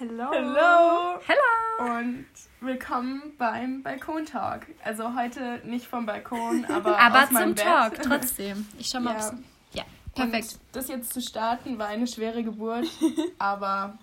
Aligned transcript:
Hello. 0.00 0.30
Hallo 0.32 1.20
Hello! 1.26 1.98
und 1.98 2.24
willkommen 2.60 3.34
beim 3.36 3.82
Balkon-Talk. 3.82 4.66
Also 4.82 5.14
heute 5.14 5.60
nicht 5.64 5.86
vom 5.86 6.06
Balkon, 6.06 6.64
aber, 6.70 6.98
Aber 6.98 7.24
aus 7.24 7.30
meinem 7.30 7.54
zum 7.54 7.54
Bett. 7.56 7.64
Talk 7.64 8.02
trotzdem. 8.02 8.66
Ich 8.78 8.88
schau 8.88 9.00
mal, 9.00 9.12
Ja. 9.12 9.28
ob's- 9.28 9.34
Ja, 9.74 9.84
perfekt. 10.14 10.52
Und 10.54 10.60
das 10.72 10.88
jetzt 10.88 11.12
zu 11.12 11.20
starten 11.20 11.78
war 11.78 11.88
eine 11.88 12.06
schwere 12.06 12.42
Geburt, 12.42 12.86
aber 13.38 13.98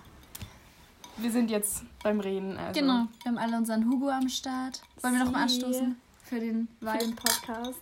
wir 1.18 1.32
sind 1.32 1.50
jetzt 1.50 1.84
beim 2.04 2.20
Reden. 2.20 2.58
Also. 2.58 2.80
Genau, 2.80 3.08
wir 3.24 3.32
haben 3.32 3.40
alle 3.40 3.58
unseren 3.58 3.90
Hugo 3.90 4.10
am 4.10 4.30
Start. 4.30 4.84
Wollen 5.02 5.16
wir 5.16 5.26
noch 5.26 5.32
mal 5.32 5.50
Sie. 5.50 5.56
anstoßen? 5.64 6.00
Für 6.26 6.40
den 6.40 6.68
Für 6.80 6.98
den 7.00 7.16
Podcast. 7.16 7.80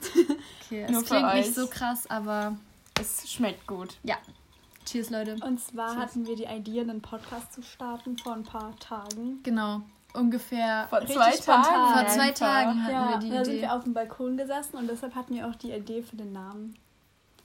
Okay, 0.66 0.86
es 0.90 1.04
klingt 1.06 1.34
nicht 1.34 1.54
so 1.54 1.68
krass, 1.68 2.10
aber 2.10 2.56
Es 2.98 3.30
schmeckt 3.30 3.68
gut. 3.68 3.98
ja. 4.04 4.16
Cheers, 4.86 5.10
Leute. 5.10 5.36
Und 5.44 5.60
zwar 5.60 5.96
hatten 5.96 6.26
wir 6.28 6.36
die 6.36 6.46
Idee, 6.46 6.82
einen 6.82 7.02
Podcast 7.02 7.54
zu 7.54 7.62
starten 7.64 8.18
vor 8.18 8.34
ein 8.34 8.44
paar 8.44 8.76
Tagen. 8.80 9.40
Genau, 9.44 9.82
ungefähr 10.14 10.88
Vor 10.90 11.06
zwei. 11.06 11.32
Tagen. 11.32 11.94
vor 11.94 12.08
zwei. 12.08 12.32
Tagen 12.32 12.84
hatten 12.84 12.94
ja, 12.94 13.10
wir 13.12 13.18
die 13.20 13.30
da 13.32 13.44
sind 13.46 13.54
Idee. 13.56 13.62
wir 13.64 13.74
auf 13.74 13.84
dem 13.84 13.94
Balkon 13.94 14.38
gesessen 14.38 14.78
und 14.78 14.88
deshalb 14.88 15.16
hatten 15.16 15.34
wir 15.36 15.48
auch 15.48 15.56
die 15.56 15.72
Idee 15.72 16.02
für 16.04 16.16
den 16.16 16.32
Namen 16.34 16.76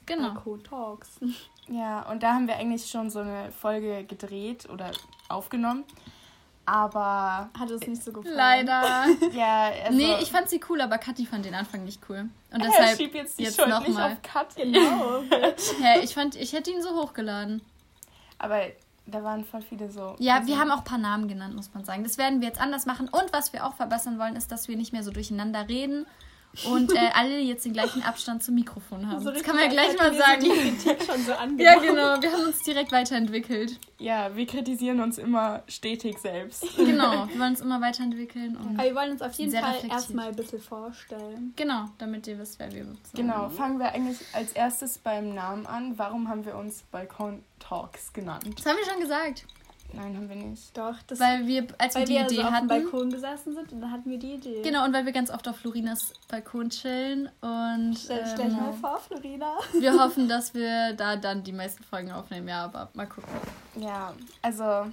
Genau. 0.05 0.33
Balkon 0.33 0.63
Talks. 0.63 1.19
Ja, 1.67 2.01
und 2.09 2.21
da 2.23 2.33
haben 2.33 2.47
wir 2.47 2.57
eigentlich 2.57 2.85
schon 2.89 3.09
so 3.09 3.19
eine 3.19 3.51
Folge 3.51 4.03
gedreht 4.03 4.67
oder 4.69 4.91
aufgenommen. 5.29 5.83
Aber 6.65 7.49
Hat 7.57 7.71
uns 7.71 7.87
nicht 7.87 8.03
so 8.03 8.11
gefallen. 8.11 8.35
Leider. 8.35 9.05
ja, 9.33 9.71
also, 9.85 9.97
nee, 9.97 10.15
ich 10.21 10.31
fand 10.31 10.49
sie 10.49 10.61
cool, 10.69 10.79
aber 10.81 10.97
Kathi 10.99 11.25
fand 11.25 11.45
den 11.45 11.55
Anfang 11.55 11.83
nicht 11.83 12.01
cool. 12.09 12.29
Und 12.51 12.61
Ja, 12.63 12.69
deshalb, 12.69 12.97
schieb 12.97 13.15
jetzt 13.15 13.39
die 13.39 13.43
jetzt 13.43 13.57
noch 13.57 13.79
nicht 13.81 13.93
mal. 13.93 14.11
auf 14.13 14.21
Kat. 14.21 14.55
Genau. 14.55 15.21
ja, 15.81 16.01
ich 16.01 16.13
fand, 16.13 16.35
ich 16.35 16.53
hätte 16.53 16.71
ihn 16.71 16.81
so 16.81 16.89
hochgeladen. 17.01 17.61
Aber 18.37 18.61
da 19.07 19.23
waren 19.23 19.43
voll 19.43 19.61
viele 19.61 19.89
so. 19.91 20.15
Ja, 20.19 20.35
also- 20.35 20.47
wir 20.47 20.59
haben 20.59 20.71
auch 20.71 20.79
ein 20.79 20.83
paar 20.83 20.97
Namen 20.97 21.27
genannt, 21.27 21.55
muss 21.55 21.73
man 21.73 21.83
sagen. 21.83 22.03
Das 22.03 22.17
werden 22.17 22.41
wir 22.41 22.47
jetzt 22.47 22.61
anders 22.61 22.85
machen. 22.85 23.09
Und 23.09 23.33
was 23.33 23.53
wir 23.53 23.65
auch 23.65 23.73
verbessern 23.73 24.19
wollen, 24.19 24.35
ist, 24.35 24.51
dass 24.51 24.67
wir 24.67 24.77
nicht 24.77 24.93
mehr 24.93 25.03
so 25.03 25.11
durcheinander 25.11 25.67
reden 25.67 26.05
und 26.65 26.93
äh, 26.93 27.09
alle 27.13 27.39
jetzt 27.39 27.65
den 27.65 27.73
gleichen 27.73 28.03
Abstand 28.03 28.43
zum 28.43 28.55
Mikrofon 28.55 29.07
haben. 29.09 29.21
So 29.21 29.31
das 29.31 29.41
kann 29.43 29.55
man 29.55 29.65
ja 29.65 29.71
gleich 29.71 29.97
mal 29.97 30.13
sagen. 30.13 30.41
so 30.41 30.51
die 30.53 30.59
Kritik 30.59 31.03
schon 31.05 31.21
so 31.23 31.31
Ja, 31.57 31.79
genau. 31.79 32.21
Wir 32.21 32.31
haben 32.31 32.45
uns 32.45 32.61
direkt 32.63 32.91
weiterentwickelt. 32.91 33.79
Ja, 33.99 34.35
wir 34.35 34.45
kritisieren 34.45 34.99
uns 34.99 35.17
immer 35.17 35.63
stetig 35.67 36.17
selbst. 36.17 36.65
Genau. 36.91 37.27
Wir 37.27 37.39
wollen 37.39 37.51
uns 37.51 37.61
immer 37.61 37.79
weiterentwickeln. 37.79 38.57
Und 38.57 38.77
Aber 38.77 38.83
wir 38.83 38.95
wollen 38.95 39.11
uns 39.11 39.21
auf 39.21 39.33
jeden 39.33 39.51
Fall 39.51 39.75
erstmal 39.89 40.29
ein 40.29 40.35
bisschen 40.35 40.59
vorstellen. 40.59 41.53
genau, 41.55 41.85
damit 41.99 42.27
ihr 42.27 42.37
wisst, 42.37 42.59
wer 42.59 42.71
wir 42.73 42.83
sind. 42.83 42.99
Genau, 43.13 43.49
fangen 43.49 43.79
wir 43.79 43.93
eigentlich 43.93 44.17
als 44.33 44.51
erstes 44.51 44.97
beim 44.97 45.33
Namen 45.33 45.65
an. 45.65 45.97
Warum 45.97 46.27
haben 46.27 46.45
wir 46.45 46.55
uns 46.57 46.83
Balkon 46.91 47.43
Talks 47.59 48.11
genannt? 48.11 48.45
Das 48.57 48.65
haben 48.65 48.77
wir 48.77 48.85
schon 48.91 48.99
gesagt. 48.99 49.45
Nein, 49.93 50.15
haben 50.15 50.29
wir 50.29 50.35
nicht. 50.35 50.77
Doch, 50.77 50.95
das 51.07 51.19
Weil 51.19 51.45
wir, 51.47 51.67
als 51.77 51.95
wir 51.95 52.01
weil 52.01 52.07
die 52.07 52.13
wir 52.13 52.21
Idee 52.25 52.35
so 52.35 52.41
auf 52.41 52.47
dem 52.47 52.55
hatten. 52.55 52.67
Balkon 52.67 53.09
gesessen 53.09 53.53
sind 53.53 53.71
und 53.73 53.81
dann 53.81 53.91
hatten 53.91 54.09
wir 54.09 54.17
die 54.19 54.33
Idee. 54.35 54.61
Genau, 54.61 54.85
und 54.85 54.93
weil 54.93 55.05
wir 55.05 55.11
ganz 55.11 55.29
oft 55.29 55.47
auf 55.47 55.57
Florinas 55.57 56.13
Balkon 56.27 56.69
chillen. 56.69 57.29
Und 57.41 57.95
Stell, 57.97 58.25
stell 58.25 58.45
dich 58.49 58.57
ähm, 58.57 58.63
mal 58.63 58.73
vor, 58.73 58.99
Florina. 58.99 59.53
wir 59.79 59.93
hoffen, 59.99 60.27
dass 60.27 60.53
wir 60.53 60.93
da 60.93 61.15
dann 61.15 61.43
die 61.43 61.51
meisten 61.53 61.83
Folgen 61.83 62.11
aufnehmen. 62.11 62.47
Ja, 62.47 62.65
aber 62.65 62.89
mal 62.93 63.07
gucken. 63.07 63.29
Ja, 63.75 64.13
also, 64.41 64.87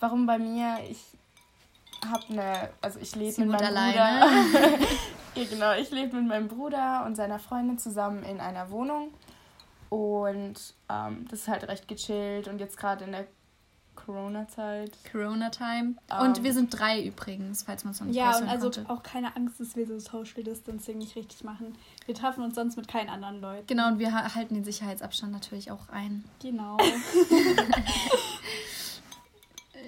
warum 0.00 0.26
bei 0.26 0.38
mir? 0.38 0.78
Ich 0.88 1.00
habe 2.04 2.24
eine, 2.30 2.70
also 2.80 2.98
ich 3.00 3.14
lebe 3.16 3.40
mit 3.42 3.50
meinem 3.50 3.66
alleine. 3.66 4.50
Bruder. 4.50 4.78
ja, 5.34 5.44
genau, 5.48 5.72
ich 5.74 5.90
lebe 5.90 6.16
mit 6.16 6.26
meinem 6.26 6.48
Bruder 6.48 7.04
und 7.06 7.16
seiner 7.16 7.38
Freundin 7.38 7.78
zusammen 7.78 8.22
in 8.22 8.40
einer 8.40 8.70
Wohnung. 8.70 9.12
Und 9.88 10.74
ähm, 10.90 11.26
das 11.30 11.40
ist 11.40 11.48
halt 11.48 11.68
recht 11.68 11.86
gechillt 11.86 12.48
und 12.48 12.58
jetzt 12.58 12.76
gerade 12.76 13.04
in 13.04 13.12
der 13.12 13.26
Corona-Zeit. 14.06 14.92
Corona-Time. 15.12 15.94
Ähm. 16.10 16.20
Und 16.20 16.42
wir 16.44 16.52
sind 16.54 16.70
drei 16.70 17.02
übrigens, 17.04 17.64
falls 17.64 17.84
man 17.84 17.92
es 17.92 18.00
noch 18.00 18.06
nicht 18.06 18.16
Ja, 18.16 18.36
und 18.38 18.48
also 18.48 18.70
konnte. 18.70 18.88
auch 18.90 19.02
keine 19.02 19.34
Angst, 19.36 19.60
dass 19.60 19.76
wir 19.76 19.86
so 19.86 19.98
Social 19.98 20.42
Distancing 20.44 20.98
nicht 20.98 21.14
richtig 21.16 21.44
machen. 21.44 21.74
Wir 22.06 22.14
treffen 22.14 22.42
uns 22.44 22.54
sonst 22.54 22.76
mit 22.76 22.86
keinen 22.88 23.10
anderen 23.10 23.40
Leuten. 23.40 23.66
Genau, 23.66 23.88
und 23.88 23.98
wir 23.98 24.12
ha- 24.12 24.34
halten 24.34 24.54
den 24.54 24.64
Sicherheitsabstand 24.64 25.32
natürlich 25.32 25.70
auch 25.70 25.88
ein. 25.92 26.24
Genau. 26.40 26.76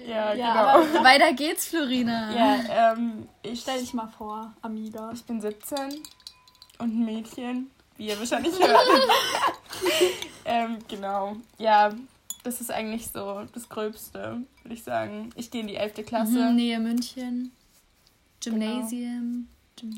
Ja, 0.07 0.33
Ja, 0.33 0.53
genau. 0.81 0.95
aber- 0.97 1.03
Weiter 1.03 1.33
geht's, 1.33 1.67
Florina. 1.67 2.33
Ja, 2.33 2.93
ähm, 2.93 3.27
ich, 3.43 3.61
Stell 3.61 3.79
dich 3.79 3.93
mal 3.93 4.07
vor, 4.07 4.53
Amiga. 4.61 5.11
ich 5.13 5.23
bin 5.25 5.41
17 5.41 5.77
und 6.79 6.95
ein 6.99 7.05
Mädchen, 7.05 7.69
wie 7.97 8.07
ihr 8.07 8.17
wahrscheinlich 8.17 8.53
hört. 8.59 8.79
ähm, 10.45 10.77
genau. 10.87 11.35
Ja, 11.57 11.91
das 12.49 12.61
ist 12.61 12.71
eigentlich 12.71 13.07
so 13.11 13.43
das 13.53 13.69
Gröbste, 13.69 14.41
würde 14.63 14.73
ich 14.73 14.83
sagen. 14.83 15.29
Ich 15.35 15.51
gehe 15.51 15.61
in 15.61 15.67
die 15.67 15.75
11. 15.75 16.03
Klasse 16.05 16.49
Mhm, 16.49 16.55
Nähe 16.55 16.79
München. 16.79 17.51
Gymnasium. 18.43 19.47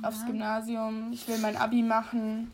aufs 0.03 0.25
Gymnasium. 0.25 1.11
Ich 1.13 1.27
will 1.27 1.37
mein 1.39 1.55
Abi 1.55 1.81
machen. 1.81 2.51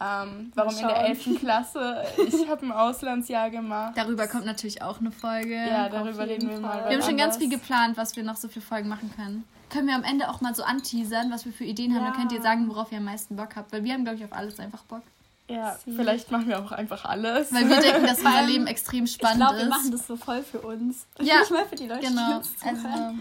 Ähm, 0.00 0.50
warum 0.54 0.72
in 0.72 0.78
der 0.80 0.88
schauen. 0.96 1.04
11. 1.06 1.38
Klasse? 1.40 2.04
Ich 2.26 2.48
habe 2.48 2.66
ein 2.66 2.72
Auslandsjahr 2.72 3.50
gemacht. 3.50 3.92
Darüber 3.96 4.26
kommt 4.28 4.44
natürlich 4.46 4.82
auch 4.82 4.98
eine 5.00 5.12
Folge. 5.12 5.54
Ja, 5.54 5.88
darüber 5.88 6.26
reden 6.26 6.50
wir 6.50 6.58
mal. 6.60 6.88
Wir 6.88 6.96
haben 6.98 7.02
schon 7.04 7.16
ganz 7.16 7.36
viel 7.36 7.48
geplant, 7.48 7.96
was 7.96 8.16
wir 8.16 8.24
noch 8.24 8.36
so 8.36 8.48
für 8.48 8.60
Folgen 8.60 8.88
machen 8.88 9.10
können. 9.14 9.44
Können 9.70 9.86
wir 9.88 9.94
am 9.94 10.04
Ende 10.04 10.28
auch 10.28 10.40
mal 10.40 10.54
so 10.54 10.64
anteasern, 10.64 11.30
was 11.30 11.44
wir 11.46 11.52
für 11.52 11.64
Ideen 11.64 11.94
haben. 11.94 12.04
Dann 12.04 12.12
Ja. 12.14 12.18
könnt 12.18 12.32
ihr 12.32 12.42
sagen, 12.42 12.68
worauf 12.68 12.90
ihr 12.92 12.98
am 12.98 13.04
meisten 13.04 13.36
Bock 13.36 13.56
habt. 13.56 13.72
Weil 13.72 13.84
wir 13.84 13.92
haben, 13.94 14.04
glaube 14.04 14.18
ich, 14.18 14.24
auf 14.24 14.32
alles 14.32 14.58
einfach 14.60 14.82
Bock. 14.82 15.02
Ja, 15.52 15.76
Sie- 15.84 15.92
vielleicht 15.92 16.30
machen 16.30 16.48
wir 16.48 16.58
auch 16.58 16.72
einfach 16.72 17.04
alles. 17.04 17.52
Weil 17.52 17.68
wir 17.68 17.80
denken, 17.80 18.06
dass 18.06 18.18
unser 18.24 18.42
Leben 18.42 18.66
extrem 18.66 19.04
Ich 19.04 19.12
spannend 19.14 19.38
glaube, 19.38 19.56
wir 19.56 19.62
ist. 19.64 19.68
machen 19.70 19.90
das 19.92 20.06
so 20.06 20.16
voll 20.16 20.42
für 20.42 20.60
uns. 20.60 21.06
Ja, 21.20 21.38
Nicht 21.40 21.50
mal 21.50 21.64
für 21.66 21.76
die 21.76 21.86
Leute, 21.86 22.00
die 22.00 22.06
Genau. 22.06 22.36
uns 22.38 22.58
zuhören. 22.58 22.76
Also, 22.86 23.18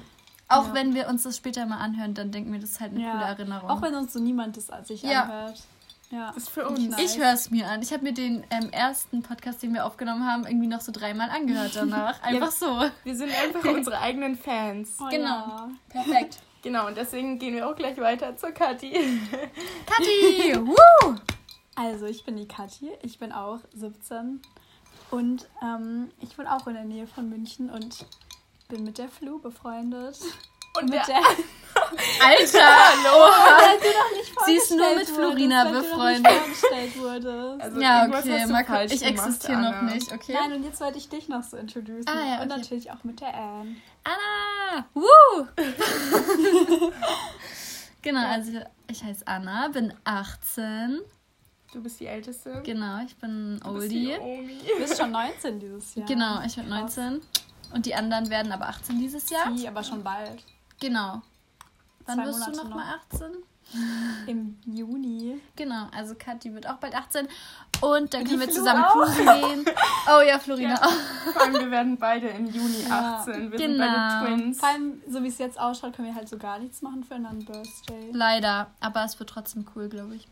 auch 0.48 0.68
Ja. 0.68 0.74
wenn 0.74 0.94
wir 0.94 1.08
uns 1.08 1.24
das 1.24 1.38
später 1.38 1.66
mal 1.66 1.78
anhören, 1.78 2.14
dann 2.14 2.32
denken 2.32 2.52
wir, 2.52 2.60
das 2.60 2.72
ist 2.72 2.80
halt 2.82 2.92
eine 2.94 3.02
Ja. 3.04 3.12
coole 3.12 3.24
Erinnerung. 3.26 3.70
Auch 3.70 3.82
wenn 3.82 3.96
uns 3.96 4.14
so 4.14 4.20
niemand 4.20 4.58
das 4.58 4.70
sich 4.88 5.02
Ja. 5.04 5.24
anhört. 5.24 5.60
Ja. 6.10 6.28
Das 6.28 6.44
ist 6.44 6.50
für 6.50 6.68
uns. 6.68 6.78
nice. 6.90 7.00
Ich 7.16 7.18
höre 7.18 7.32
es 7.32 7.52
mir 7.52 7.70
an. 7.70 7.82
Ich 7.82 7.94
habe 7.94 8.04
mir 8.04 8.14
den 8.14 8.44
ähm, 8.50 8.70
ersten 8.72 9.24
Podcast, 9.24 9.64
den 9.64 9.74
wir 9.74 9.86
aufgenommen 9.86 10.30
haben, 10.30 10.46
irgendwie 10.46 10.68
noch 10.68 10.82
so 10.82 10.92
dreimal 10.92 11.30
angehört 11.30 11.72
danach. 11.74 12.22
Einfach 12.24 12.52
so. 12.52 12.84
Wir 13.06 13.16
sind 13.16 13.32
einfach 13.32 13.64
unsere 13.74 13.98
eigenen 14.00 14.36
Fans. 14.38 14.98
Oh, 15.00 15.08
Genau. 15.10 15.26
Ja. 15.30 15.70
Perfekt. 15.88 16.40
Genau, 16.64 16.88
und 16.88 16.98
deswegen 16.98 17.40
gehen 17.40 17.54
wir 17.56 17.68
auch 17.68 17.76
gleich 17.78 17.98
weiter 17.98 18.36
zur 18.36 18.52
Kathi. 18.52 18.92
Kathi! 19.86 20.60
Woo! 20.60 21.16
Also, 21.76 22.06
ich 22.06 22.24
bin 22.26 22.38
die 22.38 22.48
Kathi. 22.48 22.92
Ich 23.02 23.20
bin 23.20 23.32
auch 23.32 23.60
17. 23.74 24.42
Und 25.12 25.48
ähm, 25.62 26.12
ich 26.20 26.38
wohne 26.38 26.56
auch 26.56 26.68
in 26.68 26.74
der 26.74 26.86
Nähe 26.86 27.06
von 27.06 27.30
München 27.30 27.70
und 27.70 28.06
bin 28.70 28.84
mit 28.84 28.98
der 28.98 29.10
Flu 29.10 29.40
befreundet. 29.40 30.18
Und 30.74 30.86
mit 30.86 31.06
der, 31.06 31.06
der. 31.06 31.18
Alter! 32.26 32.64
Nicht 34.16 34.34
Sie 34.46 34.56
ist 34.56 34.72
nur 34.72 34.96
mit 34.96 35.06
Florina 35.10 35.66
weil 35.66 35.82
befreundet. 35.82 36.32
Also 37.60 37.82
Ja, 37.82 38.04
irgendwas 38.04 38.24
okay. 38.24 38.46
Mal 38.46 38.64
gucken. 38.64 38.88
Ich 38.90 39.04
existiere 39.04 39.60
noch 39.60 39.82
nicht, 39.82 40.14
okay? 40.14 40.34
Nein, 40.34 40.54
und 40.54 40.64
jetzt 40.64 40.80
wollte 40.80 40.98
ich 40.98 41.10
dich 41.10 41.28
noch 41.28 41.44
so 41.44 41.58
introducen. 41.58 42.08
Ah, 42.08 42.26
ja, 42.26 42.36
Und 42.42 42.52
okay. 42.52 42.62
natürlich 42.62 42.90
auch 42.90 43.04
mit 43.04 43.20
der 43.20 43.34
Anne. 43.34 43.76
Anna! 44.06 44.86
Woo! 44.94 45.48
genau, 48.02 48.26
also 48.26 48.52
ich 48.90 49.04
heiße 49.04 49.28
Anna, 49.28 49.68
bin 49.68 49.94
18. 50.06 51.02
Du 51.74 51.82
bist 51.82 52.00
die 52.00 52.08
Älteste. 52.08 52.62
Genau, 52.66 53.00
ich 53.06 53.16
bin 53.18 53.60
Du 53.64 53.74
bist 53.74 53.92
die 53.92 54.10
Oldie. 54.14 54.20
Omi. 54.20 54.58
Du 54.68 54.80
bist 54.80 54.98
schon 55.00 55.12
19 55.12 55.60
dieses 55.60 55.96
Jahr. 55.96 56.06
Genau, 56.08 56.42
ich 56.46 56.56
bin 56.56 56.68
19. 56.68 57.22
Und 57.74 57.86
die 57.86 57.96
anderen 57.96 58.30
werden 58.30 58.52
aber 58.52 58.68
18 58.68 59.00
dieses 59.00 59.30
Jahr. 59.30 59.56
Sie, 59.56 59.68
aber 59.68 59.84
schon 59.84 60.04
bald. 60.04 60.44
Genau. 60.82 61.22
Wann 62.06 62.16
Zwei 62.18 62.26
wirst 62.26 62.40
du 62.40 62.52
Monate 62.52 62.68
noch 62.70 62.76
mal 62.76 62.96
18? 63.12 63.28
Im 64.28 64.58
Juni. 64.66 65.40
Genau, 65.56 65.88
also 65.96 66.14
Kathi 66.16 66.54
wird 66.54 66.68
auch 66.68 66.76
bald 66.76 66.94
18. 66.94 67.28
Und 67.80 68.14
dann 68.14 68.26
Die 68.26 68.28
können 68.32 68.42
wir 68.42 68.48
Flo 68.48 68.56
zusammen 68.56 68.84
auch. 68.84 68.94
cruisen 68.94 69.26
gehen. 69.26 69.66
Oh 70.14 70.22
ja, 70.28 70.40
Florina 70.40 70.74
Ja. 70.74 70.82
auch. 70.82 71.32
Vor 71.32 71.42
allem, 71.42 71.54
wir 71.54 71.72
werden 71.72 71.98
beide 71.98 72.28
im 72.28 72.48
Juni 72.48 72.84
Ja. 72.90 73.20
18. 73.20 73.50
Wir 73.52 73.58
Genau. 73.58 73.68
sind 73.68 73.78
beide 73.78 74.36
Twins. 74.36 74.60
Vor 74.60 74.70
allem, 74.70 75.02
so 75.08 75.24
wie 75.24 75.28
es 75.28 75.38
jetzt 75.38 75.58
ausschaut, 75.58 75.96
können 75.96 76.10
wir 76.10 76.16
halt 76.16 76.28
so 76.28 76.38
gar 76.38 76.60
nichts 76.60 76.82
machen 76.82 77.06
für 77.06 77.16
einen 77.16 77.46
Birthday. 77.46 78.10
Leider, 78.12 78.72
aber 78.82 79.06
es 79.06 79.18
wird 79.20 79.30
trotzdem 79.30 79.66
cool, 79.76 79.88
glaube 79.88 80.16
ich. 80.16 80.28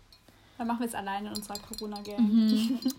Dann 0.60 0.68
machen 0.68 0.82
wir 0.82 0.88
es 0.88 0.94
alleine 0.94 1.30
in 1.30 1.36
unserer 1.36 1.58
Corona-Gang. 1.58 2.20
Mhm. 2.22 2.80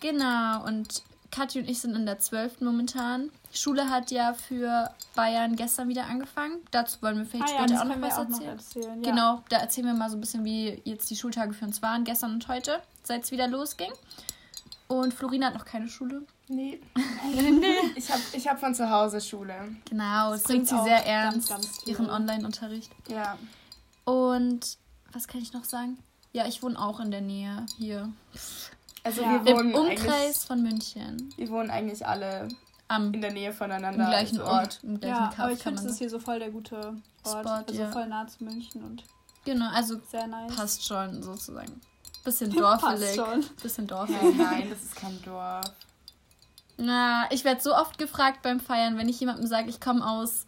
Genau, 0.00 0.62
und 0.66 1.02
Kathi 1.30 1.60
und 1.60 1.70
ich 1.70 1.80
sind 1.80 1.96
in 1.96 2.04
der 2.04 2.18
12. 2.18 2.60
momentan. 2.60 3.30
Schule 3.54 3.88
hat 3.88 4.10
ja 4.10 4.34
für 4.34 4.90
Bayern 5.14 5.56
gestern 5.56 5.88
wieder 5.88 6.04
angefangen. 6.04 6.58
Dazu 6.72 7.00
wollen 7.00 7.16
wir 7.16 7.24
vielleicht 7.24 7.54
Ah 7.54 7.56
ja, 7.56 7.58
später 7.60 7.72
das 7.72 7.80
auch 7.80 7.96
noch 7.96 8.02
was 8.02 8.18
auch 8.18 8.28
noch 8.28 8.40
erzählen. 8.42 8.58
erzählen. 8.58 9.02
Ja. 9.02 9.10
Genau, 9.10 9.42
da 9.48 9.56
erzählen 9.56 9.86
wir 9.86 9.94
mal 9.94 10.10
so 10.10 10.18
ein 10.18 10.20
bisschen, 10.20 10.44
wie 10.44 10.78
jetzt 10.84 11.08
die 11.08 11.16
Schultage 11.16 11.54
für 11.54 11.64
uns 11.64 11.80
waren, 11.80 12.04
gestern 12.04 12.32
und 12.34 12.46
heute, 12.48 12.82
seit 13.02 13.24
es 13.24 13.30
wieder 13.30 13.48
losging. 13.48 13.90
Und 14.88 15.14
Florina 15.14 15.46
hat 15.46 15.54
noch 15.54 15.64
keine 15.64 15.88
Schule. 15.88 16.26
Nee. 16.48 16.82
Ich 17.96 18.10
habe 18.10 18.20
ich 18.32 18.46
hab 18.46 18.60
von 18.60 18.74
zu 18.74 18.90
Hause 18.90 19.22
Schule. 19.22 19.54
Genau, 19.88 20.32
das 20.32 20.42
bringt 20.42 20.68
sie 20.68 20.82
sehr 20.82 20.96
ganz, 20.96 21.06
ernst, 21.06 21.48
ganz 21.48 21.78
viel. 21.78 21.94
ihren 21.94 22.10
Online-Unterricht. 22.10 22.90
Ja. 23.08 23.38
Und 24.04 24.76
was 25.12 25.26
kann 25.28 25.40
ich 25.40 25.54
noch 25.54 25.64
sagen? 25.64 25.96
Ja, 26.34 26.46
ich 26.46 26.62
wohne 26.62 26.78
auch 26.78 27.00
in 27.00 27.10
der 27.10 27.20
Nähe 27.22 27.64
hier. 27.78 28.12
Also 29.04 29.22
Ja. 29.22 29.42
wir 29.44 29.52
Im 29.52 29.56
wohnen 29.58 29.74
Umkreis 29.74 30.10
eigentlich, 30.10 30.36
von 30.46 30.62
München. 30.62 31.34
wir 31.36 31.48
wohnen 31.48 31.70
eigentlich 31.70 32.06
alle 32.06 32.48
am 32.88 33.14
in 33.14 33.22
der 33.22 33.32
Nähe 33.32 33.52
voneinander. 33.52 34.04
im 34.04 34.10
gleichen 34.10 34.40
also. 34.40 34.50
Ort, 34.52 34.80
im 34.82 35.00
gleichen 35.00 35.14
Ja, 35.16 35.28
Kaff 35.28 35.38
aber 35.38 35.52
ich 35.52 35.60
finde, 35.60 35.80
es 35.80 35.86
ist 35.86 35.98
hier 35.98 36.10
so 36.10 36.18
voll 36.18 36.38
der 36.40 36.50
gute 36.50 36.76
Ort. 37.24 37.46
Spot, 37.46 37.50
also 37.50 37.80
ja. 37.80 37.90
voll 37.92 38.06
nah 38.08 38.26
zu 38.26 38.44
München 38.44 38.82
und 38.84 39.04
Genau, 39.44 39.70
also 39.70 40.00
sehr 40.10 40.26
nice. 40.26 40.54
passt 40.56 40.84
schon 40.86 41.22
sozusagen. 41.22 41.80
Bisschen 42.24 42.50
Passt 42.54 42.82
dorfelig. 42.82 43.14
schon. 43.14 43.44
Bisschen 43.62 43.86
dorfig. 43.86 44.16
Nein, 44.20 44.36
nein, 44.38 44.70
das 44.70 44.82
ist 44.82 44.96
kein 44.96 45.20
Dorf. 45.22 45.66
Na, 46.76 47.26
ich 47.30 47.44
werde 47.44 47.60
so 47.62 47.74
oft 47.76 47.98
gefragt 47.98 48.42
beim 48.42 48.58
Feiern, 48.58 48.96
wenn 48.98 49.08
ich 49.08 49.20
jemandem 49.20 49.46
sage, 49.46 49.68
ich 49.70 49.80
komme 49.80 50.04
aus 50.04 50.44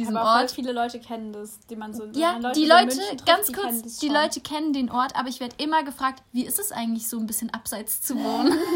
diesem 0.00 0.16
aber 0.16 0.32
voll 0.32 0.42
Ort. 0.42 0.50
viele 0.50 0.72
Leute 0.72 1.00
kennen 1.00 1.32
das, 1.32 1.60
die 1.68 1.76
man 1.76 1.94
so. 1.94 2.06
Ja, 2.12 2.38
man 2.38 2.52
die 2.52 2.66
Leute, 2.66 2.96
trifft, 2.96 3.26
ganz 3.26 3.46
die 3.46 3.52
kurz, 3.52 3.98
die. 3.98 4.08
Leute 4.08 4.40
kennen 4.40 4.72
den 4.72 4.90
Ort, 4.90 5.16
aber 5.16 5.28
ich 5.28 5.40
werde 5.40 5.54
immer 5.58 5.82
gefragt, 5.84 6.22
wie 6.32 6.44
ist 6.44 6.58
es 6.58 6.72
eigentlich 6.72 7.08
so 7.08 7.18
ein 7.18 7.26
bisschen 7.26 7.50
abseits 7.50 8.02
zu 8.02 8.16
wohnen? 8.16 8.56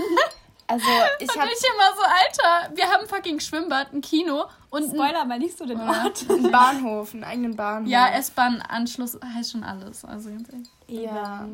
Also, 0.66 0.86
ich 1.18 1.28
habe 1.28 1.50
ich 1.50 1.62
immer 1.62 1.94
so, 1.94 2.02
Alter, 2.02 2.74
wir 2.74 2.86
haben 2.86 3.02
ein 3.02 3.06
fucking 3.06 3.38
Schwimmbad, 3.38 3.92
ein 3.92 4.00
Kino 4.00 4.44
und 4.70 4.84
ein, 4.84 4.90
Spoiler 4.94 5.24
mal 5.26 5.38
nicht 5.38 5.58
so 5.58 5.66
den 5.66 5.78
Ort. 5.78 6.24
einen 6.30 6.50
Bahnhof, 6.50 7.12
einen 7.12 7.24
eigenen 7.24 7.54
Bahnhof. 7.54 7.90
ja, 7.90 8.08
S-Bahn-Anschluss 8.14 9.18
heißt 9.22 9.52
schon 9.52 9.62
alles. 9.62 10.04
Also 10.04 10.30
ganz 10.30 10.48
ehrlich. 10.48 10.68
Ja. 10.88 11.46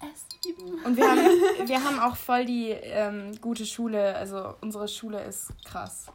S7. 0.00 0.84
Und 0.84 0.96
wir 0.96 1.08
haben, 1.08 1.18
wir 1.68 1.84
haben 1.84 2.00
auch 2.00 2.16
voll 2.16 2.44
die 2.44 2.70
ähm, 2.70 3.38
gute 3.40 3.66
Schule. 3.66 4.16
Also, 4.16 4.54
unsere 4.60 4.88
Schule 4.88 5.22
ist 5.22 5.52
krass. 5.64 6.06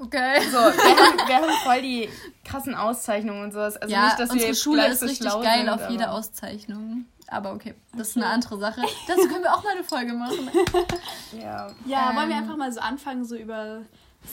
Okay. 0.00 0.40
So, 0.50 0.56
wir 0.58 0.96
haben, 0.96 1.28
wir 1.28 1.36
haben 1.36 1.52
voll 1.62 1.82
die 1.82 2.08
krassen 2.44 2.74
Auszeichnungen 2.74 3.44
und 3.44 3.52
sowas. 3.52 3.76
Also 3.76 3.92
ja, 3.94 4.06
nicht, 4.06 4.18
dass 4.18 4.28
wir 4.30 4.32
unsere 4.34 4.50
jetzt 4.52 4.62
Schule 4.62 4.86
ist 4.88 5.00
so 5.00 5.06
richtig 5.06 5.28
geil 5.28 5.58
sind, 5.60 5.68
auf 5.68 5.90
jede 5.90 6.10
Auszeichnung. 6.10 7.04
Aber 7.28 7.52
okay, 7.52 7.74
das 7.96 8.08
ist 8.08 8.16
eine 8.16 8.26
andere 8.26 8.58
Sache. 8.58 8.80
Dazu 9.06 9.28
können 9.28 9.44
wir 9.44 9.54
auch 9.54 9.62
mal 9.62 9.72
eine 9.74 9.84
Folge 9.84 10.12
machen. 10.14 10.50
Ja. 11.40 11.70
Ja, 11.86 12.16
wollen 12.16 12.28
wir 12.28 12.36
Ähm. 12.36 12.42
einfach 12.42 12.56
mal 12.56 12.72
so 12.72 12.80
anfangen, 12.80 13.24
so 13.24 13.36
über 13.36 13.82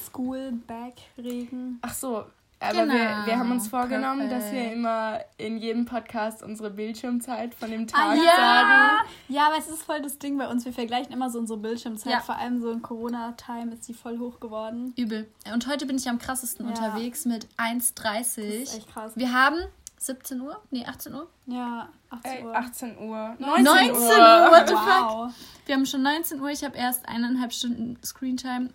School 0.06 0.54
Back 0.66 0.96
reden? 1.18 1.80
Ach 1.84 1.94
so, 1.94 2.26
aber 2.60 2.74
Genau. 2.74 2.94
wir, 2.94 3.26
wir 3.26 3.38
haben 3.40 3.52
uns 3.52 3.68
vorgenommen, 3.68 4.30
dass 4.30 4.52
wir 4.52 4.72
immer 4.72 5.20
in 5.38 5.58
jedem 5.58 5.86
Podcast 5.86 6.42
unsere 6.44 6.70
Bildschirmzeit 6.72 7.54
von 7.54 7.70
dem 7.70 7.84
Ah, 7.94 8.14
Tag 8.14 8.18
ja. 8.18 8.36
sagen. 8.36 9.10
Ja, 9.30 9.48
aber 9.48 9.58
es 9.58 9.68
ist 9.68 9.84
voll 9.84 10.02
das 10.02 10.18
Ding 10.18 10.38
bei 10.38 10.48
uns. 10.48 10.66
Wir 10.66 10.74
vergleichen 10.74 11.12
immer 11.14 11.30
so 11.30 11.40
unsere 11.40 11.60
Bildschirmzeit. 11.60 12.12
Ja. 12.14 12.20
Vor 12.22 12.36
allem 12.38 12.60
so 12.62 12.72
in 12.72 12.82
Corona-Time 12.82 13.74
ist 13.74 13.88
die 13.88 13.94
voll 13.94 14.18
hoch 14.20 14.40
geworden. 14.40 14.94
Übel. 14.98 15.30
Und 15.54 15.68
heute 15.68 15.86
bin 15.86 15.98
ich 15.98 16.10
am 16.10 16.18
krassesten 16.20 16.66
Ja. 16.68 16.72
unterwegs 16.74 17.26
mit 17.26 17.44
Das 17.58 17.66
1,30. 17.66 18.38
ist 18.64 18.78
echt 18.78 18.94
krass. 18.94 19.12
Wir 19.16 19.32
haben 19.34 19.58
17 20.00 20.40
Uhr? 20.42 20.62
Nee, 20.72 20.86
18 20.86 21.14
Uhr. 21.16 21.28
Ja, 21.48 21.90
18 22.12 22.32
Ey, 22.32 22.44
Uhr. 22.46 22.56
18 22.56 22.98
Uhr. 23.00 23.36
19 23.40 23.92
Uhr. 23.92 24.00
Uhr, 24.00 24.52
what 24.52 24.68
the 24.68 24.74
wow. 24.76 25.32
Wir 25.66 25.76
haben 25.76 25.86
schon 25.86 26.04
19 26.04 26.40
Uhr. 26.40 26.50
Ich 26.50 26.64
habe 26.64 26.78
erst 26.78 27.08
eineinhalb 27.10 27.52
Stunden 27.52 27.98
Screentime. 28.04 28.70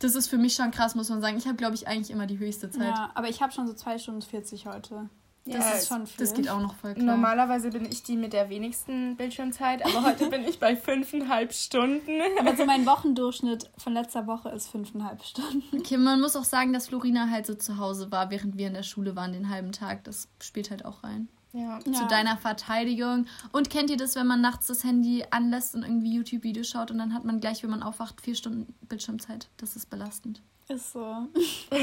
Das 0.00 0.14
ist 0.14 0.28
für 0.28 0.38
mich 0.38 0.54
schon 0.54 0.70
krass, 0.70 0.94
muss 0.94 1.08
man 1.10 1.20
sagen. 1.20 1.36
Ich 1.36 1.46
habe, 1.46 1.56
glaube 1.56 1.74
ich, 1.74 1.86
eigentlich 1.86 2.10
immer 2.10 2.26
die 2.26 2.38
höchste 2.38 2.70
Zeit. 2.70 2.88
Ja, 2.88 3.10
aber 3.14 3.28
ich 3.28 3.40
habe 3.40 3.52
schon 3.52 3.66
so 3.66 3.74
2 3.74 3.98
Stunden 3.98 4.22
40 4.22 4.66
heute. 4.66 5.08
Ja, 5.46 5.58
Das 5.58 5.82
ist 5.82 5.88
schon 5.88 6.06
viel. 6.06 6.18
Das 6.18 6.34
geht 6.34 6.48
auch 6.50 6.60
noch 6.60 6.74
voll 6.74 6.94
klar. 6.94 7.06
Normalerweise 7.06 7.70
bin 7.70 7.84
ich 7.86 8.02
die 8.02 8.16
mit 8.16 8.32
der 8.32 8.50
wenigsten 8.50 9.16
Bildschirmzeit, 9.16 9.84
aber 9.84 10.04
heute 10.04 10.28
bin 10.28 10.42
ich 10.46 10.58
bei 10.60 10.76
fünfeinhalb 10.76 11.52
Stunden. 11.52 12.20
Aber 12.38 12.56
so 12.56 12.64
mein 12.66 12.84
Wochendurchschnitt 12.86 13.70
von 13.78 13.94
letzter 13.94 14.26
Woche 14.26 14.50
ist 14.50 14.74
5,5 14.74 15.22
Stunden. 15.22 15.62
Okay, 15.78 15.96
man 15.96 16.20
muss 16.20 16.36
auch 16.36 16.44
sagen, 16.44 16.72
dass 16.72 16.88
Florina 16.88 17.30
halt 17.30 17.46
so 17.46 17.54
zu 17.54 17.78
Hause 17.78 18.10
war, 18.12 18.30
während 18.30 18.58
wir 18.58 18.66
in 18.68 18.74
der 18.74 18.82
Schule 18.82 19.16
waren 19.16 19.32
den 19.32 19.48
halben 19.48 19.72
Tag. 19.72 20.04
Das 20.04 20.28
spielt 20.42 20.70
halt 20.70 20.84
auch 20.84 21.04
rein. 21.04 21.28
Ja. 21.52 21.78
Ja. 21.84 21.92
Zu 21.92 22.06
deiner 22.06 22.36
Verteidigung. 22.36 23.26
Und 23.52 23.70
kennt 23.70 23.90
ihr 23.90 23.96
das, 23.96 24.14
wenn 24.14 24.26
man 24.26 24.40
nachts 24.40 24.68
das 24.68 24.84
Handy 24.84 25.24
anlässt 25.30 25.74
und 25.74 25.82
irgendwie 25.82 26.14
YouTube-Videos 26.14 26.68
schaut 26.68 26.90
und 26.90 26.98
dann 26.98 27.12
hat 27.14 27.24
man 27.24 27.40
gleich, 27.40 27.62
wenn 27.62 27.70
man 27.70 27.82
aufwacht, 27.82 28.20
vier 28.20 28.34
Stunden 28.36 28.72
Bildschirmzeit? 28.88 29.48
Das 29.56 29.74
ist 29.76 29.90
belastend. 29.90 30.40
Ist 30.68 30.92
so. 30.92 31.26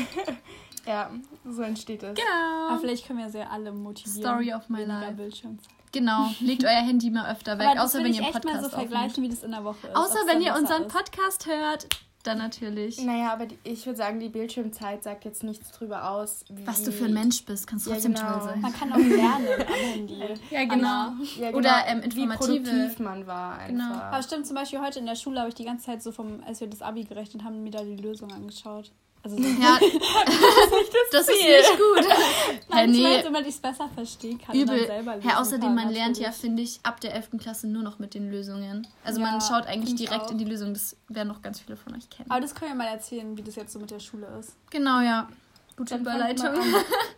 Ja, 0.86 1.12
so 1.46 1.64
entsteht 1.64 2.02
es. 2.02 2.12
Aber 2.12 2.68
Genau. 2.70 2.80
vielleicht 2.80 3.06
können 3.06 3.20
wir 3.20 3.30
sie 3.30 3.40
ja 3.40 3.50
alle 3.50 3.74
motivieren. 3.74 4.22
Story 4.22 4.54
of 4.54 4.70
my 4.70 4.78
weniger 4.78 5.02
life. 5.02 5.14
Bildschirmzeit. 5.16 5.70
Genau. 5.92 6.30
Legt 6.40 6.64
euer 6.64 6.70
Handy 6.82 7.10
mal 7.10 7.30
öfter 7.30 7.60
weg, 7.60 7.68
Aber 7.72 7.84
außer 7.84 8.02
wenn 8.04 8.14
ihr 8.14 8.24
einen 8.24 8.34
echt 8.34 8.46
mal 8.46 8.52
Podcast 8.54 8.72
so 8.72 8.78
vergleichen, 8.78 9.24
wie 9.24 9.28
das 9.30 9.44
in 9.44 9.52
der 9.52 9.66
Woche 9.66 9.88
ist. 9.88 9.96
Außer 9.98 10.20
wenn 10.28 10.42
ihr 10.42 10.56
unseren 10.56 10.84
ist. 10.84 10.94
Podcast 10.94 11.46
hört, 11.46 11.88
dann 12.28 12.38
natürlich. 12.38 13.02
Naja, 13.04 13.32
aber 13.34 13.46
die, 13.48 13.58
ich 13.64 13.86
würde 13.86 13.98
sagen, 13.98 14.20
die 14.20 14.30
Bildschirmzeit 14.30 15.04
sagt 15.04 15.26
jetzt 15.26 15.44
nichts 15.44 15.72
drüber 15.72 16.10
aus. 16.12 16.44
Wie, 16.50 16.66
Was 16.68 16.84
du 16.84 16.92
für 16.92 17.06
ein 17.06 17.14
Mensch 17.14 17.44
bist, 17.46 17.66
kann 17.68 17.80
Ja, 17.80 17.94
trotzdem 17.94 18.14
genau. 18.14 18.34
toll 18.34 18.42
sein. 18.44 18.62
Man 18.62 18.74
kann 18.74 18.92
auch 18.94 18.98
lernen 18.98 19.48
am 19.68 19.74
Handy. 19.94 20.20
Ja, 20.52 20.66
genau. 20.66 21.12
Ja, 21.40 21.48
genau, 21.52 21.58
Oder, 21.58 21.84
ähm, 21.88 22.02
wie 22.14 22.24
informative- 22.24 22.64
produktiv 22.64 23.00
man 23.00 23.26
war 23.28 23.54
einfach. 23.58 23.68
Genau. 23.68 23.94
Aber 24.02 24.22
stimmt, 24.24 24.46
zum 24.46 24.56
Beispiel 24.56 24.80
heute 24.82 25.00
in 25.00 25.06
der 25.06 25.16
Schule 25.16 25.40
habe 25.40 25.50
ich 25.50 25.56
die 25.56 25.66
ganze 25.66 25.86
Zeit 25.88 26.04
so 26.04 26.12
vom, 26.12 26.44
als 26.46 26.60
wir 26.60 26.68
das 26.68 26.82
Abi 26.82 27.04
gerechnet 27.04 27.44
haben, 27.44 27.64
mir 27.64 27.72
da 27.72 27.84
die 27.84 27.96
Lösung 27.96 28.32
angeschaut. 28.32 28.92
Also 29.24 29.36
so, 29.38 29.44
Ja, 29.44 29.78
das 31.12 31.28
ist 31.28 31.42
nicht 31.42 31.78
gut. 31.78 32.06
Hä, 32.10 32.60
Nein, 32.70 32.94
ich 32.94 32.98
nee, 33.02 33.04
weiß, 33.16 33.24
damit 33.24 33.42
ich 33.42 33.48
es 33.56 33.60
besser 33.60 33.90
verstehen 33.94 34.38
kann. 34.40 34.56
und 34.58 34.68
dann 34.68 34.76
übel. 34.76 34.88
selber 34.88 35.16
lösen 35.16 35.30
Hä, 35.30 35.36
außerdem, 35.36 35.62
kann, 35.62 35.76
man 35.76 35.90
lernt 35.94 36.18
ja, 36.18 36.32
finde 36.32 36.64
ich, 36.64 36.80
ab 36.84 37.02
der 37.02 37.14
11. 37.16 37.32
Klasse 37.40 37.68
nur 37.68 37.84
noch 37.84 38.00
mit 38.00 38.14
den 38.14 38.30
Lösungen. 38.32 38.88
Also 39.04 39.20
Ja, 39.20 39.32
man 39.32 39.42
schaut 39.42 39.66
eigentlich 39.66 39.92
ich 40.00 40.08
direkt 40.08 40.26
auch. 40.28 40.32
in 40.32 40.38
die 40.38 40.46
Lösung. 40.46 40.74
Das 40.74 40.96
werden 41.10 41.28
noch 41.30 41.42
ganz 41.42 41.60
viele 41.60 41.76
von 41.78 41.96
euch 41.96 42.10
kennen. 42.10 42.30
Aber 42.32 42.40
das 42.42 42.56
können 42.56 42.72
wir 42.72 42.76
mal 42.78 42.88
erzählen, 42.88 43.36
wie 43.38 43.42
das 43.44 43.56
jetzt 43.56 43.74
so 43.74 43.80
mit 43.80 43.92
der 43.92 44.00
Schule 44.00 44.28
ist. 44.40 44.56
Genau, 44.70 45.02
ja. 45.02 45.28
Gute 45.76 45.92
Dann 45.96 46.02
Überleitung. 46.02 46.50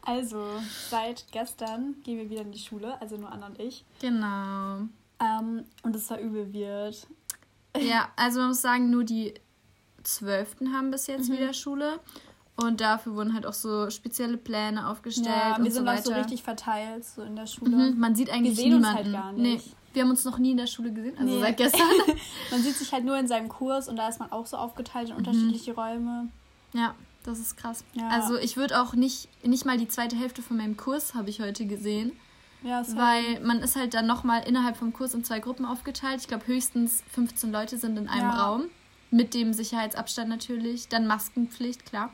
Also, 0.01 0.44
seit 0.90 1.25
gestern 1.31 1.96
gehen 2.04 2.18
wir 2.18 2.30
wieder 2.31 2.42
in 2.42 2.51
die 2.51 2.57
Schule, 2.57 3.00
also 3.00 3.16
nur 3.16 3.31
Anna 3.31 3.46
und 3.46 3.60
ich. 3.60 3.86
Genau. 4.01 4.78
Ähm, 5.19 5.66
und 5.84 5.96
es 5.96 6.10
war 6.10 6.18
übel 6.19 6.51
wird. 6.51 7.06
Ja, 7.80 8.10
also 8.16 8.40
man 8.40 8.48
muss 8.50 8.62
sagen, 8.62 8.90
nur 8.90 9.04
die 9.04 9.36
Zwölften 10.04 10.74
haben 10.74 10.92
bis 10.92 11.07
Mhm. 11.07 11.13
jetzt 11.16 11.31
wieder 11.31 11.54
Schule. 11.54 12.00
Und 12.56 12.81
dafür 12.81 13.16
wurden 13.16 13.34
halt 13.34 13.46
auch 13.46 13.54
so 13.54 13.90
spezielle 13.90 14.36
Pläne 14.36 14.88
aufgestellt 14.90 15.28
Ja, 15.28 15.56
und 15.56 15.63
wir 15.63 15.72
sind 15.72 15.86
so 15.86 15.90
auch 15.92 15.96
weiter. 15.96 16.04
so 16.04 16.13
richtig 16.13 16.44
verteilt 16.44 17.06
so 17.06 17.22
in 17.22 17.36
der 17.38 17.48
Schule. 17.48 17.72
Mhm, 17.92 18.00
man 18.00 18.16
sieht 18.16 18.30
eigentlich 18.30 18.57
sehen 18.57 18.74
uns 18.75 18.86
niemanden. 18.86 18.96
halt 18.96 19.12
gar 19.13 19.31
Nee, 19.31 19.54
nicht. 19.54 19.75
wir 19.94 20.01
haben 20.04 20.10
uns 20.10 20.25
noch 20.25 20.38
nie 20.40 20.51
in 20.51 20.57
der 20.57 20.68
Schule 20.68 20.92
gesehen, 20.92 21.18
also 21.18 21.34
Nee. 21.36 21.40
seit 21.42 21.56
gestern. 21.57 21.88
Man 22.51 22.62
sieht 22.62 22.75
sich 22.75 22.92
halt 22.92 23.06
nur 23.06 23.18
in 23.18 23.30
seinem 23.30 23.48
Kurs 23.48 23.88
und 23.88 23.96
da 23.96 24.10
ist 24.10 24.19
man 24.19 24.31
auch 24.34 24.46
so 24.46 24.57
aufgeteilt 24.57 25.10
in 25.10 25.16
unterschiedliche 25.16 25.74
Räume. 25.74 26.28
ja, 26.74 26.96
das 27.24 27.40
ist 27.40 27.56
krass. 27.56 27.86
Ja. 27.94 28.10
Also 28.10 28.36
ich 28.38 28.57
würde 28.57 28.81
auch 28.81 28.94
nicht, 28.94 29.30
nicht 29.46 29.66
mal 29.66 29.78
die 29.78 29.88
zweite 29.88 30.18
Hälfte 30.18 30.42
von 30.42 30.57
meinem 30.57 30.75
Kurs 30.75 31.13
habe 31.16 31.30
ich 31.30 31.40
heute 31.40 31.66
gesehen, 31.66 32.12
Ja, 32.62 32.78
halt, 32.84 32.98
weil 32.98 33.40
man 33.40 33.60
ist 33.60 33.78
halt 33.78 33.94
dann 33.94 34.06
nochmal 34.06 34.46
innerhalb 34.46 34.75
vom 34.75 34.92
Kurs 34.92 35.13
in 35.13 35.24
zwei 35.24 35.40
Gruppen 35.40 35.63
aufgeteilt. 35.66 36.19
Ich 36.19 36.28
glaube 36.28 36.46
höchstens 36.46 37.04
15 37.13 37.54
Leute 37.54 37.78
sind 37.78 37.98
in 37.98 38.10
einem 38.10 38.22
Ja. 38.30 38.46
Raum. 38.48 38.63
Mit 39.12 39.34
dem 39.34 39.54
Sicherheitsabstand 39.54 40.30
natürlich. 40.30 40.88
Dann 40.90 41.08
Maskenpflicht, 41.08 41.86
klar. 41.86 42.12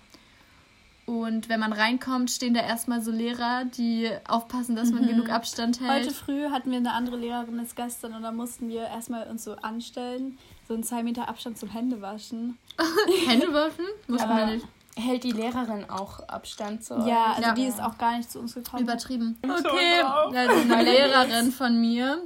Und 1.05 1.49
wenn 1.49 1.59
man 1.59 1.71
reinkommt, 1.71 2.31
stehen 2.31 2.55
da 2.55 2.61
erstmal 2.61 2.99
so 2.99 3.11
Lehrer, 3.11 3.65
die 3.65 4.09
aufpassen, 4.27 4.75
dass 4.75 4.89
man 4.91 5.05
genug 5.05 5.29
Abstand 5.29 5.79
hält. 5.79 6.05
Heute 6.05 6.13
früh 6.15 6.49
hatten 6.49 6.71
wir 6.71 6.77
eine 6.77 6.93
andere 6.93 7.17
Lehrerin 7.17 7.59
als 7.59 7.75
gestern 7.75 8.15
und 8.15 8.23
da 8.23 8.31
mussten 8.31 8.69
wir 8.69 8.81
erstmal 8.87 9.27
uns 9.27 9.43
so 9.43 9.53
anstellen, 9.57 10.39
so 10.67 10.73
einen 10.73 10.81
2 10.83 11.03
Meter 11.03 11.29
Abstand 11.29 11.59
zum 11.59 11.69
Händewaschen. 11.69 12.57
Hände 13.27 13.53
waschen? 13.53 13.85
Muss 14.07 14.21
Aber- 14.21 14.33
man 14.33 14.53
nicht. 14.55 14.65
Hält 14.97 15.25
die 15.25 15.31
Lehrerin 15.31 15.89
auch 15.89 16.21
Abstand 16.29 16.81
zu? 16.83 16.93
Ja, 17.05 17.33
also 17.33 17.41
Ja. 17.49 17.53
die 17.53 17.65
ist 17.65 17.83
auch 17.83 17.97
gar 17.97 18.15
nicht 18.17 18.31
zu 18.31 18.39
uns 18.39 18.53
gekommen. 18.55 18.81
Übertrieben. 18.83 19.37
Okay, 19.43 20.01
also 20.01 20.73
eine 20.73 20.83
Lehrerin 20.89 21.51
von 21.51 21.79
mir 21.81 22.17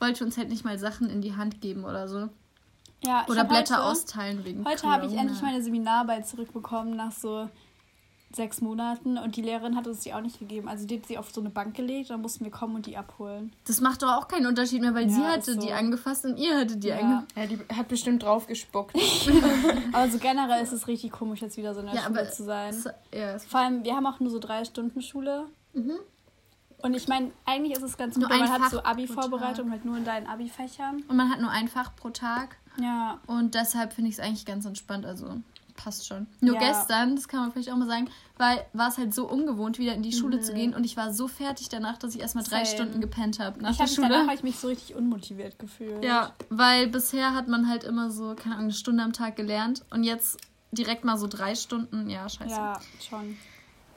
wollte 0.00 0.24
uns 0.24 0.36
halt 0.36 0.48
nicht 0.48 0.64
mal 0.64 0.76
Sachen 0.76 1.08
in 1.08 1.22
die 1.22 1.36
Hand 1.36 1.60
geben 1.60 1.84
oder 1.84 2.08
so. 2.08 2.28
Ja, 3.04 3.22
ich 3.24 3.30
Oder 3.30 3.44
Blätter 3.44 3.76
heute, 3.76 3.84
austeilen 3.84 4.44
wegen 4.44 4.64
Heute 4.64 4.88
habe 4.90 5.06
ich 5.06 5.16
endlich 5.16 5.40
meine 5.42 5.62
Seminararbeit 5.62 6.26
zurückbekommen 6.26 6.96
nach 6.96 7.12
so 7.12 7.48
sechs 8.34 8.60
Monaten 8.60 9.16
und 9.16 9.36
die 9.36 9.40
Lehrerin 9.42 9.76
hat 9.76 9.86
uns 9.86 10.00
die 10.00 10.12
auch 10.12 10.20
nicht 10.20 10.38
gegeben. 10.38 10.68
Also 10.68 10.86
die 10.86 10.98
hat 10.98 11.06
sie 11.06 11.16
auf 11.16 11.30
so 11.32 11.40
eine 11.40 11.48
Bank 11.48 11.74
gelegt, 11.74 12.10
dann 12.10 12.20
mussten 12.20 12.44
wir 12.44 12.50
kommen 12.50 12.74
und 12.74 12.84
die 12.84 12.96
abholen. 12.96 13.52
Das 13.66 13.80
macht 13.80 14.02
doch 14.02 14.12
auch 14.12 14.28
keinen 14.28 14.46
Unterschied 14.46 14.82
mehr, 14.82 14.94
weil 14.94 15.04
Ja, 15.04 15.08
sie 15.10 15.22
hatte 15.24 15.54
so. 15.54 15.60
die 15.60 15.72
angefasst 15.72 16.24
und 16.26 16.36
ihr 16.36 16.58
hattet 16.58 16.82
die 16.82 16.88
Ja. 16.88 16.98
angefasst. 16.98 17.26
Ja, 17.36 17.46
die 17.46 17.58
hat 17.74 17.88
bestimmt 17.88 18.22
drauf 18.24 18.46
gespuckt. 18.46 18.94
Aber 19.92 20.10
so 20.10 20.18
generell 20.18 20.62
ist 20.62 20.72
es 20.72 20.86
richtig 20.88 21.12
komisch, 21.12 21.40
jetzt 21.40 21.56
wieder 21.56 21.72
so 21.72 21.80
in 21.80 21.86
der 21.86 21.94
Ja, 21.94 22.02
Schule 22.02 22.20
aber 22.20 22.30
zu 22.30 22.44
sein. 22.44 22.70
es- 22.74 22.84
Ja, 23.14 23.32
es- 23.36 23.44
Vor 23.46 23.60
allem, 23.60 23.84
wir 23.84 23.94
haben 23.94 24.06
auch 24.06 24.20
nur 24.20 24.30
so 24.30 24.38
drei 24.40 24.64
Stunden 24.64 25.00
Schule. 25.00 25.46
Und 26.82 26.94
ich 26.94 27.08
meine, 27.08 27.30
eigentlich 27.46 27.76
ist 27.76 27.82
es 27.82 27.96
ganz 27.96 28.14
gut, 28.14 28.22
Nur 28.22 28.30
weil 28.30 28.40
man 28.40 28.48
ein 28.50 28.62
hat 28.62 28.70
so 28.70 28.78
Fach 28.80 28.90
Abi-Vorbereitung 28.90 29.70
halt 29.70 29.84
nur 29.84 29.96
in 29.96 30.04
deinen 30.04 30.26
Abi-Fächern. 30.26 31.02
Und 31.08 31.16
man 31.16 31.30
hat 31.30 31.40
nur 31.40 31.50
ein 31.50 31.68
Fach 31.68 31.94
pro 31.96 32.10
Tag 32.10 32.56
Ja, 32.80 33.18
und 33.26 33.54
deshalb 33.54 33.92
finde 33.92 34.10
ich 34.10 34.16
es 34.18 34.20
eigentlich 34.24 34.44
ganz 34.46 34.64
entspannt, 34.66 35.06
also 35.06 35.26
passt 35.76 36.06
schon. 36.06 36.26
Nur 36.40 36.54
Ja. 36.54 36.60
gestern, 36.60 37.16
das 37.16 37.28
kann 37.28 37.40
man 37.40 37.52
vielleicht 37.52 37.70
auch 37.70 37.76
mal 37.76 37.86
sagen, 37.86 38.08
weil 38.38 38.64
war 38.72 38.88
es 38.88 38.96
halt 38.96 39.12
so 39.14 39.28
ungewohnt, 39.28 39.78
wieder 39.78 39.92
in 39.94 40.02
die 40.02 40.12
Schule 40.12 40.38
Mhm. 40.38 40.42
zu 40.42 40.54
gehen 40.54 40.74
und 40.74 40.84
ich 40.84 40.96
war 40.96 41.12
so 41.12 41.28
fertig 41.28 41.68
danach, 41.68 41.98
dass 41.98 42.14
ich 42.14 42.20
erstmal 42.22 42.44
drei. 42.44 42.64
Stunden 42.64 43.00
gepennt 43.02 43.38
habe 43.40 43.60
nach 43.62 43.72
ich 43.72 43.76
der 43.76 43.86
habe 43.86 43.94
Schule. 43.94 44.08
danach 44.08 44.28
hab 44.28 44.34
ich 44.34 44.42
mich 44.42 44.58
so 44.58 44.68
richtig 44.68 44.94
unmotiviert 44.96 45.58
gefühlt. 45.58 46.02
Ja, 46.02 46.32
weil 46.48 46.86
bisher 46.88 47.34
hat 47.34 47.46
man 47.48 47.68
halt 47.68 47.84
immer 47.84 48.10
so, 48.10 48.34
keine 48.34 48.54
Ahnung, 48.54 48.64
eine 48.68 48.72
Stunde 48.74 49.02
am 49.02 49.12
Tag 49.12 49.36
gelernt 49.36 49.84
und 49.90 50.02
jetzt 50.02 50.38
direkt 50.72 51.04
mal 51.04 51.18
so 51.18 51.26
drei 51.26 51.54
Stunden, 51.54 52.08
ja, 52.08 52.26
scheiße. 52.28 52.50
Ja, 52.50 52.80
schon. 53.06 53.36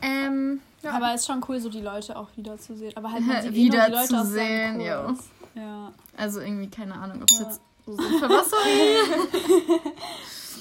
Ähm, 0.02 0.62
ja. 0.84 0.92
Aber 0.92 1.14
es 1.14 1.22
ist 1.22 1.28
schon 1.28 1.44
cool, 1.48 1.60
so 1.60 1.70
die 1.70 1.82
Leute 1.82 2.18
auch 2.18 2.30
wiederzusehen. 2.36 2.96
Aber 2.96 3.12
halt 3.12 3.26
man 3.26 3.42
sieht 3.42 3.54
eh 3.56 3.62
nur 3.70 3.72
die 3.72 3.78
Leute 3.78 4.00
aus 4.02 4.10
Wiederzusehen, 4.10 4.78
Kurs. 4.80 5.20
Ja. 5.56 5.92
also 6.18 6.40
irgendwie 6.42 6.70
keine 6.70 6.94
Ahnung, 6.96 7.22
ob 7.22 7.30
es 7.32 7.40
Ja. 7.40 7.46
jetzt 7.46 7.62
so 7.92 8.02
sinnvoll 8.02 8.30
war. 8.30 8.44
Sorry. 8.44 9.80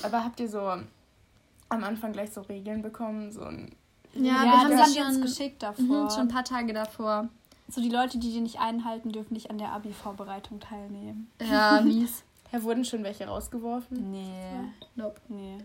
Aber 0.03 0.25
habt 0.25 0.41
ihr 0.41 0.49
so 0.49 0.61
am 0.61 1.85
Anfang 1.85 2.13
gleich 2.13 2.33
so 2.33 2.41
Regeln 2.43 2.83
bekommen? 2.83 3.33
So 3.33 3.43
ein 3.43 3.75
Ja, 4.15 4.23
Ja, 4.23 4.43
wir 4.45 4.53
haben 4.59 4.71
das 4.77 4.89
uns 4.89 4.97
schon, 4.97 5.21
geschickt 5.23 5.63
davor. 5.63 6.05
mhm, 6.05 6.11
schon 6.11 6.21
ein 6.21 6.29
paar 6.29 6.45
Tage 6.45 6.73
davor. 6.73 7.29
So 7.69 7.81
die 7.83 7.91
Leute, 7.91 8.19
die 8.19 8.33
die 8.33 8.41
nicht 8.41 8.61
einhalten, 8.61 9.13
dürfen 9.13 9.35
nicht 9.35 9.51
an 9.51 9.59
der 9.59 9.73
Abi-Vorbereitung 9.73 10.61
teilnehmen. 10.61 11.31
Ja, 11.41 11.81
mies. 11.85 12.23
Ja, 12.51 12.63
wurden 12.63 12.85
schon 12.85 13.05
welche 13.05 13.27
rausgeworfen? 13.27 14.11
Nee. 14.11 14.71
Nope. 14.97 15.21
Nee. 15.29 15.59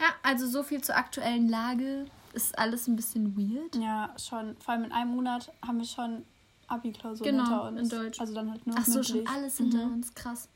Ja, 0.00 0.06
also 0.22 0.46
so 0.46 0.62
viel 0.62 0.80
zur 0.82 0.96
aktuellen 0.96 1.48
Lage. 1.48 2.04
Ist 2.34 2.56
alles 2.58 2.86
ein 2.86 2.94
bisschen 2.96 3.36
weird. 3.36 3.74
Ja, 3.76 4.14
schon. 4.16 4.56
Vor 4.58 4.74
allem 4.74 4.84
in 4.84 4.92
einem 4.92 5.10
Monat 5.16 5.50
haben 5.66 5.78
wir 5.78 5.84
schon 5.86 6.24
Abi-Klausuren 6.68 7.30
Genau, 7.30 7.64
hinter 7.66 7.80
uns. 7.80 7.80
in 7.92 7.98
Deutsch. 7.98 8.20
Also 8.20 8.34
dann 8.34 8.50
halt 8.50 8.64
nur 8.66 8.76
Ach 8.78 8.84
so, 8.84 8.92
mündlich. 8.94 9.08
schon 9.24 9.26
alles 9.26 9.56
hinter 9.56 9.86
Mhm. 9.86 9.92
uns. 9.94 10.14
Krass. 10.14 10.48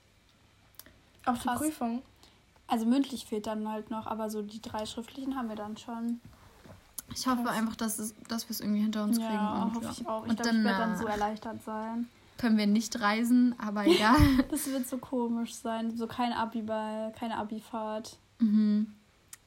Auch 1.27 1.37
die 1.39 1.47
Krass. 1.49 1.59
Prüfung. 1.59 2.03
Also 2.69 2.87
mündlich 2.87 3.27
fehlt 3.27 3.47
dann 3.47 3.69
halt 3.69 3.91
noch, 3.91 4.07
aber 4.07 4.29
so 4.31 4.43
die 4.43 4.61
drei 4.61 4.87
schriftlichen 4.87 5.37
haben 5.37 5.49
wir 5.49 5.57
dann 5.57 5.77
schon. 5.77 6.21
Ich 7.15 7.27
hoffe 7.27 7.45
Krass. 7.45 7.57
einfach, 7.57 7.77
dass, 7.77 7.99
es, 8.01 8.15
dass 8.29 8.49
wir 8.49 8.51
es 8.51 8.61
irgendwie 8.61 8.81
hinter 8.83 9.05
uns 9.05 9.19
kriegen. 9.19 9.33
ja, 9.33 9.63
und, 9.63 9.75
hoffe 9.75 9.85
ja. 9.85 9.93
ich 9.93 10.07
auch. 10.09 10.25
Ich 10.25 10.31
Und 10.31 10.41
glaube, 10.41 10.57
ich 10.59 10.65
werde 10.65 10.65
dann 10.65 10.89
danach 10.89 10.99
so 11.01 11.07
erleichtert 11.07 11.63
sein. 11.65 12.09
können 12.39 12.57
wir 12.59 12.67
nicht 12.67 13.01
reisen, 13.01 13.55
aber 13.59 13.87
egal. 13.87 14.17
Das 14.51 14.67
wird 14.67 14.89
so 14.89 14.99
komisch 14.99 15.55
sein. 15.55 15.97
So 15.97 16.07
kein 16.09 16.33
Abi-Ball, 16.33 17.13
keine 17.19 17.37
Abi-Fahrt. 17.39 18.19
mhm. 18.39 18.93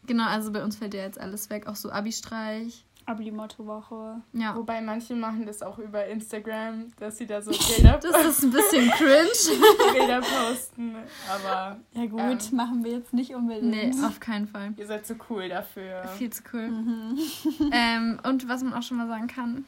Genau, 0.05 0.25
also 0.25 0.51
bei 0.53 0.63
uns 0.63 0.77
fällt 0.77 0.93
ja 0.93 1.01
jetzt 1.01 1.19
alles 1.19 1.50
weg. 1.50 1.67
Auch 1.67 1.75
so 1.75 1.91
Abi-Streich. 1.91 2.86
Abi-Motto-Woche. 3.10 4.22
Ja. 4.34 4.56
Wobei 4.56 4.82
manche 4.82 5.16
machen 5.16 5.46
das 5.46 5.62
auch 5.62 5.78
über 5.80 6.06
Instagram, 6.08 6.88
dass 7.00 7.18
sie 7.18 7.25
da 7.25 7.42
so 7.42 7.51
Bilder, 7.75 8.00
Das 8.01 8.25
ist 8.25 8.44
ein 8.44 8.51
bisschen 8.51 8.89
cringe. 8.92 9.94
Bilder 9.94 10.22
posten. 10.22 10.96
Aber 11.30 11.80
Ja 11.94 12.06
gut, 12.06 12.51
machen 12.51 12.84
wir 12.84 12.92
jetzt 12.92 13.13
nicht 13.13 13.34
unbedingt. 13.36 13.70
nee, 13.72 14.06
auf 14.06 14.20
keinen 14.20 14.48
Fall. 14.48 14.74
ihr 14.78 14.88
seid 14.88 15.06
so 15.06 15.16
cool 15.30 15.50
dafür. 15.50 16.04
Viel 16.18 16.30
zu 16.32 16.44
cool. 16.54 16.68
Mhm. 16.70 17.20
ähm, 17.72 18.20
und 18.24 18.48
was 18.48 18.63
man 18.63 18.74
auch 18.74 18.84
schon 18.84 18.98
mal 18.98 19.08
sagen 19.08 19.28
kann, 19.28 19.66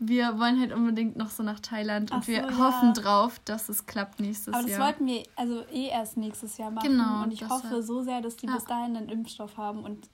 wir 0.00 0.38
wollen 0.40 0.60
halt 0.60 0.72
unbedingt 0.72 1.16
noch 1.16 1.30
so 1.30 1.42
nach 1.44 1.60
Thailand 1.60 2.10
und 2.10 2.22
Ach 2.22 2.26
wir 2.26 2.42
so, 2.42 2.48
ja. 2.50 2.58
hoffen 2.58 2.94
drauf, 2.94 3.40
dass 3.44 3.68
es 3.68 3.86
klappt 3.86 4.18
nächstes 4.20 4.52
Aber 4.52 4.62
das 4.64 4.72
Jahr. 4.72 4.86
wollten 4.86 5.06
wir 5.06 5.22
also 5.36 5.62
eh 5.72 5.86
erst 5.88 6.16
nächstes 6.16 6.58
Jahr 6.58 6.72
machen. 6.72 6.88
Genau, 6.88 7.22
Und 7.22 7.32
ich 7.32 7.48
hoffe 7.48 7.70
war- 7.70 7.82
so 7.82 8.02
sehr, 8.02 8.20
dass 8.20 8.36
die 8.36 8.46
Ja. 8.46 8.54
bis 8.54 8.64
dahin 8.64 8.96
einen 8.96 9.08
Impfstoff 9.08 9.56
haben 9.56 9.84
und 9.84 10.08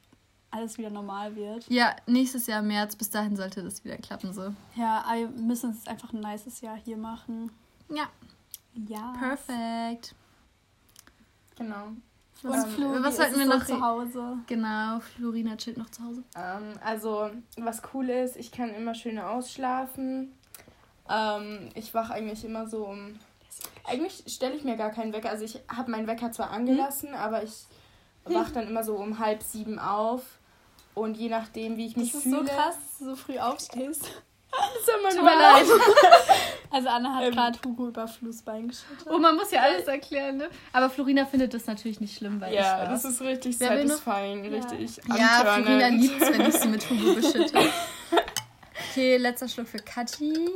alles 0.50 0.78
wieder 0.78 0.90
normal 0.90 1.36
wird. 1.36 1.66
ja, 1.68 1.94
nächstes 2.06 2.46
Jahr 2.46 2.62
März, 2.62 2.96
bis 2.96 3.10
dahin 3.10 3.36
sollte 3.36 3.62
das 3.62 3.84
wieder 3.84 3.96
klappen 3.96 4.32
so. 4.32 4.52
Ja, 4.74 5.04
wir 5.14 5.28
müssen 5.28 5.70
es 5.70 5.86
einfach 5.86 6.12
ein 6.12 6.20
nices 6.20 6.60
Jahr 6.60 6.76
hier 6.76 6.96
machen. 6.96 7.50
Ja, 7.88 8.08
Ja. 8.74 9.12
perfekt. 9.18 10.14
Genau. 11.56 11.88
Und 12.42 12.54
Ähm, 12.54 12.64
Flo, 12.70 13.02
was 13.02 13.16
sollten 13.16 13.38
wir 13.38 13.44
noch 13.46 13.64
zu 13.66 13.80
Hause? 13.80 14.38
Genau, 14.46 14.98
Florina 15.00 15.56
chillt 15.56 15.76
noch 15.76 15.90
zu 15.90 16.02
Hause. 16.02 16.22
Ähm, 16.34 16.72
also, 16.82 17.30
was 17.58 17.82
cool 17.92 18.08
ist, 18.08 18.36
ich 18.36 18.50
kann 18.50 18.70
immer 18.74 18.94
schön 18.94 19.18
ausschlafen. 19.18 20.32
Ähm, 21.08 21.68
ich 21.74 21.92
wache 21.92 22.14
eigentlich 22.14 22.44
immer 22.44 22.66
so 22.66 22.86
um. 22.86 23.18
Eigentlich 23.84 24.24
stelle 24.26 24.54
ich 24.54 24.64
mir 24.64 24.76
gar 24.76 24.90
keinen 24.90 25.12
Wecker. 25.12 25.28
Also, 25.28 25.44
ich 25.44 25.60
habe 25.68 25.90
meinen 25.90 26.06
Wecker 26.06 26.32
zwar 26.32 26.50
angelassen, 26.50 27.14
aber 27.14 27.42
ich 27.42 27.66
wache 28.24 28.52
dann 28.52 28.68
immer 28.68 28.84
so 28.84 28.96
um 28.96 29.18
halb 29.18 29.42
sieben 29.42 29.78
auf. 29.78 30.38
Und 31.00 31.16
je 31.16 31.28
nachdem, 31.28 31.76
wie 31.76 31.86
ich 31.86 31.96
mich 31.96 32.12
Das 32.12 32.16
ist 32.16 32.22
fühle. 32.24 32.38
so 32.38 32.44
krass, 32.44 32.74
dass 32.76 32.98
du 32.98 33.04
so 33.06 33.16
früh 33.16 33.38
aufstehst. 33.38 34.02
Das 34.52 34.80
ist 34.80 34.88
immer 34.88 35.08
Tut 35.10 35.22
mir 35.22 35.38
leid. 35.38 35.64
Also 36.72 36.88
Anna 36.88 37.14
hat 37.16 37.24
Ähm. 37.24 37.32
gerade 37.32 37.58
Hugo 37.64 37.88
über 37.88 38.06
Flussbein 38.06 38.68
geschüttet. 38.68 39.06
Oh, 39.10 39.18
man 39.18 39.34
muss 39.34 39.50
ja 39.50 39.60
alles 39.62 39.86
erklären, 39.88 40.36
ne? 40.36 40.48
Aber 40.72 40.88
Florina 40.88 41.26
findet 41.26 41.52
das 41.52 41.66
natürlich 41.66 42.00
nicht 42.00 42.16
schlimm, 42.16 42.40
weil 42.40 42.54
Ja, 42.54 42.84
ich 42.84 42.88
das 42.90 43.04
ist 43.04 43.20
richtig 43.22 43.58
Wer 43.58 43.68
satisfying, 43.86 44.44
Ja. 44.44 44.50
richtig 44.58 45.00
Ja. 45.08 45.44
Florina 45.56 45.88
liebt 45.88 46.22
es, 46.22 46.30
wenn 46.32 46.40
ich 46.48 46.54
sie 46.56 46.68
mit 46.68 46.88
Hugo 46.88 47.14
beschütte. 47.20 47.58
Okay, 48.90 49.16
letzter 49.16 49.48
Schluck 49.48 49.66
für 49.68 49.78
Kathi. 49.78 50.48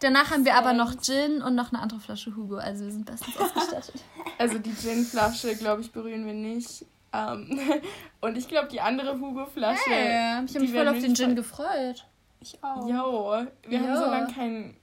Danach 0.00 0.30
haben 0.30 0.44
wir 0.44 0.54
aber 0.56 0.72
noch 0.74 1.00
Gin 1.00 1.40
und 1.42 1.54
noch 1.54 1.72
eine 1.72 1.80
andere 1.80 2.00
Flasche 2.00 2.34
Hugo. 2.36 2.56
Also 2.56 2.84
wir 2.84 2.92
sind 2.92 3.06
bestens 3.06 3.36
ausgestattet. 3.38 3.94
Also 4.38 4.58
die 4.58 4.74
Gin-Flasche, 4.74 5.54
glaube 5.56 5.80
ich, 5.82 5.92
berühren 5.92 6.26
wir 6.26 6.34
nicht. 6.34 6.84
Ähm, 7.12 7.58
und 8.20 8.36
ich 8.38 8.48
glaube, 8.48 8.68
die 8.68 8.80
andere 8.80 9.18
Hugo-Flasche. 9.20 9.90
Hey, 9.90 10.44
ich 10.44 10.52
die 10.52 10.58
habe 10.58 10.64
mich 10.66 10.72
voll 10.74 10.88
auf 10.88 10.98
den 10.98 11.14
Gin 11.14 11.26
voll- 11.26 11.34
gefreut. 11.34 12.06
Ich 12.40 12.58
auch. 12.62 12.88
Jo, 12.88 13.46
wir 13.68 13.78
haben 13.80 13.88
Jo. 13.88 13.96
so 13.96 14.06
lange 14.06 14.32
keinen. 14.32 14.76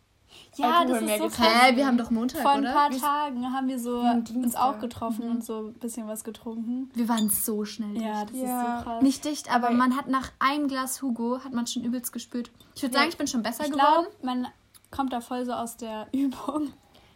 Ja, 0.57 0.79
Alkohol 0.81 0.99
das 0.99 1.01
mehr 1.05 1.15
ist 1.15 1.21
so 1.21 1.27
getrunken. 1.29 1.51
krass. 1.53 1.63
Hä, 1.71 1.75
wir 1.75 1.87
haben 1.87 1.97
doch 1.97 2.11
Montag, 2.11 2.41
Vor 2.43 2.51
ein 2.51 2.59
oder? 2.61 2.71
paar 2.73 2.91
Wir- 2.91 2.99
Tagen 2.99 3.51
haben 3.53 3.67
wir 3.67 3.79
so 3.79 3.99
uns 3.99 4.55
auch 4.55 4.77
getroffen 4.79 5.25
Mhm. 5.25 5.31
und 5.31 5.43
so 5.43 5.69
ein 5.69 5.73
bisschen 5.73 6.07
was 6.07 6.23
getrunken. 6.23 6.89
Wir 6.93 7.09
waren 7.09 7.29
so 7.29 7.65
schnell 7.65 7.93
dicht. 7.93 8.05
Ja, 8.05 8.25
das 8.25 8.35
Ja. 8.35 8.41
ist 8.77 8.79
so 8.79 8.83
krass. 8.89 9.01
Nicht 9.01 9.25
dicht, 9.25 9.51
aber 9.53 9.67
Aber- 9.69 9.75
man 9.75 9.95
hat 9.97 10.07
nach 10.07 10.31
einem 10.39 10.67
Glas 10.67 11.01
Hugo, 11.01 11.39
hat 11.43 11.53
man 11.53 11.65
schon 11.65 11.83
übelst 11.83 12.13
gespürt. 12.13 12.51
Ich 12.75 12.83
würde 12.83 12.93
Ja, 12.93 12.99
sagen, 12.99 13.09
ich 13.11 13.17
bin 13.17 13.27
schon 13.27 13.41
besser 13.41 13.63
ich 13.65 13.71
geworden. 13.71 14.05
glaube, 14.05 14.09
man 14.21 14.47
kommt 14.91 15.13
da 15.13 15.19
voll 15.21 15.45
so 15.45 15.53
aus 15.53 15.77
der 15.77 16.07
Übung. 16.13 16.73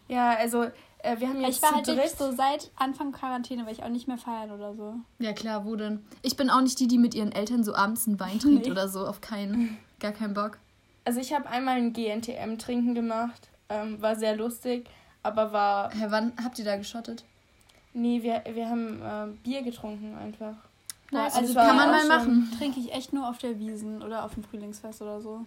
Ja, 0.08 0.32
also 0.32 0.66
äh, 1.04 1.20
wir 1.20 1.30
haben 1.30 1.42
jetzt 1.42 1.58
Ich 1.58 1.62
war 1.62 1.70
zu 1.70 1.76
halt 1.76 1.88
wirklich 1.88 2.12
dritt. 2.12 2.18
so 2.18 2.32
seit 2.36 2.72
Anfang 2.76 3.12
Quarantäne, 3.12 3.66
weil 3.66 3.74
ich 3.74 3.84
auch 3.84 3.90
nicht 3.90 4.08
mehr 4.08 4.18
feiern 4.18 4.52
oder 4.52 4.74
so. 4.76 4.96
Ja 5.20 5.34
klar, 5.34 5.66
wo 5.66 5.76
denn? 5.76 6.04
Ich 6.24 6.36
bin 6.36 6.50
auch 6.50 6.62
nicht 6.62 6.80
die, 6.80 6.88
die 6.88 6.98
mit 6.98 7.14
ihren 7.14 7.32
Eltern 7.32 7.64
so 7.64 7.76
abends 7.76 8.08
einen 8.08 8.20
Wein 8.20 8.40
trinkt 8.40 8.66
Nee. 8.66 8.72
oder 8.72 8.88
so. 8.90 9.06
Auf 9.06 9.22
keinen, 9.22 9.78
gar 10.00 10.12
keinen 10.12 10.34
Bock. 10.34 10.58
Also 11.06 11.20
ich 11.20 11.34
habe 11.34 11.48
einmal 11.50 11.78
ein 11.78 11.94
GNTM-Trinken 11.94 12.96
gemacht. 12.96 13.50
Ähm, 13.70 14.02
war 14.02 14.16
sehr 14.16 14.36
lustig, 14.36 14.90
aber 15.22 15.52
war. 15.54 15.92
Hä, 15.94 16.06
wann 16.10 16.34
habt 16.44 16.58
ihr 16.60 16.66
da 16.66 16.78
geschottet? 16.78 17.24
Nee, 17.94 18.24
wir, 18.24 18.44
wir 18.54 18.70
haben 18.70 19.02
äh, 19.02 19.28
Bier 19.44 19.62
getrunken 19.62 20.16
einfach. 20.18 20.56
Nice. 21.12 21.36
Also 21.36 21.40
Also 21.40 21.54
Kann 21.56 21.76
man 21.78 21.90
mal 21.90 22.08
machen. 22.08 22.52
trinke 22.58 22.80
ich 22.80 22.92
echt 22.94 23.14
nur 23.14 23.30
auf 23.30 23.38
der 23.38 23.60
Wiesen 23.60 24.02
oder 24.02 24.26
auf 24.26 24.34
dem 24.34 24.44
Frühlingsfest 24.44 25.02
oder 25.02 25.22
so. 25.22 25.46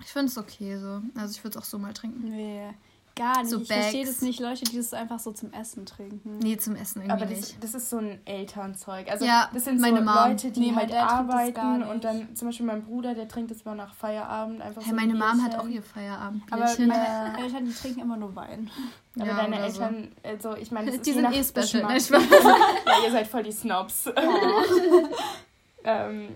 Ich 0.00 0.06
finde 0.06 0.28
es 0.28 0.38
okay 0.38 0.78
so. 0.78 1.02
Also 1.14 1.32
ich 1.36 1.44
würde 1.44 1.58
es 1.58 1.62
auch 1.64 1.68
so 1.68 1.78
mal 1.78 1.92
trinken. 1.92 2.28
Nee, 2.30 2.70
gar 3.16 3.38
nicht. 3.40 3.50
So 3.50 3.60
ich 3.60 3.68
verstehe 3.68 4.04
Bags. 4.04 4.14
das 4.16 4.22
nicht, 4.22 4.40
Leute, 4.40 4.64
die 4.64 4.76
das 4.76 4.92
einfach 4.94 5.18
so 5.18 5.32
zum 5.32 5.52
Essen 5.52 5.86
trinken. 5.86 6.38
Nee, 6.38 6.56
zum 6.56 6.76
Essen 6.76 7.02
irgendwie 7.02 7.12
Aber 7.12 7.26
das, 7.26 7.40
nicht. 7.50 7.62
das 7.64 7.74
ist 7.74 7.90
so 7.90 7.98
ein 7.98 8.20
Elternzeug. 8.24 9.10
Also 9.10 9.24
Ja, 9.24 9.50
das 9.52 9.64
sind 9.64 9.80
meine 9.80 9.98
so 9.98 10.04
Mom. 10.04 10.14
Leute, 10.28 10.50
die 10.50 10.60
Nee, 10.60 10.74
halt 10.74 10.92
arbeiten 10.94 11.82
und 11.82 12.04
dann 12.04 12.34
zum 12.34 12.48
Beispiel 12.48 12.66
mein 12.66 12.84
Bruder, 12.84 13.14
der 13.14 13.28
trinkt 13.28 13.50
das 13.50 13.62
immer 13.62 13.74
nach 13.74 13.94
Feierabend 13.94 14.60
einfach 14.62 14.82
Hä, 14.82 14.86
so. 14.90 14.96
ein 14.96 14.96
meine 14.96 15.14
Mom 15.14 15.42
hat 15.44 15.58
auch 15.58 15.68
ihr 15.68 15.82
Feierabend. 15.82 16.42
Aber 16.50 16.64
meine- 16.78 17.38
Eltern, 17.38 17.64
die 17.66 17.72
trinken 17.74 18.00
immer 18.00 18.16
nur 18.16 18.34
Wein. 18.34 18.70
Aber 19.16 19.26
Ja, 19.26 19.36
deine 19.36 19.56
oder 19.56 19.70
so. 19.70 19.82
Eltern, 19.82 20.12
also 20.22 20.56
ich 20.56 20.70
meine, 20.70 20.86
das 20.86 20.94
ist 20.96 21.06
Die 21.06 21.12
sind 21.12 21.24
eh 21.32 21.44
special. 21.44 21.84
Ne? 21.88 21.96
Ich 21.98 22.10
weiß. 22.10 22.22
ja, 22.30 22.94
ihr 23.04 23.10
seid 23.12 23.26
voll 23.26 23.42
die 23.42 23.52
Snobs. 23.52 24.04
ähm, 25.84 26.28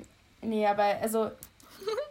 nee, 0.42 0.66
aber 0.66 0.84
also 1.00 1.30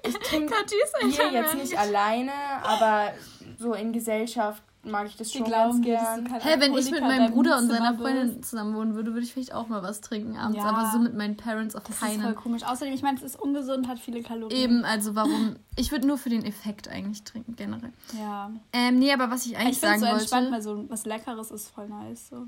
ich 0.03 0.13
trinke 0.19 0.53
einfach 0.55 1.31
jetzt 1.31 1.55
nicht 1.55 1.77
alleine, 1.77 2.31
aber 2.63 3.12
so 3.59 3.74
in 3.74 3.93
Gesellschaft 3.93 4.62
mag 4.83 5.07
ich 5.07 5.17
das 5.17 5.31
schon 5.33 5.50
ganz 5.50 5.81
gern. 5.81 6.25
kein 6.25 6.41
Hä, 6.41 6.55
wenn 6.59 6.75
ich 6.75 6.91
mit 6.91 7.01
meinem 7.01 7.31
Bruder 7.31 7.57
und 7.57 7.67
seiner. 7.69 7.95
Freundin 7.97 8.43
zusammen 8.43 8.75
wohnen 8.75 8.93
würde, 8.93 9.13
würde 9.13 9.25
ich 9.25 9.33
vielleicht 9.33 9.53
auch 9.53 9.67
mal 9.67 9.81
was 9.81 10.00
trinken 10.01 10.38
abends. 10.38 10.57
Ja. 10.57 10.65
Aber 10.65 10.91
so 10.91 11.00
mit 11.00 11.15
meinen 11.15 11.35
Parents 11.38 11.75
auf 11.75 11.83
Das 11.83 11.95
ist 11.95 12.00
voll 12.00 12.17
keinen. 12.17 12.35
komisch. 12.35 12.63
Außerdem, 12.63 12.93
ich 12.93 13.01
meine, 13.01 13.17
es 13.17 13.24
ist 13.24 13.39
ungesund, 13.39 13.88
hat 13.88 13.97
viele 14.00 14.21
Kalorien. 14.21 14.59
Eben, 14.62 14.85
also 14.85 15.15
warum? 15.15 15.55
Ich 15.75 15.91
würde 15.91 16.05
nur 16.05 16.17
für 16.19 16.29
den 16.29 16.45
Effekt 16.45 16.88
eigentlich 16.88 17.24
trinken, 17.24 17.55
generell. 17.55 17.93
Ja. 18.19 18.51
Ähm, 18.74 19.00
nee, 19.00 19.12
aber 19.12 19.31
was 19.31 19.45
ich 19.47 19.57
eigentlich 19.57 19.71
Ich 19.71 19.79
finde 19.79 20.00
sagen 20.00 20.12
so 20.12 20.19
entspannt, 20.19 20.51
wollte. 20.51 20.53
weil 20.53 20.62
so 20.62 20.85
was 20.89 21.05
Leckeres 21.05 21.50
ist 21.51 21.69
voll 21.69 21.88
nice. 21.89 22.29
So. 22.29 22.45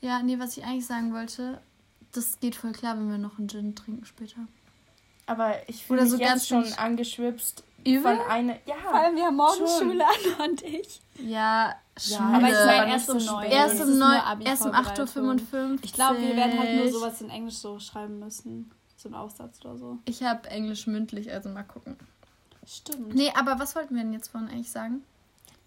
Ja, 0.00 0.22
nee, 0.22 0.38
was 0.38 0.56
ich 0.56 0.64
eigentlich 0.64 0.86
sagen 0.86 1.12
wollte, 1.12 1.60
das 2.12 2.40
geht 2.40 2.54
voll 2.54 2.72
klar, 2.72 2.96
wenn 2.96 3.10
wir 3.10 3.18
noch 3.18 3.38
einen 3.38 3.48
Gin 3.48 3.74
trinken 3.74 4.06
später. 4.06 4.36
Aber 5.26 5.54
ich 5.68 5.84
fühle 5.84 6.02
mich 6.02 6.10
so 6.12 6.16
jetzt 6.18 6.28
ganz 6.28 6.46
schon 6.48 6.64
angeschwipst 6.78 7.62
Übel? 7.94 8.16
von 8.16 8.20
einer. 8.30 8.54
Ja, 8.66 8.74
Vor 8.82 8.94
allem, 8.94 9.16
wir 9.16 9.24
haben 9.24 9.36
morgen 9.36 9.56
schon. 9.56 9.90
Schule 9.90 10.04
an 10.38 10.50
und 10.50 10.62
ich. 10.62 11.00
Ja, 11.18 11.68
Ja, 11.68 11.74
Schule. 11.98 12.20
Aber 12.20 12.48
ich 12.48 12.66
meine, 12.66 12.92
erst 12.92 13.06
so 13.06 13.12
um 13.12 13.42
erst 13.42 13.80
um, 13.80 13.88
ist 13.88 13.98
neun, 13.98 14.38
nur 14.38 14.46
erst 14.46 14.64
um 14.66 14.72
8.55 14.72 15.52
Uhr. 15.54 15.78
Ich 15.82 15.92
glaube, 15.92 16.20
wir 16.20 16.36
werden 16.36 16.58
halt 16.58 16.76
nur 16.76 16.90
sowas 16.92 17.20
in 17.20 17.30
Englisch 17.30 17.56
so 17.56 17.78
schreiben 17.78 18.18
müssen. 18.18 18.70
So 18.96 19.08
einen 19.08 19.14
Aufsatz 19.14 19.60
oder 19.64 19.76
so. 19.76 19.98
Ich 20.04 20.22
habe 20.22 20.48
Englisch 20.48 20.86
mündlich, 20.86 21.32
also 21.32 21.48
mal 21.48 21.62
gucken. 21.62 21.96
Stimmt. 22.66 23.14
Nee, 23.14 23.32
aber 23.36 23.58
was 23.58 23.76
wollten 23.76 23.94
wir 23.94 24.02
denn 24.02 24.12
jetzt 24.12 24.28
vorhin 24.28 24.50
eigentlich 24.50 24.70
sagen? 24.70 25.04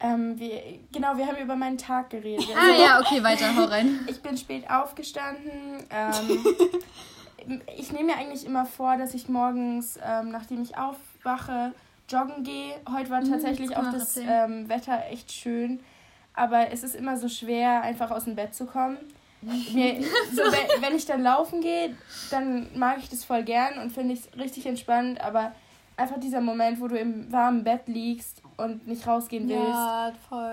ähm, 0.01 0.39
wir, 0.39 0.79
genau, 0.91 1.17
wir 1.17 1.27
haben 1.27 1.37
über 1.37 1.55
meinen 1.55 1.77
Tag 1.77 2.09
geredet. 2.09 2.47
Ah 2.55 2.75
ja, 2.75 2.99
okay, 3.01 3.21
weiter, 3.23 3.55
hau 3.55 3.65
rein. 3.65 3.99
Ich 4.07 4.21
bin 4.21 4.37
spät 4.37 4.69
aufgestanden. 4.69 5.83
Ähm, 5.89 6.45
ich 7.77 7.91
nehme 7.91 8.05
mir 8.13 8.17
eigentlich 8.17 8.45
immer 8.45 8.65
vor, 8.65 8.97
dass 8.97 9.13
ich 9.13 9.27
morgens, 9.27 9.99
ähm, 10.03 10.29
nachdem 10.31 10.61
ich 10.61 10.77
aufwache, 10.77 11.73
joggen 12.09 12.43
gehe. 12.43 12.73
Heute 12.91 13.09
war 13.09 13.21
Mhm, 13.21 13.31
tatsächlich 13.31 13.75
auch 13.77 13.91
das 13.91 14.17
ähm, 14.17 14.67
Wetter 14.69 15.03
echt 15.09 15.31
schön. 15.31 15.79
Aber 16.33 16.71
es 16.71 16.83
ist 16.83 16.95
immer 16.95 17.17
so 17.17 17.27
schwer, 17.27 17.81
einfach 17.81 18.11
aus 18.11 18.25
dem 18.25 18.35
Bett 18.35 18.53
zu 18.55 18.65
kommen. 18.65 18.97
Mir, 19.41 20.01
so, 20.33 20.41
wenn, 20.81 20.95
ich 20.95 21.05
dann 21.05 21.21
laufen 21.23 21.61
gehe, 21.61 21.95
dann 22.29 22.67
mag 22.77 22.97
ich 22.99 23.09
das 23.09 23.23
voll 23.23 23.43
gern 23.43 23.79
und 23.79 23.91
finde 23.91 24.13
es 24.13 24.29
richtig 24.37 24.65
entspannt. 24.65 25.21
Aber 25.21 25.53
einfach 25.97 26.19
dieser 26.19 26.41
Moment, 26.41 26.79
wo 26.81 26.87
du 26.87 26.97
im 26.97 27.31
warmen 27.31 27.63
Bett 27.63 27.81
liegst 27.87 28.41
und 28.57 28.87
nicht 28.87 29.05
rausgehen 29.07 29.47
willst, 29.47 29.73
Ja, 29.79 30.11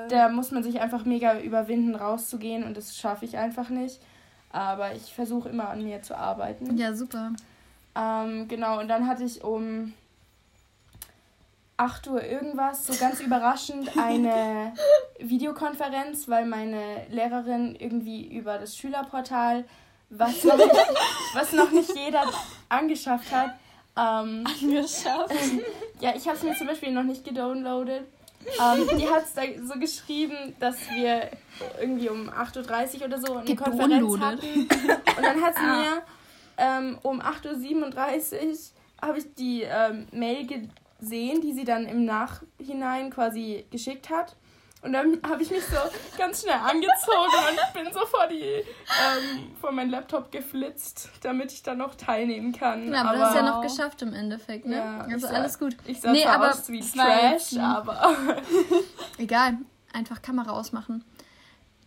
da 0.09 0.29
muss 0.29 0.51
man 0.51 0.63
sich 0.63 0.81
einfach 0.81 1.05
mega 1.05 1.39
überwinden, 1.41 1.95
rauszugehen 1.95 2.65
und 2.65 2.77
das 2.77 2.97
schaffe 2.97 3.25
ich 3.25 3.37
einfach 3.37 3.69
nicht. 3.69 4.01
Aber 4.51 4.95
ich 4.95 5.13
versuche 5.13 5.49
immer 5.49 5.69
an 5.69 5.83
mir 5.85 6.03
zu 6.03 6.17
arbeiten. 6.17 6.77
Ja, 6.77 6.95
super. 6.95 7.33
Ähm, 7.95 8.47
genau, 8.49 8.81
und 8.81 8.89
dann 8.89 9.07
hatte 9.07 9.25
ich 9.25 9.43
um 9.43 9.93
8 11.77 12.09
Uhr 12.09 12.23
irgendwas, 12.23 12.87
so 12.87 12.95
ganz 12.95 13.21
überraschend, 13.21 13.97
eine 13.99 14.73
Videokonferenz, 15.19 16.29
weil 16.29 16.47
meine 16.47 17.07
Lehrerin 17.11 17.77
irgendwie 17.79 18.27
über 18.27 18.59
das 18.59 18.77
Schülerportal, 18.77 19.65
was 20.09 20.45
noch, 20.45 20.59
was 21.35 21.53
noch 21.53 21.71
nicht 21.71 21.95
jeder 21.95 22.25
angeschafft 22.69 23.31
hat, 23.33 23.57
ähm, 23.97 24.45
Angeschafft. 24.47 25.35
ja, 26.01 26.15
ich 26.15 26.27
habe 26.27 26.37
es 26.37 26.43
mir 26.43 26.55
zum 26.55 26.67
Beispiel 26.67 26.93
noch 26.93 27.03
nicht 27.03 27.25
gedownloadet. 27.25 28.05
Ähm, 28.61 28.99
die 28.99 29.09
hat 29.09 29.25
es 29.25 29.33
da 29.35 29.43
so 29.65 29.79
geschrieben, 29.81 30.55
dass 30.61 30.77
wir 30.91 31.31
irgendwie 31.81 32.11
um 32.11 32.29
8.30 32.29 33.01
Uhr 33.01 33.07
oder 33.07 33.19
so 33.19 33.35
eine 33.37 33.57
Konferenz 33.57 33.95
Gedownloadet. 33.95 34.23
hatten. 34.23 34.61
Und 35.17 35.23
dann 35.23 35.43
hat 35.43 35.57
sie 35.57 35.63
mir 35.63 36.03
ähm, 36.59 36.99
um 37.03 37.21
8.37 37.21 38.43
Uhr 38.43 38.57
habe 39.03 39.19
ich 39.19 39.35
die 39.35 39.63
ähm, 39.63 40.07
Mail 40.13 40.47
gesehen, 40.99 41.41
die 41.41 41.53
sie 41.53 41.65
dann 41.65 41.87
im 41.87 42.05
Nachhinein 42.05 43.11
quasi 43.11 43.67
geschickt 43.71 44.11
hat. 44.11 44.37
Und 44.83 44.93
dann 44.93 45.21
habe 45.29 45.43
ich 45.43 45.51
mich 45.51 45.65
so 45.65 45.77
ganz 46.17 46.43
schnell 46.43 46.55
angezogen 46.55 47.33
und 47.51 47.73
bin 47.85 47.93
so 47.93 48.07
vor, 48.07 48.27
die, 48.29 48.43
ähm, 48.43 49.51
vor 49.61 49.73
meinen 49.73 49.91
Laptop 49.91 50.31
geflitzt, 50.31 51.11
damit 51.23 51.51
ich 51.53 51.63
da 51.63 51.75
noch 51.75 51.95
teilnehmen 51.97 52.53
kann. 52.53 52.93
Ja, 52.93 53.03
aber, 53.03 53.17
du 53.17 53.21
hast 53.25 53.35
ja 53.35 53.43
noch 53.43 53.63
geschafft 53.63 54.03
im 54.03 54.13
Endeffekt, 54.13 54.67
ne? 54.67 54.77
Ja, 54.77 54.99
also 55.01 55.27
sah- 55.27 55.35
alles 55.35 55.59
gut. 55.59 55.77
Ich 55.87 56.01
sah 56.01 56.13
Nee, 56.13 56.25
aber 56.25 56.51
aus 56.51 56.69
wie 56.69 56.81
Trash, 56.81 57.57
aber... 57.59 58.17
Egal, 59.19 59.59
einfach 59.93 60.23
Kamera 60.23 60.53
ausmachen. 60.53 61.05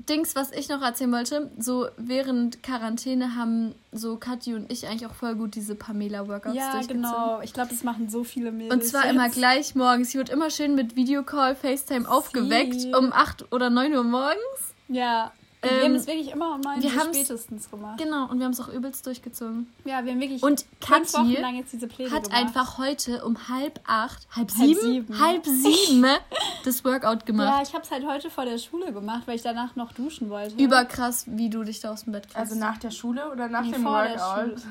Dings, 0.09 0.35
was 0.35 0.51
ich 0.51 0.69
noch 0.69 0.81
erzählen 0.81 1.11
wollte, 1.11 1.51
so 1.57 1.87
während 1.97 2.63
Quarantäne 2.63 3.35
haben 3.35 3.75
so 3.91 4.17
Kathi 4.17 4.55
und 4.55 4.71
ich 4.71 4.87
eigentlich 4.87 5.05
auch 5.05 5.13
voll 5.13 5.35
gut 5.35 5.55
diese 5.55 5.75
Pamela-Workouts 5.75 6.55
Ja, 6.55 6.81
genau. 6.87 7.41
Ich 7.41 7.53
glaube, 7.53 7.69
das 7.69 7.83
machen 7.83 8.09
so 8.09 8.23
viele 8.23 8.51
Mädels. 8.51 8.73
Und 8.73 8.83
zwar 8.85 9.05
jetzt. 9.05 9.13
immer 9.13 9.29
gleich 9.29 9.75
morgens. 9.75 10.11
Sie 10.11 10.17
wird 10.17 10.29
immer 10.29 10.49
schön 10.49 10.75
mit 10.75 10.95
Videocall, 10.95 11.55
FaceTime 11.55 12.09
aufgeweckt 12.09 12.81
Sie. 12.81 12.93
um 12.93 13.13
8 13.13 13.51
oder 13.51 13.69
9 13.69 13.93
Uhr 13.93 14.03
morgens. 14.03 14.73
Ja. 14.87 15.31
Wir 15.61 15.71
Ähm, 15.71 15.83
haben 15.83 15.93
das 15.93 16.07
wirklich 16.07 16.31
immer 16.31 16.55
um 16.55 16.61
neun 16.61 16.81
wir 16.81 16.89
Uhr 16.89 16.95
haben's- 16.99 17.17
spätestens 17.17 17.69
gemacht. 17.69 17.97
Genau, 17.97 18.29
und 18.29 18.39
wir 18.39 18.45
haben 18.45 18.53
es 18.53 18.61
auch 18.61 18.69
übelst 18.69 19.05
durchgezogen. 19.05 19.67
Ja, 19.83 20.05
wir 20.05 20.13
haben 20.13 20.21
wirklich 20.21 20.41
Und 20.41 20.65
fünf 20.79 21.13
Wochen 21.13 21.31
lang 21.33 21.55
jetzt 21.57 21.73
diese 21.73 21.87
Pläne 21.87 22.11
hat 22.11 22.23
gemacht. 22.23 22.37
einfach 22.39 22.77
heute 22.77 23.25
um 23.25 23.49
halb 23.49 23.79
acht, 23.85 24.25
halb 24.35 24.49
Halb 24.49 24.51
sieben, 24.51 24.81
sieben. 24.81 25.19
halb 25.19 25.45
sieben 25.45 26.05
das 26.63 26.85
Workout 26.85 27.19
Ja, 27.21 27.25
gemacht. 27.25 27.67
ich 27.67 27.73
habe 27.73 27.83
es 27.83 27.91
halt 27.91 28.05
heute 28.07 28.29
vor 28.29 28.45
der 28.45 28.57
Schule 28.57 28.93
gemacht, 28.93 29.23
weil 29.25 29.35
ich 29.35 29.41
danach 29.41 29.75
noch 29.75 29.91
duschen 29.91 30.29
wollte. 30.29 30.55
Überkrass, 30.61 31.25
wie 31.27 31.49
du 31.49 31.63
dich 31.63 31.79
da 31.81 31.91
aus 31.91 32.05
dem 32.05 32.13
Bett 32.13 32.23
kriegst. 32.23 32.37
Also 32.37 32.55
nach 32.55 32.77
der 32.77 32.91
Schule 32.91 33.29
oder 33.31 33.49
nach 33.49 33.63
Nee, 33.63 33.71
dem 33.71 33.83
vor 33.83 34.03
der 34.03 34.17
Workout? 34.17 34.61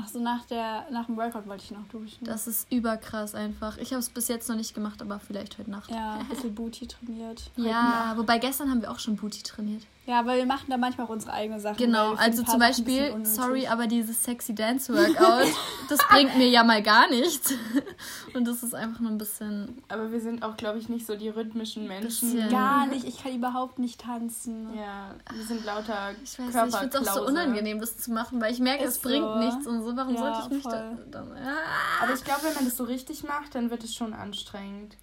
Ach 0.00 0.06
so, 0.06 0.20
nach, 0.20 0.44
der, 0.44 0.86
nach 0.92 1.06
dem 1.06 1.16
Workout 1.16 1.48
wollte 1.48 1.64
ich 1.64 1.70
noch 1.72 1.82
duschen. 1.90 2.24
das 2.24 2.46
ist 2.46 2.70
überkrass 2.70 3.34
einfach. 3.34 3.78
Ich 3.78 3.90
habe 3.90 3.98
es 3.98 4.08
bis 4.10 4.28
jetzt 4.28 4.48
noch 4.48 4.54
nicht 4.54 4.72
gemacht, 4.72 5.02
aber 5.02 5.18
vielleicht 5.18 5.58
heute 5.58 5.70
Nacht. 5.72 5.90
ja, 5.90 6.14
ein 6.14 6.28
bisschen 6.28 6.54
Booty 6.54 6.86
trainiert. 6.86 7.50
Ja, 7.56 8.12
wobei 8.16 8.38
gestern 8.38 8.70
haben 8.70 8.80
wir 8.80 8.92
auch 8.92 9.00
schon 9.00 9.16
Booty 9.16 9.42
trainiert. 9.42 9.82
Ja, 10.08 10.24
weil 10.24 10.38
wir 10.38 10.46
machen 10.46 10.70
da 10.70 10.78
manchmal 10.78 11.06
auch 11.06 11.10
unsere 11.10 11.34
eigenen 11.34 11.60
Sachen. 11.60 11.76
Genau, 11.76 12.14
also 12.14 12.42
zum 12.42 12.58
Beispiel, 12.58 13.14
sorry, 13.26 13.66
aber 13.66 13.86
dieses 13.86 14.24
Sexy 14.24 14.54
Dance 14.54 14.90
Workout, 14.90 15.52
das 15.90 15.98
bringt 16.08 16.34
mir 16.38 16.48
ja 16.48 16.64
mal 16.64 16.82
gar 16.82 17.10
nichts. 17.10 17.52
Und 18.34 18.46
das 18.46 18.62
ist 18.62 18.74
einfach 18.74 19.00
nur 19.00 19.10
ein 19.10 19.18
bisschen. 19.18 19.82
Aber 19.88 20.10
wir 20.10 20.22
sind 20.22 20.42
auch, 20.42 20.56
glaube 20.56 20.78
ich, 20.78 20.88
nicht 20.88 21.04
so 21.04 21.14
die 21.14 21.28
rhythmischen 21.28 21.86
Menschen. 21.86 22.32
Bisschen. 22.32 22.48
Gar 22.48 22.86
nicht, 22.86 23.06
ich 23.06 23.22
kann 23.22 23.34
überhaupt 23.34 23.78
nicht 23.78 24.00
tanzen. 24.00 24.74
Ja, 24.74 25.14
wir 25.30 25.44
sind 25.44 25.62
lauter 25.66 26.12
Ich 26.24 26.38
weiß 26.38 26.54
nicht, 26.54 26.68
ich 26.68 26.76
finde 26.76 26.98
es 27.00 27.08
auch 27.08 27.14
so 27.16 27.26
unangenehm, 27.26 27.78
das 27.78 27.98
zu 27.98 28.10
machen, 28.10 28.40
weil 28.40 28.50
ich 28.50 28.60
merke, 28.60 28.84
es 28.84 28.96
Ist 28.96 29.02
bringt 29.02 29.26
so. 29.26 29.38
nichts 29.38 29.66
und 29.66 29.82
so. 29.82 29.94
Warum 29.94 30.14
Ja, 30.14 30.20
sollte 30.20 30.38
ich 30.44 30.50
mich 30.54 30.64
da, 30.64 30.96
dann. 31.10 31.32
Ah. 31.32 32.02
Aber 32.04 32.14
ich 32.14 32.24
glaube, 32.24 32.44
wenn 32.44 32.54
man 32.54 32.64
das 32.64 32.78
so 32.78 32.84
richtig 32.84 33.24
macht, 33.24 33.54
dann 33.54 33.68
wird 33.68 33.84
es 33.84 33.94
schon 33.94 34.14
anstrengend. 34.14 34.96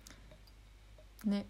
Nee. 1.23 1.45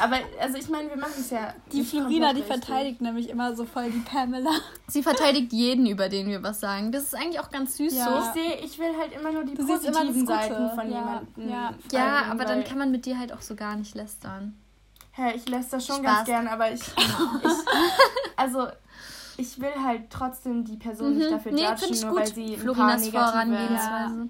Aber, 0.00 0.18
also 0.40 0.58
ich 0.58 0.68
meine, 0.68 0.88
wir 0.90 0.96
machen 0.96 1.14
es 1.18 1.30
ja. 1.30 1.54
Die 1.72 1.82
Florina, 1.84 2.32
die 2.32 2.42
verteidigt 2.42 3.00
nämlich 3.00 3.28
immer 3.28 3.54
so 3.54 3.64
voll 3.64 3.90
die 3.90 4.00
Pamela. 4.00 4.50
Sie 4.88 5.02
verteidigt 5.02 5.52
jeden, 5.52 5.86
über 5.86 6.08
den 6.08 6.28
wir 6.28 6.42
was 6.42 6.60
sagen. 6.60 6.92
Das 6.92 7.04
ist 7.04 7.14
eigentlich 7.14 7.40
auch 7.40 7.50
ganz 7.50 7.76
süß 7.76 7.94
Ja. 7.94 8.04
so. 8.06 8.18
Ich 8.28 8.42
sehe, 8.44 8.54
ich 8.64 8.78
will 8.78 8.96
halt 8.98 9.12
immer 9.12 9.32
nur 9.32 9.44
die 9.44 9.54
Du 9.54 9.66
positiven. 9.66 10.26
Seiten 10.26 10.70
von 10.70 10.90
Ja, 10.90 10.98
jemandem. 10.98 11.48
ja. 11.48 11.74
Ja, 11.92 12.22
aber 12.30 12.44
dann 12.44 12.64
kann 12.64 12.78
man 12.78 12.90
mit 12.90 13.06
dir 13.06 13.18
halt 13.18 13.32
auch 13.32 13.42
so 13.42 13.54
gar 13.54 13.76
nicht 13.76 13.94
lästern. 13.94 14.56
Hä, 15.12 15.32
ich 15.36 15.48
lässt 15.48 15.72
das 15.72 15.86
schon 15.86 15.96
Spaß. 15.96 16.04
ganz 16.16 16.26
gern, 16.26 16.48
aber 16.48 16.72
ich, 16.72 16.80
ich. 16.80 17.56
Also, 18.36 18.66
ich 19.36 19.60
will 19.60 19.72
halt 19.84 20.10
trotzdem 20.10 20.64
die 20.64 20.76
Person 20.76 21.16
nicht 21.18 21.30
dafür 21.30 21.52
Mhm. 21.52 21.58
nee, 21.58 21.64
judgen, 21.64 22.00
nur 22.00 22.10
gut. 22.10 22.18
weil 22.20 22.34
sie 22.34 22.44
ein 22.44 22.54
paar 22.54 22.74
Florinas 22.74 23.00
negative... 23.04 23.18
Vorangehensweise. 23.30 24.28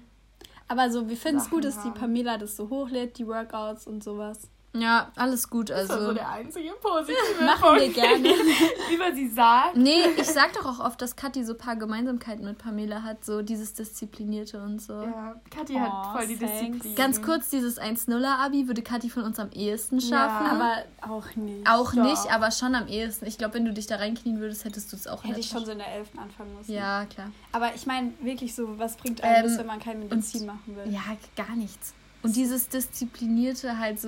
Aber 0.67 0.89
so, 0.91 1.07
wir 1.09 1.17
finden 1.17 1.37
es 1.41 1.49
gut, 1.49 1.63
dass 1.65 1.81
die. 1.83 1.89
Pamela 1.91 2.37
das 2.37 2.55
so 2.55 2.69
hochlädt, 2.69 3.17
die 3.17 3.27
Workouts 3.27 3.87
und 3.87 4.03
sowas. 4.03 4.39
Ja, 4.75 5.11
alles 5.15 5.49
gut. 5.51 5.69
Das 5.69 5.87
war 5.89 5.97
so 5.97 6.01
Also. 6.07 6.13
der 6.13 6.29
einzige 6.29 6.71
positive 6.81 7.15
Machen 7.45 7.79
wir 7.79 7.89
gerne. 7.89 8.27
Über 8.93 9.13
sie 9.13 9.27
sagt. 9.29 9.75
Nee, 9.75 10.01
ich 10.17 10.25
sag 10.27 10.53
doch 10.53 10.65
auch 10.65 10.83
oft, 10.83 10.99
dass 10.99 11.15
Kathi 11.15 11.43
so 11.43 11.53
ein 11.53 11.57
paar 11.59 11.75
Gemeinsamkeiten 11.75 12.43
mit 12.43 12.57
Pamela 12.57 13.03
hat, 13.03 13.23
so 13.23 13.43
dieses 13.43 13.73
Disziplinierte 13.75 14.59
und 14.61 14.81
so. 14.81 14.93
Ja, 14.93 15.35
Kathi 15.55 15.75
Oh, 15.75 15.79
hat 15.79 16.17
voll 16.17 16.27
die 16.27 16.37
thanks. 16.37 16.59
Disziplin. 16.61 16.95
Ganz 16.95 17.21
kurz, 17.21 17.49
dieses 17.51 17.79
1-0er-Abi 17.79 18.67
würde 18.67 18.81
Kathi 18.81 19.09
von 19.11 19.23
uns 19.23 19.37
am 19.39 19.51
ehesten 19.51 20.01
schaffen. 20.01 20.47
Aber 20.47 20.77
auch 21.01 21.35
nicht. 21.35 21.69
auch 21.69 21.93
Doch. 21.93 22.03
nicht, 22.03 22.31
aber 22.31 22.49
schon 22.49 22.73
am 22.73 22.87
ehesten. 22.87 23.27
Ich 23.27 23.37
glaube, 23.37 23.53
wenn 23.53 23.65
du 23.65 23.73
dich 23.73 23.85
da 23.85 23.97
reinknien 23.97 24.39
würdest, 24.39 24.65
hättest 24.65 24.91
du 24.91 24.95
es 24.95 25.07
auch 25.07 25.23
Hätte 25.23 25.39
ich 25.39 25.49
schon 25.49 25.65
so 25.65 25.71
in 25.71 25.77
der 25.77 25.93
11. 25.93 26.09
anfangen 26.17 26.57
müssen. 26.57 26.71
Ja, 26.73 27.05
klar. 27.05 27.29
Aber 27.51 27.75
ich 27.75 27.85
meine, 27.85 28.13
wirklich 28.21 28.55
so, 28.55 28.79
was 28.79 28.95
bringt 28.95 29.23
einem 29.23 29.35
Ähm, 29.35 29.43
das, 29.43 29.57
wenn 29.59 29.67
man 29.67 29.79
kein 29.79 29.99
Medizin 29.99 30.47
machen 30.47 30.75
will? 30.75 30.91
Ja, 30.91 31.01
gar 31.35 31.55
nichts. 31.55 31.93
Und 32.23 32.35
dieses 32.35 32.69
Disziplinierte 32.69 33.77
halt 33.77 33.99
so, 33.99 34.07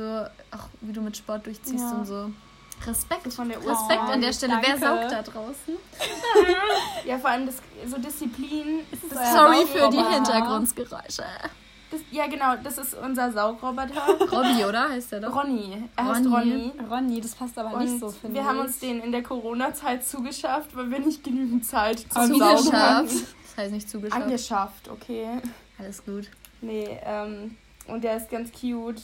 auch 0.52 0.68
wie 0.82 0.94
du 0.94 1.02
mit 1.02 1.18
Sport 1.18 1.46
durchziehst 1.46 1.84
Ja. 1.84 1.92
und 1.92 2.06
so. 2.06 2.32
Respekt. 2.88 3.32
Von 3.34 3.48
der 3.50 3.58
Respekt 3.58 3.82
Uhrzeit. 3.82 4.00
an 4.00 4.22
der 4.22 4.34
Stelle. 4.34 4.54
Wer 4.62 4.78
danke. 4.78 4.86
saugt 5.02 5.12
da 5.12 5.22
draußen? 5.22 5.76
Ja, 7.06 7.18
vor 7.20 7.30
allem 7.30 7.46
das, 7.46 7.56
so 7.88 7.98
Disziplin. 7.98 8.80
Das 8.92 9.12
euer 9.18 9.24
ist 9.24 9.34
Sorry 9.34 9.66
für 9.68 9.90
die. 9.92 10.04
Hintergrundgeräusche. 10.14 11.24
Das, 11.92 12.02
ja, 12.12 12.26
genau, 12.28 12.56
das 12.64 12.78
ist 12.80 12.96
unser 12.96 13.32
Saugroboter. 13.32 14.02
Robby, 14.32 14.66
oder? 14.66 14.90
Heißt 14.90 15.12
der 15.12 15.20
doch? 15.22 15.36
Ronny. 15.36 15.84
Er 15.96 16.06
heißt 16.06 16.26
Ronny. 16.26 16.34
Ronny. 16.34 16.74
Ronny, 16.90 17.22
das 17.22 17.36
passt 17.36 17.58
aber 17.60 17.76
Und 17.78 17.86
nicht 17.86 18.00
so, 18.00 18.10
finde 18.10 18.36
wir 18.36 18.42
ich. 18.42 18.48
haben 18.48 18.60
uns 18.60 18.80
den 18.80 19.02
in 19.02 19.12
der 19.12 19.22
Corona-Zeit 19.24 20.06
zugeschafft, 20.06 20.76
weil 20.76 20.90
wir 20.90 21.00
nicht 21.00 21.24
genügend 21.24 21.66
Zeit 21.66 22.00
zum 22.12 22.24
Zugeschafft. 22.34 22.64
Saugen 22.64 22.80
hatten. 22.80 23.08
Das 23.08 23.58
heißt 23.58 23.72
nicht 23.72 23.90
zugeschafft. 23.90 24.22
Angeschafft, 24.24 24.90
okay. 24.90 25.28
Alles 25.78 26.04
gut. 26.04 26.30
Nee, 26.62 27.00
ähm, 27.04 27.56
und 27.88 28.04
der 28.04 28.18
ist 28.18 28.30
ganz 28.30 28.52
cute. 28.52 29.02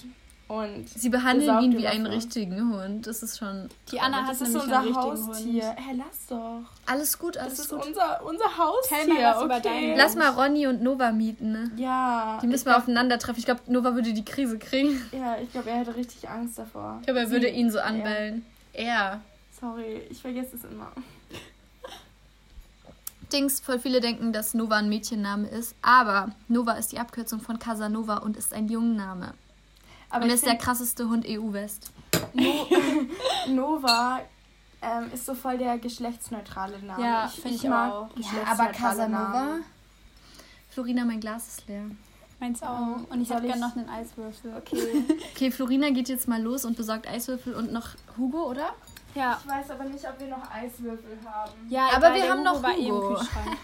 Und 0.48 0.90
Sie 0.90 1.08
behandeln 1.08 1.62
ihn 1.64 1.78
wie 1.78 1.88
einen 1.88 2.06
richtigen 2.06 2.74
Hund. 2.74 3.08
Das 3.08 3.24
ist 3.24 3.38
schon. 3.40 3.70
Die 3.90 4.02
Anna 4.02 4.20
das 4.28 4.28
hat 4.28 4.34
ist 4.34 4.42
nämlich 4.42 4.64
unser 4.64 4.80
einen 4.80 4.88
richtigen 4.88 5.28
Haustier. 5.28 5.68
Hund. 5.70 5.78
Hä, 5.80 5.96
lass 5.96 6.28
doch. 6.28 6.62
Alles 6.86 7.18
gut, 7.20 7.36
Das 7.38 7.44
alles 7.44 7.60
ist 7.60 7.70
gut. 7.70 7.86
unser, 7.88 8.22
unser 8.26 8.58
Haustier. 8.58 8.98
Erzähl 8.98 9.14
mal 9.14 9.24
was 9.24 9.36
okay. 9.38 9.46
über 9.46 9.60
deinen 9.62 9.98
Lass 9.98 10.16
mal 10.18 10.30
Ronny 10.32 10.68
und 10.68 10.82
Nova 10.84 11.14
mieten, 11.14 11.54
ne? 11.54 11.72
Ja. 11.78 12.38
Die 12.42 12.48
müssen 12.48 12.66
wir 12.66 12.72
glaub- 12.74 12.82
aufeinandertreffen. 12.84 13.40
Ich 13.40 13.46
glaube, 13.46 13.62
Nova 13.68 13.96
würde 13.96 14.12
die 14.12 14.26
Krise 14.26 14.60
kriegen. 14.60 15.02
Ja, 15.14 15.38
ich 15.42 15.50
glaube, 15.54 15.70
er 15.70 15.78
hätte 15.78 15.96
richtig 15.96 16.28
Angst 16.28 16.60
davor. 16.60 16.98
Ich 17.00 17.06
glaube, 17.06 17.22
er 17.22 17.28
Sie- 17.28 17.32
würde 17.32 17.48
ihn 17.48 17.72
so 17.72 17.78
er. 17.78 17.86
anbellen. 17.86 18.46
Er. 18.74 19.22
Sorry, 19.58 20.02
ich 20.10 20.22
vergesse 20.22 20.58
es 20.58 20.66
immer. 20.66 20.92
Dings, 23.34 23.60
voll 23.60 23.80
viele 23.80 24.00
denken, 24.02 24.34
dass 24.34 24.54
Nova 24.54 24.78
ein 24.78 24.90
Mädchenname 24.90 25.48
ist. 25.48 25.76
Aber 25.82 26.32
Nova 26.48 26.74
ist 26.74 26.92
die 26.92 27.00
Abkürzung 27.00 27.40
von 27.42 27.60
Casanova 27.60 28.18
und 28.18 28.38
ist 28.38 28.54
ein 28.54 28.68
Jungenname. 28.68 29.34
Aber 30.10 30.24
und 30.24 30.30
ich 30.30 30.36
ist 30.36 30.46
der 30.46 30.56
krasseste 30.58 31.08
Hund 31.10 31.26
EU-West. 31.28 31.92
no 32.34 32.68
Nova 33.48 34.20
ähm, 34.82 35.10
ist 35.14 35.26
so 35.26 35.34
voll 35.36 35.58
der 35.58 35.78
geschlechtsneutrale 35.78 36.80
Name. 36.80 37.04
Ja, 37.04 37.28
find 37.28 37.56
ich 37.56 37.70
auch. 37.70 38.10
geschlechtsneutrale 38.16 39.10
Namen. 39.10 39.64
Florina, 40.70 41.06
mein 41.06 41.20
Glas 41.20 41.48
ist 41.48 41.68
leer. 41.68 41.84
Meins 42.40 42.64
auch. 42.64 42.98
Und 43.10 43.22
ich 43.22 43.30
hätte 43.30 43.42
gerne 43.44 43.56
ich- 43.56 43.62
noch 43.62 43.76
einen 43.76 43.90
Eiswürfel. 43.90 44.54
Okay. 44.58 45.04
Okay, 45.36 45.52
Florina 45.52 45.90
geht 45.90 46.08
jetzt 46.10 46.28
mal 46.28 46.42
los 46.42 46.66
und 46.66 46.76
besorgt 46.78 47.08
Eiswürfel 47.08 47.54
und 47.56 47.72
noch 47.72 47.90
Hugo, 48.18 48.48
oder? 48.50 48.74
Ja. 49.16 49.40
Ich 49.44 49.50
weiß 49.50 49.72
aber 49.72 49.84
nicht, 49.86 50.08
ob 50.08 50.20
wir 50.20 50.28
noch 50.28 50.52
Eiswürfel 50.52 51.18
haben. 51.26 51.52
Ja, 51.70 51.90
Aber 51.96 52.14
wir 52.14 52.30
haben 52.30 52.44
noch 52.44 52.64
eh 52.64 52.88
im 52.88 52.94
Hugo. 52.94 53.08
Kühlschrank. 53.16 53.58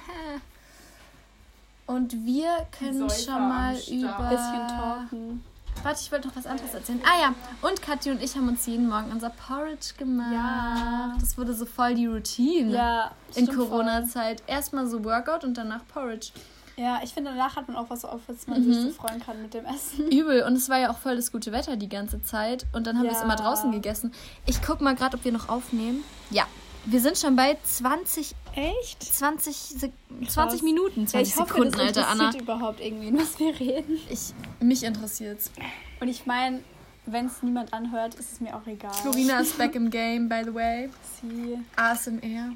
Und 1.86 2.13
wir 2.25 2.67
können 2.77 3.10
Säufer 3.10 3.31
schon 3.31 3.47
mal 3.49 3.73
über... 3.73 4.29
Bisschen 4.29 4.67
talken. 4.67 5.43
Warte, 5.83 5.99
ich 6.01 6.12
wollte 6.12 6.27
noch 6.27 6.36
was 6.36 6.45
anderes 6.45 6.73
erzählen. 6.73 7.01
Ah 7.05 7.21
ja, 7.21 7.36
und 7.62 7.81
Kathi 7.81 8.12
und 8.12 8.21
ich 8.21 8.36
haben 8.36 8.47
uns 8.49 8.65
jeden 8.65 8.89
Morgen 8.89 9.12
unser 9.12 9.29
Porridge 9.29 9.93
gemacht. 9.97 10.33
Ja. 10.33 11.15
Das 11.19 11.38
wurde 11.38 11.53
so 11.53 11.65
voll 11.65 11.95
die 11.95 12.07
Routine 12.07 12.75
Ja, 12.75 13.12
in 13.36 13.47
Corona-Zeit. 13.47 14.43
Erstmal 14.47 14.88
so 14.88 15.03
Workout 15.03 15.43
und 15.43 15.57
danach 15.57 15.81
Porridge. 15.88 16.31
Ja, 16.77 16.99
ich 17.03 17.11
finde, 17.13 17.31
danach 17.31 17.55
hat 17.55 17.67
man 17.67 17.75
auch 17.75 17.89
was, 17.89 18.05
auf 18.05 18.21
was 18.27 18.45
man 18.47 18.61
Mhm. 18.65 18.71
sich 18.73 18.83
so 18.83 18.91
freuen 18.91 19.19
kann 19.19 19.41
mit 19.41 19.53
dem 19.53 19.65
Essen. 19.65 20.11
Übel. 20.11 20.43
Und 20.43 20.53
es 20.53 20.69
war 20.69 20.77
ja 20.77 20.91
auch 20.91 20.97
voll 20.97 21.15
das 21.15 21.31
gute 21.31 21.51
Wetter 21.51 21.75
die 21.75 21.89
ganze 21.89 22.21
Zeit. 22.21 22.65
Und 22.71 22.85
dann 22.85 22.97
haben 22.97 23.03
wir 23.05 23.11
es 23.11 23.17
Ja. 23.17 23.23
immer 23.23 23.35
draußen 23.35 23.71
gegessen. 23.71 24.13
Ich 24.45 24.61
guck 24.61 24.79
mal 24.81 24.93
gerade, 24.95 25.17
ob 25.17 25.25
wir 25.25 25.31
noch 25.31 25.49
aufnehmen. 25.49 26.03
Ja, 26.29 26.45
Wir 26.89 27.01
sind 27.01 27.17
schon 27.17 27.35
bei 27.35 27.57
20, 27.65 28.33
Echt? 28.55 29.03
20, 29.03 29.55
Sek- 29.57 29.91
Krass. 30.23 30.33
20 30.35 30.61
Minuten, 30.61 31.05
20 31.05 31.13
Ja, 31.13 31.19
ich 31.21 31.35
hoffe, 31.35 31.49
Sekunden, 31.55 31.71
das 31.73 31.81
Alter, 31.81 32.07
Anna. 32.07 32.33
überhaupt 32.37 32.79
irgendwen, 32.79 33.17
was 33.19 33.37
wir 33.39 33.59
reden. 33.59 33.99
Ich, 34.09 34.33
mich 34.61 34.83
interessiert's. 34.83 35.51
Und 35.99 36.07
ich 36.07 36.25
meine, 36.25 36.61
wenn 37.05 37.25
es 37.25 37.43
niemand 37.43 37.73
anhört, 37.73 38.15
ist 38.15 38.31
es 38.31 38.39
mir 38.39 38.55
auch 38.55 38.65
egal. 38.67 38.93
Florina 38.93 39.39
ist 39.41 39.57
back 39.57 39.75
im 39.75 39.89
Game, 39.89 40.29
by 40.29 40.43
the 40.45 40.53
way. 40.53 40.89
Sie. 41.21 41.57
ASMR. 41.75 42.53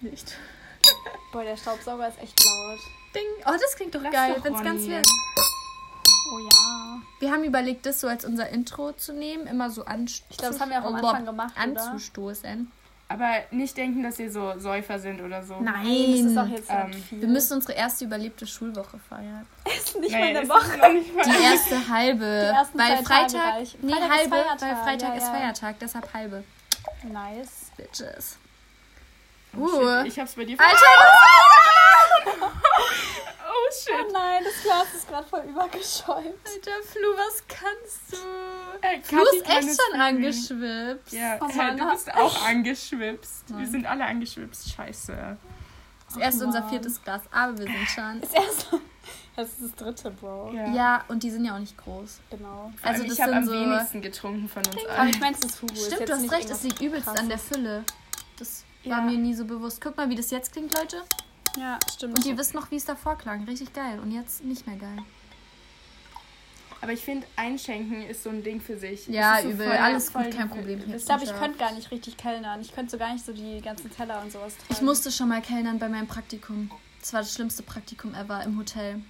Nicht. 0.00 0.38
Boah, 1.32 1.42
der 1.44 1.58
Staubsauger 1.58 2.08
ist 2.08 2.22
echt 2.22 2.42
laut. 2.42 2.78
Ding. 3.14 3.22
Oh, 3.46 3.52
das 3.52 3.76
klingt 3.76 3.94
doch 3.94 4.02
Lass 4.02 4.12
geil, 4.12 4.34
doch 4.36 4.44
wenn's 4.44 4.62
ganz 4.62 4.86
wird. 4.86 5.06
Oh 6.32 6.38
ja. 6.38 7.00
Wir 7.20 7.30
haben 7.32 7.44
überlegt, 7.44 7.86
das 7.86 8.00
so 8.00 8.08
als 8.08 8.24
unser 8.24 8.48
Intro 8.48 8.92
zu 8.92 9.12
nehmen, 9.12 9.46
immer 9.46 9.70
so 9.70 9.84
anst 9.84 10.24
Ich 10.30 10.36
glaube, 10.38 10.52
das 10.52 10.60
haben 10.60 10.70
wir 10.70 10.80
auch 10.82 10.86
am 10.86 10.94
Anfang 10.96 11.26
gemacht, 11.26 11.52
oder? 11.54 11.62
anzustoßen. 11.62 12.70
Aber 13.06 13.30
nicht 13.50 13.76
denken, 13.76 14.02
dass 14.02 14.18
ihr 14.18 14.30
so 14.32 14.58
Säufer 14.58 14.98
sind 14.98 15.20
oder 15.20 15.42
so. 15.44 15.60
Nein, 15.60 15.84
das 15.84 16.20
ist 16.20 16.36
doch 16.36 16.46
jetzt 16.48 16.70
Ähm, 16.70 16.92
viel. 16.94 17.20
Wir 17.20 17.28
müssen 17.28 17.52
unsere 17.54 17.74
erste 17.74 18.06
überlebte 18.06 18.46
Schulwoche 18.46 18.98
feiern. 19.08 19.46
ist 19.76 19.98
nicht 20.00 20.10
Nee, 20.12 20.18
mal 20.18 20.28
eine 20.28 20.42
es 20.42 20.48
Woche. 20.48 20.92
nicht 20.92 21.14
mal. 21.14 21.22
Die 21.24 21.42
erste 21.44 21.88
halbe. 21.88 22.24
ersten 22.24 22.78
weil 22.78 22.96
Freitag. 23.04 23.54
Nee, 23.82 23.92
Freitag 23.92 24.10
halbe, 24.10 24.30
Feiertag, 24.30 24.60
weil 24.62 24.76
Freitag 24.84 25.08
ja, 25.10 25.14
ist 25.16 25.22
ja. 25.22 25.32
Feiertag, 25.34 25.78
deshalb 25.80 26.14
halbe. 26.14 26.44
Nice. 27.04 27.70
Bitches. 27.76 28.38
Oh, 29.56 29.62
Uh. 29.62 29.98
shit, 30.02 30.06
ich 30.12 30.18
hab's 30.18 30.34
bei 30.34 30.44
dir 30.44 30.56
Alter, 30.60 30.76
Oh 33.46 33.70
shit. 33.72 33.94
Oh 34.08 34.12
nein, 34.12 34.42
das 34.44 34.62
Glas 34.62 34.94
ist 34.94 35.08
gerade 35.08 35.26
voll 35.26 35.40
übergeschäumt. 35.48 36.26
Alter, 36.44 36.82
Flu, 36.82 37.08
was 37.16 37.42
kannst 37.48 38.12
du? 38.12 38.16
Äh, 38.86 39.00
Flu 39.02 39.22
ist 39.22 39.48
echt 39.48 39.68
es 39.68 39.78
schon 39.90 40.00
angeschwipst. 40.00 41.12
Ja, 41.12 41.38
Oh 41.40 41.48
Mann. 41.54 41.76
du 41.76 41.90
bist 41.90 42.12
auch 42.14 42.44
angeschwipst. 42.46 43.44
Wir 43.56 43.66
sind 43.66 43.86
alle 43.86 44.04
angeschwipst. 44.04 44.70
Scheiße. 44.74 45.36
Das 46.14 46.16
Ach, 46.40 46.46
unser 46.46 46.60
Mann. 46.60 46.68
viertes 46.70 47.02
Glas, 47.02 47.22
aber 47.32 47.58
wir 47.58 47.64
sind 47.66 47.88
schon. 47.88 48.20
Das 48.20 48.32
erste. 48.32 48.80
Das 49.36 49.48
ist 49.48 49.62
das 49.62 49.74
dritte, 49.74 50.10
Bro. 50.12 50.52
Ja. 50.54 50.68
Ja, 50.72 51.04
und 51.08 51.24
die 51.24 51.30
sind 51.30 51.44
ja 51.44 51.56
auch 51.56 51.58
nicht 51.58 51.76
groß. 51.76 52.20
Genau. 52.30 52.72
Also 52.84 53.02
das 53.02 53.12
ich 53.14 53.20
habe 53.20 53.32
am 53.34 53.44
so- 53.44 53.50
wenigsten 53.52 54.00
getrunken 54.00 54.48
von 54.48 54.64
uns 54.64 54.76
Aber 54.86 54.96
allen. 55.00 55.08
ich 55.10 55.18
meine, 55.18 55.34
es 55.36 55.44
ist 55.44 55.60
Hugo. 55.60 55.72
ist 55.74 55.86
Stimmt, 55.92 56.08
du 56.08 56.12
hast 56.14 56.20
recht, 56.30 56.48
das 56.48 56.62
irgendwas 56.62 56.62
liegt 56.62 56.80
übelst 56.80 57.08
an 57.08 57.28
der. 57.28 57.38
Fülle. 57.38 57.84
Das 58.38 58.62
Ja. 58.84 58.96
war 58.98 59.02
mir 59.02 59.16
nie 59.18 59.34
so 59.34 59.44
bewusst. 59.44 59.80
Guck 59.80 59.96
mal, 59.96 60.08
wie 60.10 60.14
das 60.14 60.30
jetzt 60.30 60.52
klingt, 60.52 60.74
Leute. 60.74 61.02
Ja, 61.58 61.78
stimmt. 61.92 62.18
Und 62.18 62.26
ihr 62.26 62.36
wisst 62.36 62.54
noch, 62.54 62.70
wie 62.70 62.76
es 62.76 62.84
davor 62.84 63.16
klang. 63.16 63.44
Richtig 63.44 63.72
geil. 63.72 63.98
Und 64.00 64.10
jetzt 64.12 64.44
nicht 64.44 64.66
mehr 64.66 64.76
geil. 64.76 64.98
Aber 66.80 66.92
ich 66.92 67.00
finde, 67.00 67.26
Einschenken 67.36 68.02
ist 68.02 68.22
so 68.24 68.28
ein 68.30 68.42
Ding 68.42 68.60
für 68.60 68.76
sich. 68.76 69.06
Ja, 69.06 69.34
Das 69.36 69.44
so 69.44 69.50
übel. 69.50 69.66
voll- 69.68 69.76
Alles 69.76 70.10
voll 70.10 70.24
gut, 70.24 70.36
kein 70.36 70.50
Problem. 70.50 70.82
Ich 70.94 71.06
glaube, 71.06 71.24
ich 71.24 71.34
könnte 71.34 71.56
gar 71.58 71.72
nicht 71.72 71.90
richtig 71.90 72.16
kellnern. 72.18 72.60
Ich 72.60 72.74
könnte 72.74 72.90
so 72.90 72.98
gar 72.98 73.12
nicht 73.14 73.24
so 73.24 73.32
die 73.32 73.60
ganzen 73.62 73.90
Teller 73.90 74.20
und 74.20 74.30
sowas 74.30 74.54
tragen. 74.56 74.74
Ich 74.74 74.82
musste 74.82 75.10
schon 75.10 75.28
mal 75.30 75.40
kellnern 75.40 75.78
bei 75.78 75.88
meinem 75.88 76.06
Praktikum. 76.06 76.70
Das 77.00 77.12
war 77.14 77.20
das 77.20 77.32
schlimmste 77.32 77.62
Praktikum 77.62 78.14
ever 78.14 78.42
im 78.44 78.58
Hotel. 78.58 79.00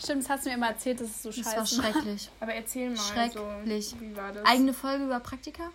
Stimmt, 0.00 0.22
das 0.24 0.30
hast 0.30 0.44
du 0.44 0.50
mir 0.50 0.56
immer 0.56 0.68
erzählt, 0.68 1.00
das 1.00 1.08
ist 1.08 1.22
so 1.22 1.28
Das 1.30 1.38
scheiße. 1.38 1.56
war 1.56 1.66
schrecklich. 1.92 2.30
Aber 2.40 2.54
erzähl 2.54 2.90
mal 2.90 2.96
Schrecklich. 2.96 3.88
so, 3.88 4.00
wie 4.00 4.16
war 4.16 4.32
das? 4.32 4.44
Eigene 4.46 4.72
Folge 4.72 5.04
über 5.04 5.18
Praktika? 5.20 5.70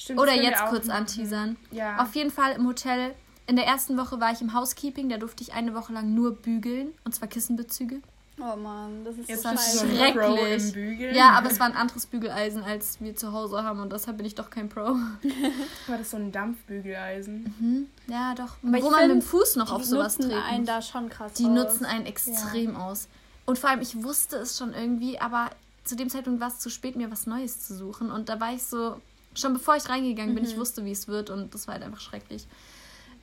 Stimmt, 0.00 0.18
Oder 0.18 0.32
jetzt 0.34 0.64
kurz 0.70 0.88
anteasern. 0.88 1.56
Ja. 1.70 2.02
Auf 2.02 2.14
jeden 2.14 2.30
Fall 2.30 2.52
im 2.52 2.66
Hotel. 2.66 3.14
In 3.46 3.56
der 3.56 3.66
ersten 3.66 3.98
Woche 3.98 4.18
war 4.18 4.32
ich 4.32 4.40
im 4.40 4.54
Housekeeping. 4.54 5.10
Da 5.10 5.18
durfte 5.18 5.42
ich 5.42 5.52
eine 5.52 5.74
Woche 5.74 5.92
lang 5.92 6.14
nur 6.14 6.34
bügeln. 6.36 6.94
Und 7.04 7.14
zwar 7.14 7.28
Kissenbezüge. 7.28 8.00
Oh 8.40 8.56
Mann, 8.56 9.04
das 9.04 9.18
ist 9.18 9.28
Jetzt 9.28 9.42
so 9.42 9.50
so 9.50 9.86
schrecklich. 9.86 10.64
im 10.68 10.72
Bügeln. 10.72 11.14
Ja, 11.14 11.32
aber 11.32 11.50
es 11.50 11.60
war 11.60 11.66
ein 11.66 11.76
anderes 11.76 12.06
Bügeleisen, 12.06 12.62
als 12.62 12.98
wir 13.02 13.14
zu 13.14 13.32
Hause 13.32 13.62
haben. 13.62 13.80
Und 13.80 13.92
deshalb 13.92 14.16
bin 14.16 14.24
ich 14.24 14.34
doch 14.34 14.48
kein 14.48 14.70
Pro. 14.70 14.80
War 15.86 15.98
das 15.98 16.10
so 16.12 16.16
ein 16.16 16.32
Dampfbügeleisen? 16.32 17.54
Mhm. 17.58 17.86
Ja, 18.10 18.34
doch. 18.34 18.56
Aber 18.66 18.80
Wo 18.82 18.90
man 18.90 19.02
mit 19.02 19.10
dem 19.10 19.22
Fuß 19.22 19.56
noch 19.56 19.70
auf 19.70 19.82
Die 19.82 19.88
sowas 19.88 20.18
nutzen 20.18 20.30
treten 20.30 20.44
einen 20.46 20.58
muss. 20.60 20.66
da 20.68 20.80
schon 20.80 21.10
krass 21.10 21.34
Die 21.34 21.44
aus. 21.44 21.50
nutzen 21.50 21.84
einen 21.84 22.06
extrem 22.06 22.76
aus. 22.76 23.08
Und 23.44 23.58
vor 23.58 23.68
allem, 23.68 23.82
ich 23.82 24.02
wusste 24.02 24.36
es 24.36 24.56
schon 24.56 24.72
irgendwie, 24.72 25.20
aber 25.20 25.50
zu 25.84 25.94
dem 25.96 26.08
Zeitpunkt 26.08 26.40
war 26.40 26.48
es 26.48 26.58
zu 26.60 26.70
spät, 26.70 26.96
mir 26.96 27.10
was 27.10 27.26
Neues 27.26 27.66
zu 27.66 27.74
suchen. 27.76 28.10
Und 28.10 28.30
da 28.30 28.40
war 28.40 28.54
ich 28.54 28.62
so, 28.62 29.00
schon 29.34 29.52
bevor 29.54 29.76
ich 29.76 29.88
reingegangen 29.88 30.34
bin, 30.34 30.44
ich 30.44 30.56
Mhm. 30.56 30.60
wusste, 30.60 30.84
wie 30.84 30.92
es 30.92 31.08
wird 31.08 31.30
und 31.30 31.54
das 31.54 31.66
war 31.66 31.74
halt 31.74 31.84
einfach 31.84 32.00
schrecklich. 32.00 32.46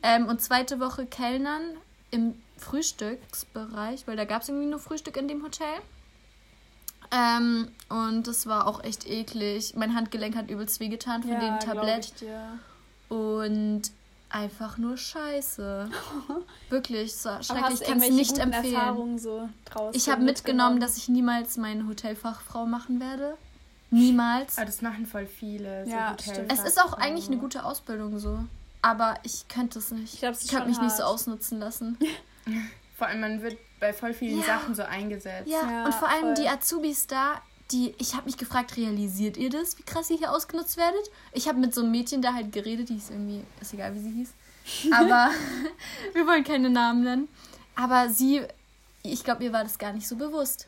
Ähm, 0.03 0.27
und 0.27 0.41
zweite 0.41 0.79
Woche 0.79 1.05
Kellnern 1.05 1.61
im 2.11 2.35
Frühstücksbereich, 2.57 4.07
weil 4.07 4.15
da 4.15 4.25
gab 4.25 4.41
es 4.41 4.49
irgendwie 4.49 4.67
nur 4.67 4.79
Frühstück 4.79 5.17
in 5.17 5.27
dem 5.27 5.43
Hotel. 5.43 5.67
Ähm, 7.11 7.69
und 7.89 8.27
das 8.27 8.47
war 8.47 8.67
auch 8.67 8.83
echt 8.83 9.07
eklig. 9.07 9.73
Mein 9.75 9.95
Handgelenk 9.95 10.35
hat 10.35 10.49
übelst 10.49 10.79
wehgetan 10.79 11.21
von 11.23 11.31
ja, 11.31 11.39
dem 11.39 11.59
Tablett. 11.59 12.13
Ich. 12.21 12.27
Und 13.09 13.83
einfach 14.29 14.77
nur 14.77 14.97
scheiße. 14.97 15.89
Wirklich, 16.69 17.13
Aber 17.25 17.41
schrecklich. 17.43 17.81
Ich 17.81 17.87
kann 17.87 18.01
es 18.01 18.09
nicht 18.09 18.37
empfehlen. 18.37 19.17
So 19.17 19.49
Ich 19.93 20.09
habe 20.09 20.21
mitgenommen, 20.21 20.81
dass 20.81 20.97
ich 20.97 21.07
niemals 21.07 21.55
meine 21.57 21.87
Hotelfachfrau 21.87 22.65
machen 22.65 22.99
werde. 22.99 23.37
Niemals. 23.89 24.57
Aber 24.57 24.65
das 24.65 24.81
machen 24.81 25.05
voll 25.05 25.25
viele. 25.25 25.85
So 25.85 25.91
Ja, 25.91 26.15
stimmt. 26.21 26.51
Es 26.51 26.59
ist 26.63 26.81
auch 26.81 26.93
eigentlich 26.93 27.27
eine 27.27 27.37
gute 27.37 27.63
Ausbildung 27.63 28.19
so. 28.19 28.39
Aber 28.81 29.15
ich 29.23 29.47
könnte 29.47 29.79
es 29.79 29.91
nicht. 29.91 30.13
Ich 30.13 30.19
glaub, 30.19 30.33
ich 30.33 30.39
könnte 30.47 30.55
schon 30.57 30.67
mich 30.67 30.79
nicht 30.81 30.95
so 30.95 31.03
hart. 31.03 31.13
ausnutzen 31.13 31.59
lassen. 31.59 31.97
Vor 32.97 33.07
allem, 33.07 33.21
man 33.21 33.41
wird 33.41 33.57
bei 33.79 33.93
voll 33.93 34.13
vielen 34.13 34.39
Ja. 34.39 34.45
Sachen 34.45 34.75
so 34.75 34.83
eingesetzt. 34.83 35.47
Ja, 35.47 35.61
Ja, 35.69 35.85
und 35.85 35.93
vor 35.93 36.09
allem 36.09 36.21
voll. 36.21 36.33
die 36.35 36.47
Azubis 36.49 37.05
da, 37.05 37.41
die, 37.71 37.93
ich 37.99 38.13
habe 38.15 38.25
mich 38.25 38.37
gefragt, 38.37 38.75
realisiert 38.75 39.37
ihr 39.37 39.49
das, 39.51 39.77
wie 39.77 39.83
krass 39.83 40.09
ihr 40.09 40.17
hier 40.17 40.31
ausgenutzt 40.31 40.77
werdet? 40.77 41.11
Ich 41.31 41.47
habe 41.47 41.59
mit 41.59 41.75
so 41.75 41.81
einem 41.81 41.91
Mädchen 41.91 42.21
da 42.23 42.33
halt 42.33 42.51
geredet, 42.51 42.89
die 42.89 42.95
ist 42.97 43.11
irgendwie, 43.11 43.43
ist 43.61 43.73
egal 43.73 43.93
wie 43.93 43.99
sie 43.99 44.09
hieß. 44.11 44.29
Aber 44.93 45.29
wir 46.13 46.25
wollen 46.25 46.43
keine 46.43 46.69
Namen 46.71 47.03
nennen. 47.03 47.27
Aber 47.75 48.09
sie, 48.09 48.41
ich 49.03 49.23
glaube, 49.23 49.43
ihr 49.43 49.53
war 49.53 49.63
das 49.63 49.77
gar 49.77 49.93
nicht 49.93 50.07
so 50.07 50.15
bewusst. 50.15 50.67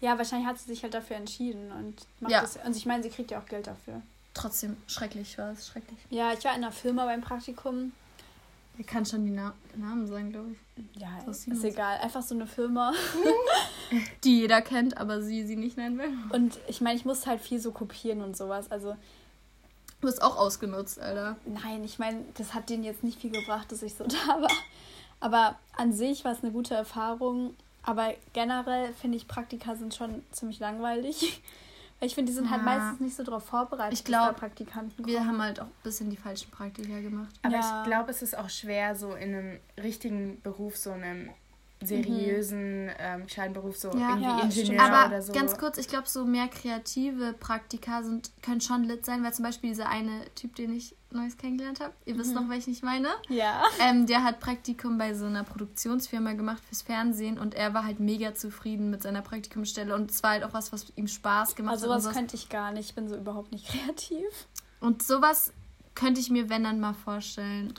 Ja, 0.00 0.16
wahrscheinlich 0.16 0.48
hat 0.48 0.58
sie 0.58 0.66
sich 0.66 0.82
halt 0.82 0.94
dafür 0.94 1.16
entschieden 1.16 1.70
und 1.72 1.94
macht 2.20 2.32
Ja. 2.32 2.40
das. 2.40 2.56
Und 2.64 2.76
ich 2.76 2.86
meine, 2.86 3.02
sie 3.02 3.10
kriegt 3.10 3.30
ja 3.30 3.38
auch 3.40 3.46
Geld 3.46 3.66
dafür. 3.66 4.00
Trotzdem 4.34 4.76
schrecklich 4.86 5.36
war 5.38 5.52
es, 5.52 5.66
schrecklich. 5.68 5.98
Ja, 6.08 6.32
ich 6.32 6.44
war 6.44 6.52
in 6.56 6.62
einer 6.62 6.72
Firma 6.72 7.04
beim 7.04 7.20
Praktikum. 7.20 7.92
Ich 8.78 8.86
kann 8.86 9.04
schon 9.04 9.24
die 9.26 9.30
Na 9.32 9.52
Namen 9.76 10.06
sagen, 10.06 10.30
glaube 10.32 10.52
ich. 10.52 11.00
Ja, 11.00 11.08
ist, 11.30 11.44
so. 11.44 11.66
egal. 11.66 11.98
Einfach 11.98 12.22
so 12.22 12.34
eine 12.34 12.46
Firma. 12.46 12.94
Die 14.24 14.40
jeder 14.40 14.62
kennt, 14.62 14.96
aber 14.96 15.20
sie 15.20 15.44
sie 15.46 15.56
nicht 15.56 15.76
nennen 15.76 15.98
will. 15.98 16.10
Und 16.32 16.58
ich 16.68 16.80
meine, 16.80 16.96
ich 16.96 17.04
musste 17.04 17.28
halt 17.28 17.40
viel 17.42 17.60
so 17.60 17.72
kopieren 17.72 18.22
und 18.22 18.36
sowas. 18.36 18.70
Also, 18.70 18.96
Du 20.00 20.06
bist 20.06 20.22
auch 20.22 20.36
ausgenutzt, 20.38 20.98
Alter. 20.98 21.36
nein, 21.44 21.84
ich 21.84 21.98
meine, 21.98 22.24
das 22.38 22.54
hat 22.54 22.70
denen 22.70 22.84
jetzt 22.84 23.04
nicht 23.04 23.20
viel 23.20 23.30
gebracht, 23.30 23.70
dass 23.70 23.82
ich 23.82 23.94
so 23.94 24.04
da 24.26 24.40
war. 24.40 24.50
Aber 25.18 25.58
an 25.76 25.92
sich 25.92 26.24
war 26.24 26.32
es 26.32 26.42
eine 26.42 26.52
gute 26.52 26.74
Erfahrung. 26.74 27.54
Aber 27.82 28.14
generell 28.32 28.92
finde 28.94 29.16
ich, 29.16 29.26
Praktika 29.28 29.74
sind 29.74 29.94
schon 29.94 30.22
ziemlich 30.32 30.58
langweilig. 30.58 31.42
Weil 32.00 32.06
ich 32.06 32.14
finde, 32.14 32.30
die 32.30 32.34
sind 32.36 32.48
halt 32.50 32.60
Ja. 32.60 32.64
meistens 32.64 33.00
nicht 33.00 33.14
so 33.16 33.22
darauf 33.22 33.44
vorbereitet, 33.44 33.92
Ich 33.98 34.04
glaub, 34.06 34.36
Praktikanten 34.36 35.04
Wir 35.06 35.18
kommen. 35.18 35.28
haben 35.28 35.42
halt 35.42 35.60
auch 35.60 35.66
ein 35.66 35.72
bisschen 35.82 36.08
die 36.08 36.16
falschen 36.16 36.50
Praktika 36.50 36.98
gemacht. 37.00 37.28
Aber 37.42 37.54
Ja. 37.56 37.60
ich 37.60 37.86
glaube, 37.88 38.10
es 38.10 38.22
ist 38.22 38.36
auch 38.38 38.48
schwer, 38.48 38.96
so 38.96 39.12
in 39.14 39.34
einem 39.34 39.60
richtigen 39.82 40.40
Beruf, 40.40 40.78
so 40.78 40.92
einem 40.92 41.28
seriösen, 41.82 42.90
ähm, 42.98 43.24
gescheiten 43.26 43.54
Beruf, 43.54 43.76
so 43.76 43.88
Ja. 43.88 44.10
irgendwie 44.10 44.24
Ja, 44.24 44.42
Ingenieur. 44.44 44.82
Aber 44.82 45.06
oder 45.08 45.22
so. 45.22 45.32
ganz 45.32 45.56
kurz, 45.56 45.78
ich 45.78 45.88
glaube, 45.88 46.08
so 46.08 46.24
mehr 46.24 46.48
kreative 46.48 47.32
Praktika 47.32 48.02
sind, 48.02 48.30
können 48.42 48.60
schon 48.60 48.84
lit 48.84 49.04
sein, 49.06 49.22
weil 49.24 49.32
zum 49.32 49.44
Beispiel 49.44 49.70
dieser 49.70 49.88
eine 49.88 50.24
Typ, 50.34 50.54
den 50.56 50.74
ich 50.74 50.94
Neues 51.12 51.36
kennengelernt 51.36 51.80
habe, 51.80 51.92
ihr 52.04 52.16
wisst 52.18 52.34
noch, 52.34 52.48
welchen 52.48 52.70
ich 52.70 52.82
meine, 52.82 53.08
Ja. 53.28 53.64
ähm, 53.80 54.06
der 54.06 54.22
hat 54.22 54.38
Praktikum 54.38 54.96
bei 54.96 55.12
so 55.14 55.26
einer 55.26 55.42
Produktionsfirma 55.42 56.34
gemacht 56.34 56.62
fürs 56.64 56.82
Fernsehen 56.82 57.36
und 57.38 57.54
er 57.54 57.74
war 57.74 57.84
halt 57.84 57.98
mega 57.98 58.34
zufrieden 58.34 58.90
mit 58.90 59.02
seiner 59.02 59.22
Praktikumsstelle 59.22 59.94
und 59.94 60.10
es 60.10 60.22
war 60.22 60.30
halt 60.30 60.44
auch 60.44 60.52
was, 60.52 60.72
was 60.72 60.86
ihm 60.94 61.08
Spaß 61.08 61.56
gemacht 61.56 61.72
Also 61.72 61.86
hat. 61.86 61.90
Sowas 61.90 62.02
sowas. 62.04 62.16
könnte 62.16 62.36
ich 62.36 62.48
gar 62.48 62.70
nicht. 62.72 62.90
Ich 62.90 62.94
bin 62.94 63.08
so 63.08 63.16
überhaupt 63.16 63.50
nicht 63.50 63.66
kreativ. 63.72 64.24
Und 64.78 65.02
sowas 65.02 65.52
könnte 65.96 66.20
ich 66.20 66.30
mir, 66.30 66.48
wenn 66.48 66.62
dann 66.62 66.78
mal 66.78 66.94
vorstellen. 66.94 67.74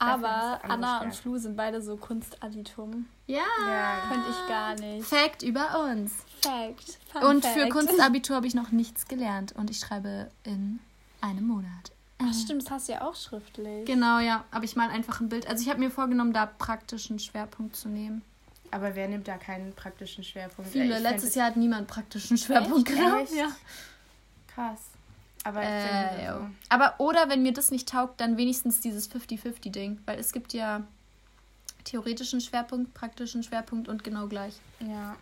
Aber 0.00 0.60
Anna 0.64 1.02
und. 1.02 1.14
Flu 1.14 1.36
sind 1.36 1.56
beide 1.56 1.82
so 1.82 1.96
Kunstadditum. 1.96 3.06
Ja. 3.26 3.42
Ja. 3.66 4.00
Könnte 4.08 4.30
ich 4.30 4.48
gar 4.48 4.74
nicht. 4.74 5.06
Fact 5.06 5.42
über 5.42 5.90
uns. 5.90 6.12
Fact. 6.40 6.98
Fun 7.12 7.22
und 7.22 7.44
Fact. 7.44 7.58
für 7.58 7.68
Kunstabitur 7.68 8.36
habe 8.36 8.46
ich 8.46 8.54
noch 8.54 8.70
nichts 8.70 9.06
gelernt 9.08 9.52
und 9.52 9.70
ich 9.70 9.78
schreibe 9.78 10.30
in 10.42 10.80
einem 11.20 11.46
Monat. 11.46 11.92
Ach, 12.22 12.34
stimmt, 12.34 12.62
das 12.62 12.70
hast 12.70 12.88
du 12.88 12.92
ja 12.92 13.02
auch 13.02 13.14
schriftlich. 13.14 13.86
Genau, 13.86 14.18
ja. 14.18 14.44
Aber 14.50 14.64
ich 14.64 14.76
mal 14.76 14.90
einfach 14.90 15.20
ein 15.20 15.28
Bild. 15.28 15.46
Also 15.46 15.62
ich 15.62 15.68
habe 15.68 15.80
mir 15.80 15.90
vorgenommen, 15.90 16.32
da 16.32 16.46
praktischen 16.46 17.18
Schwerpunkt 17.18 17.76
zu 17.76 17.88
nehmen. 17.88 18.22
Aber 18.70 18.94
wer 18.94 19.08
nimmt 19.08 19.26
da 19.26 19.36
keinen 19.36 19.72
praktischen 19.74 20.24
Schwerpunkt? 20.24 20.70
Viele. 20.70 20.98
Letztes 20.98 21.34
Jahr 21.34 21.48
hat 21.48 21.56
niemand 21.56 21.88
praktischen 21.88 22.36
Schwerpunkt 22.38 22.88
Echt? 22.88 22.98
genommen. 22.98 23.22
Echt? 23.22 23.34
Ja. 23.34 23.48
Krass. 24.54 24.89
Aber 25.44 25.62
Äh, 25.62 26.26
so. 26.32 26.46
Aber 26.68 26.94
oder 26.98 27.28
wenn 27.28 27.42
mir 27.42 27.52
das 27.52 27.70
nicht 27.70 27.88
taugt, 27.88 28.20
dann 28.20 28.36
wenigstens 28.36 28.80
dieses 28.80 29.10
50-50-Ding. 29.10 30.00
Weil 30.06 30.18
es 30.18 30.32
gibt 30.32 30.52
ja 30.52 30.82
theoretischen 31.84 32.40
Schwerpunkt, 32.40 32.92
praktischen 32.94 33.42
Schwerpunkt 33.42 33.88
und 33.88 34.04
genau 34.04 34.26
gleich. 34.26 34.54
Ja. 34.80 35.16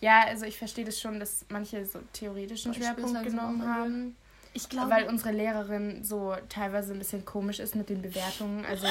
Ja, 0.00 0.20
also 0.26 0.44
ich 0.44 0.58
verstehe 0.58 0.84
das 0.84 1.00
schon, 1.00 1.18
dass 1.18 1.44
manche 1.48 1.84
so 1.84 2.00
theoretischen 2.12 2.72
Boah, 2.72 2.78
Schwerpunkt 2.78 3.22
genommen 3.24 3.66
haben. 3.66 4.16
Ich 4.52 4.68
glaube- 4.68 4.90
weil 4.90 5.08
unsere 5.08 5.32
Lehrerin 5.32 6.04
so 6.04 6.34
teilweise 6.48 6.92
ein 6.92 6.98
bisschen 6.98 7.24
komisch 7.24 7.58
ist 7.58 7.74
mit 7.74 7.88
den 7.88 8.02
Bewertungen. 8.02 8.64
Also 8.66 8.86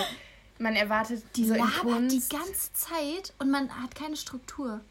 man 0.59 0.75
erwartet 0.75 1.23
Die 1.35 1.45
so 1.47 1.53
labert 1.53 2.11
die 2.11 2.21
ganze 2.29 2.73
Zeit 2.73 3.33
und 3.39 3.49
man 3.49 3.69
hat 3.81 3.95
keine 3.95 4.15
Struktur. 4.17 4.81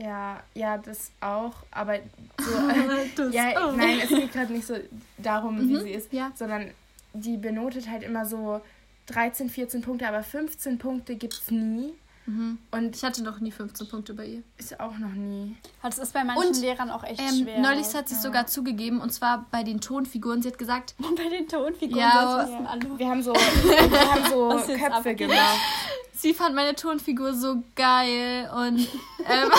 Ja, 0.00 0.40
ja, 0.54 0.78
das 0.78 1.10
auch, 1.20 1.52
aber 1.70 1.96
so. 2.38 2.50
Das 3.16 3.34
ja, 3.34 3.50
auch. 3.68 3.76
nein, 3.76 3.98
es 4.02 4.08
geht 4.08 4.32
gerade 4.32 4.52
nicht 4.52 4.66
so 4.66 4.74
darum, 5.18 5.58
wie 5.60 5.74
Mhm, 5.74 5.80
sie 5.82 5.90
ist, 5.90 6.12
ja. 6.12 6.30
sondern 6.34 6.70
die 7.12 7.36
benotet 7.36 7.88
halt 7.90 8.02
immer 8.02 8.24
so 8.24 8.60
13, 9.06 9.50
14 9.50 9.82
Punkte, 9.82 10.06
aber 10.08 10.22
15 10.22 10.78
Punkte 10.78 11.16
gibt's 11.16 11.50
nie. 11.50 11.92
Und 12.70 12.94
Ich 12.94 13.02
hatte 13.02 13.24
noch 13.24 13.40
nie 13.40 13.50
15 13.50 13.88
Punkte 13.88 14.14
bei 14.14 14.24
ihr. 14.24 14.42
ist 14.56 14.78
auch 14.78 14.96
noch 14.98 15.10
nie. 15.10 15.56
Das 15.82 15.98
ist 15.98 16.12
bei 16.12 16.22
manchen 16.22 16.46
Und, 16.50 16.60
Lehrern 16.60 16.88
auch 16.90 17.02
echt 17.02 17.20
Ähm, 17.20 17.42
schwer. 17.42 17.58
neulich 17.60 17.92
hat 17.92 18.08
sie 18.08 18.14
es 18.14 18.22
sogar 18.22 18.46
zugegeben 18.46 19.00
und 19.00 19.12
zwar 19.12 19.46
bei 19.50 19.64
den 19.64 19.80
Tonfiguren. 19.80 20.40
Sie 20.40 20.46
hat 20.48 20.56
gesagt, 20.58 20.94
bei 21.16 21.28
den 21.28 21.48
Tonfiguren, 21.48 21.98
Ja, 21.98 22.46
alle. 22.68 22.98
Wir 22.98 23.08
haben 23.08 23.20
so, 23.20 23.32
wir 23.32 24.12
haben 24.12 24.30
so 24.30 24.74
Köpfe 24.74 25.16
gemacht. 25.16 25.58
Sie 26.20 26.34
fand 26.34 26.54
meine 26.54 26.74
Tonfigur 26.74 27.34
so 27.34 27.62
geil 27.74 28.50
und 28.54 28.78
ähm, 29.28 29.50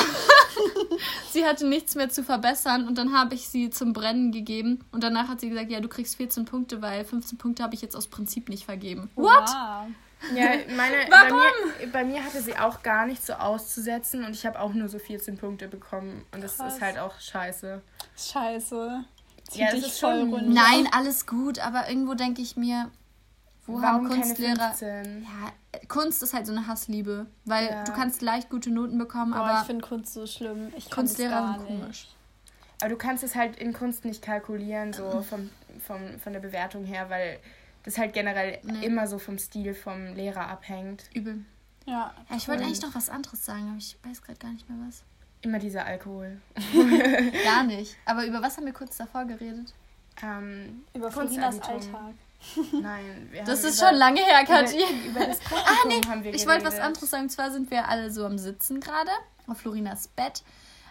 sie 1.32 1.46
hatte 1.46 1.68
nichts 1.68 1.96
mehr 1.96 2.10
zu 2.10 2.24
verbessern 2.24 2.88
und 2.88 2.98
dann 2.98 3.14
habe 3.14 3.36
ich 3.36 3.48
sie 3.48 3.70
zum 3.70 3.94
Brennen 3.94 4.32
gegeben 4.32 4.84
und 4.92 5.04
danach 5.04 5.28
hat 5.28 5.42
sie 5.42 5.50
gesagt, 5.50 5.72
ja, 5.72 5.80
du 5.80 5.88
kriegst 5.88 6.18
14 6.18 6.46
Punkte, 6.46 6.82
weil 6.82 7.04
15 7.04 7.38
Punkte 7.38 7.64
habe 7.64 7.74
ich 7.74 7.82
jetzt 7.82 7.96
aus 7.96 8.08
Prinzip 8.08 8.50
nicht 8.50 8.66
vergeben. 8.66 9.10
What? 9.16 9.32
Wow. 9.32 9.88
Ja, 10.36 10.50
meine, 10.76 11.08
bei 11.10 11.32
mir, 11.32 11.92
bei 11.92 12.04
mir 12.04 12.24
hatte 12.24 12.42
sie 12.42 12.56
auch 12.56 12.84
gar 12.84 13.06
nicht 13.08 13.26
so 13.26 13.34
auszusetzen 13.34 14.24
und 14.24 14.32
ich 14.32 14.46
habe 14.46 14.60
auch 14.60 14.74
nur 14.74 14.88
so 14.88 15.00
14 15.00 15.38
Punkte 15.38 15.68
bekommen 15.68 16.26
und 16.32 16.44
das 16.44 16.58
Krass. 16.58 16.76
ist 16.76 16.82
halt 16.82 17.00
auch 17.00 17.20
scheiße. 17.20 17.82
Scheiße. 18.16 19.04
Zieht 19.50 19.62
Ja, 19.62 19.72
dich 19.72 19.88
ist 19.88 20.00
voll 20.00 20.30
schon-. 20.30 20.54
Nein, 20.54 20.88
alles 20.92 21.26
gut, 21.26 21.60
aber 21.60 21.90
irgendwo 21.90 22.14
denke 22.14 22.42
ich 22.42 22.56
mir, 22.56 22.92
wo 23.66 23.82
haben 23.82 24.06
Warum 24.06 24.10
keine 24.10 24.22
Kunstlehrer... 24.22 24.74
15? 24.74 25.24
Ja, 25.24 25.52
Kunst 25.88 26.22
ist 26.22 26.34
halt 26.34 26.46
so 26.48 26.52
eine 26.52 26.68
Hassliebe, 26.68 27.28
weil 27.46 27.68
Ja. 27.68 27.84
du 27.84 27.94
kannst 27.94 28.22
leicht 28.22 28.50
gute 28.50 28.70
Noten 28.72 28.98
bekommen, 28.98 29.32
Boah, 29.32 29.40
aber 29.42 29.62
ich 29.62 29.68
finde 29.68 29.86
Kunst 29.88 30.14
so 30.14 30.28
schlimm. 30.28 30.72
Ich 30.78 30.86
kann 30.90 30.96
Kunstlehrer 31.06 31.54
sind 31.60 31.70
nicht. 31.70 31.82
komisch. 31.82 32.08
Aber 32.82 32.90
du 32.90 32.98
kannst 32.98 33.24
es 33.24 33.36
halt 33.36 33.56
in 33.58 33.74
Kunst 33.74 34.04
nicht 34.06 34.22
kalkulieren, 34.22 34.92
so 34.92 35.22
vom, 35.22 35.50
vom, 35.86 36.20
von 36.20 36.34
der 36.34 36.40
Bewertung 36.40 36.84
her, 36.84 37.10
weil 37.10 37.40
das 37.84 37.98
halt 37.98 38.14
generell 38.14 38.60
Nee. 38.64 38.86
immer 38.86 39.08
so 39.08 39.18
vom 39.20 39.38
Stil 39.38 39.74
vom 39.74 40.14
Lehrer 40.16 40.48
abhängt. 40.48 41.04
Übel. 41.14 41.46
Ja. 41.86 42.14
Ja, 42.30 42.36
ich 42.36 42.48
wollte 42.48 42.64
eigentlich 42.64 42.82
noch 42.82 42.94
was 42.96 43.10
anderes 43.10 43.46
sagen, 43.46 43.68
aber 43.70 43.78
ich 43.78 43.98
weiß 44.04 44.22
gerade 44.22 44.40
gar 44.40 44.52
nicht 44.52 44.70
mehr 44.70 44.78
was. 44.88 45.04
Immer 45.44 45.58
dieser 45.58 45.86
Alkohol. 45.86 46.40
Gar 47.44 47.64
nicht. 47.64 47.96
Aber 48.06 48.26
über 48.28 48.44
was 48.44 48.58
haben 48.58 48.66
wir 48.68 48.74
kurz 48.74 48.98
davor 48.98 49.26
geredet? 49.26 49.74
Ähm, 50.22 50.84
Über 50.94 51.10
Florinas. 51.12 51.60
Alltag. 51.62 52.14
Nein, 52.72 53.28
wir 53.32 53.44
Das 53.44 53.60
haben 53.62 53.70
ist 53.70 53.80
über, 53.80 53.90
schon 53.90 53.98
lange 53.98 54.20
her, 54.22 54.44
Kathi. 54.46 54.78
Über, 54.82 55.20
über 55.20 55.26
das 55.28 55.40
Praktikum 55.40 56.12
haben 56.12 56.24
wir 56.24 56.34
Ich 56.34 56.46
wollte 56.48 56.66
was 56.66 56.80
anderes 56.80 57.10
sagen. 57.10 57.24
Und 57.24 57.30
zwar 57.30 57.52
sind 57.52 57.70
wir 57.72 57.88
alle 57.88 58.12
so 58.12 58.26
am 58.26 58.38
Sitzen 58.38 58.80
gerade 58.80 59.12
auf 59.48 59.58
Florinas 59.60 60.08
Bett. 60.10 60.44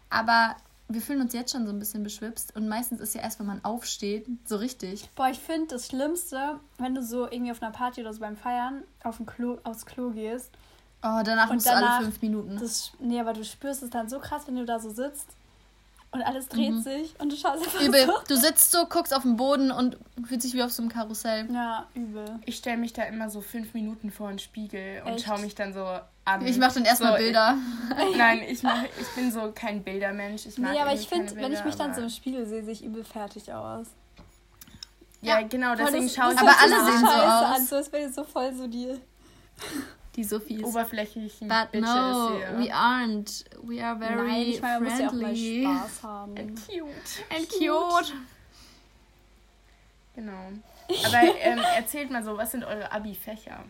Aber 0.08 0.56
wir 0.88 1.00
fühlen 1.00 1.20
uns 1.20 1.32
jetzt 1.34 1.52
schon 1.52 1.66
so 1.66 1.72
ein 1.72 1.78
bisschen 1.78 2.02
beschwipst. 2.02 2.56
Und 2.56 2.68
meistens 2.68 3.00
ist 3.00 3.14
ja 3.14 3.20
erst, 3.22 3.38
wenn 3.38 3.46
man 3.46 3.64
aufsteht, 3.64 4.26
so 4.44 4.56
richtig. 4.56 5.08
Boah, 5.14 5.28
ich 5.28 5.38
finde 5.38 5.68
das 5.68 5.86
Schlimmste, 5.86 6.58
wenn 6.78 6.94
du 6.94 7.02
so 7.02 7.30
irgendwie 7.30 7.52
auf 7.52 7.62
einer 7.62 7.70
Party 7.72 8.00
oder 8.00 8.12
so 8.12 8.20
beim 8.20 8.36
Feiern 8.36 8.82
auf 9.04 9.18
dem 9.18 9.26
Klo, 9.26 9.58
aufs 9.64 9.86
Klo 9.86 10.10
gehst. 10.10 10.50
Oh, 11.02 11.20
danach 11.24 11.48
Und 11.48 11.54
musst 11.56 11.66
du 11.66 11.70
danach- 11.70 11.96
alle 11.96 12.04
fünf 12.06 12.20
Minuten. 12.22 12.58
Das, 12.58 12.92
nee, 12.98 13.18
aber 13.20 13.32
du 13.32 13.44
spürst 13.44 13.82
es 13.82 13.90
dann 13.90 14.08
so 14.08 14.18
krass, 14.18 14.42
wenn 14.46 14.56
du 14.56 14.64
da 14.66 14.78
so 14.80 14.90
sitzt 14.90 15.28
und 16.12 16.23
alles 16.23 16.49
dreht 16.49 16.83
sich 16.83 17.14
und 17.20 17.31
du 17.31 17.37
schaust 17.37 17.64
einfach 17.64 17.81
Übel. 17.81 18.05
so. 18.07 18.12
Du 18.27 18.37
sitzt 18.37 18.73
so, 18.73 18.85
guckst 18.87 19.14
auf 19.14 19.23
den 19.23 19.37
Boden 19.37 19.70
und 19.70 19.96
fühlst 20.27 20.44
dich 20.44 20.55
wie 20.55 20.62
auf 20.62 20.73
so 20.73 20.83
einem 20.83 20.90
Karussell. 20.90 21.49
Ja, 21.53 21.87
übel. 21.94 22.25
Ich 22.46 22.57
stelle 22.57 22.79
mich 22.79 22.92
da 22.92 23.05
immer 23.05 23.31
so 23.31 23.40
fünf 23.40 23.75
Minuten 23.75 24.11
vor 24.11 24.29
den 24.29 24.38
Spiegel 24.40 25.03
und 25.07 25.20
schaue 25.20 25.38
mich 25.40 25.55
dann 25.55 25.73
so 25.73 25.85
an. 26.25 26.44
Ich 26.46 26.59
mache 26.59 26.75
dann 26.75 26.85
erstmal 26.85 27.12
so, 27.12 27.18
Bilder. 27.18 27.57
Nein, 28.16 28.42
ich, 28.49 28.62
mach, 28.64 28.83
ich 28.85 29.09
bin 29.14 29.31
so 29.31 29.53
kein 29.55 29.85
Bildermensch. 29.85 30.46
Ich 30.46 30.59
mag 30.59 30.73
Nee, 30.73 30.81
aber 30.81 30.94
ich 30.94 31.09
finde, 31.09 31.35
wenn 31.37 31.53
ich 31.53 31.64
mich 31.64 31.77
dann 31.77 31.94
so 31.94 32.01
im 32.01 32.11
Spiegel 32.11 32.44
sehe, 32.46 32.64
sehe 32.64 32.73
ich 32.73 32.85
übel 32.85 33.05
fertig 33.05 33.53
aus. 33.53 33.87
Ja, 35.23 35.42
genau, 35.42 35.68
Boah, 35.68 35.77
deswegen 35.77 36.05
das- 36.07 36.14
schaue 36.14 36.33
ich 36.33 36.40
das 36.40 36.49
Aber 36.49 36.61
alle 36.61 36.81
so 36.81 36.87
sehen 36.87 37.01
so 37.01 37.07
scheiße 37.07 37.35
aus. 37.35 37.57
An, 37.57 37.66
so 37.66 37.77
als 37.77 37.92
wäre 37.92 38.12
so 38.12 38.25
voll 38.25 38.55
so 38.55 38.66
die. 38.66 38.99
Die 40.20 40.24
Sophies. 40.24 40.62
oberflächlichen 40.62 41.48
But 41.48 41.72
Bitches 41.72 41.88
no, 41.88 42.37
hier. 42.37 42.59
we 42.59 42.74
aren't. 42.74 43.44
We 43.62 43.83
are 43.83 43.98
very 43.98 44.16
Nein, 44.28 44.42
ich 44.48 44.61
meine, 44.61 44.80
man 44.80 44.90
muss 44.90 44.98
ja 45.00 45.09
auch 45.09 45.12
mal 45.12 45.20
friendly. 45.22 45.62
Spaß 45.64 46.02
haben. 46.02 46.35
Cute. 46.35 47.24
and 47.35 47.48
cute. 47.48 48.12
Genau. 50.14 50.52
Aber 51.06 51.37
ähm, 51.40 51.59
erzählt 51.76 52.11
mal 52.11 52.22
so, 52.22 52.37
was 52.37 52.50
sind 52.50 52.64
eure 52.64 52.90
Abi-Fächer? 52.92 53.61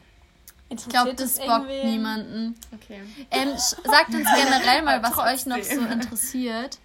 Ich 0.71 0.89
glaube, 0.89 1.15
das 1.15 1.39
bockt 1.39 1.69
niemanden. 1.85 2.55
Okay. 2.75 3.01
Ähm, 3.31 3.51
sagt 3.57 4.09
uns 4.15 4.29
generell 4.37 4.83
mal, 4.83 5.03
was 5.03 5.19
euch 5.19 5.47
noch 5.47 5.63
so 5.63 5.81
interessiert. 5.81 6.79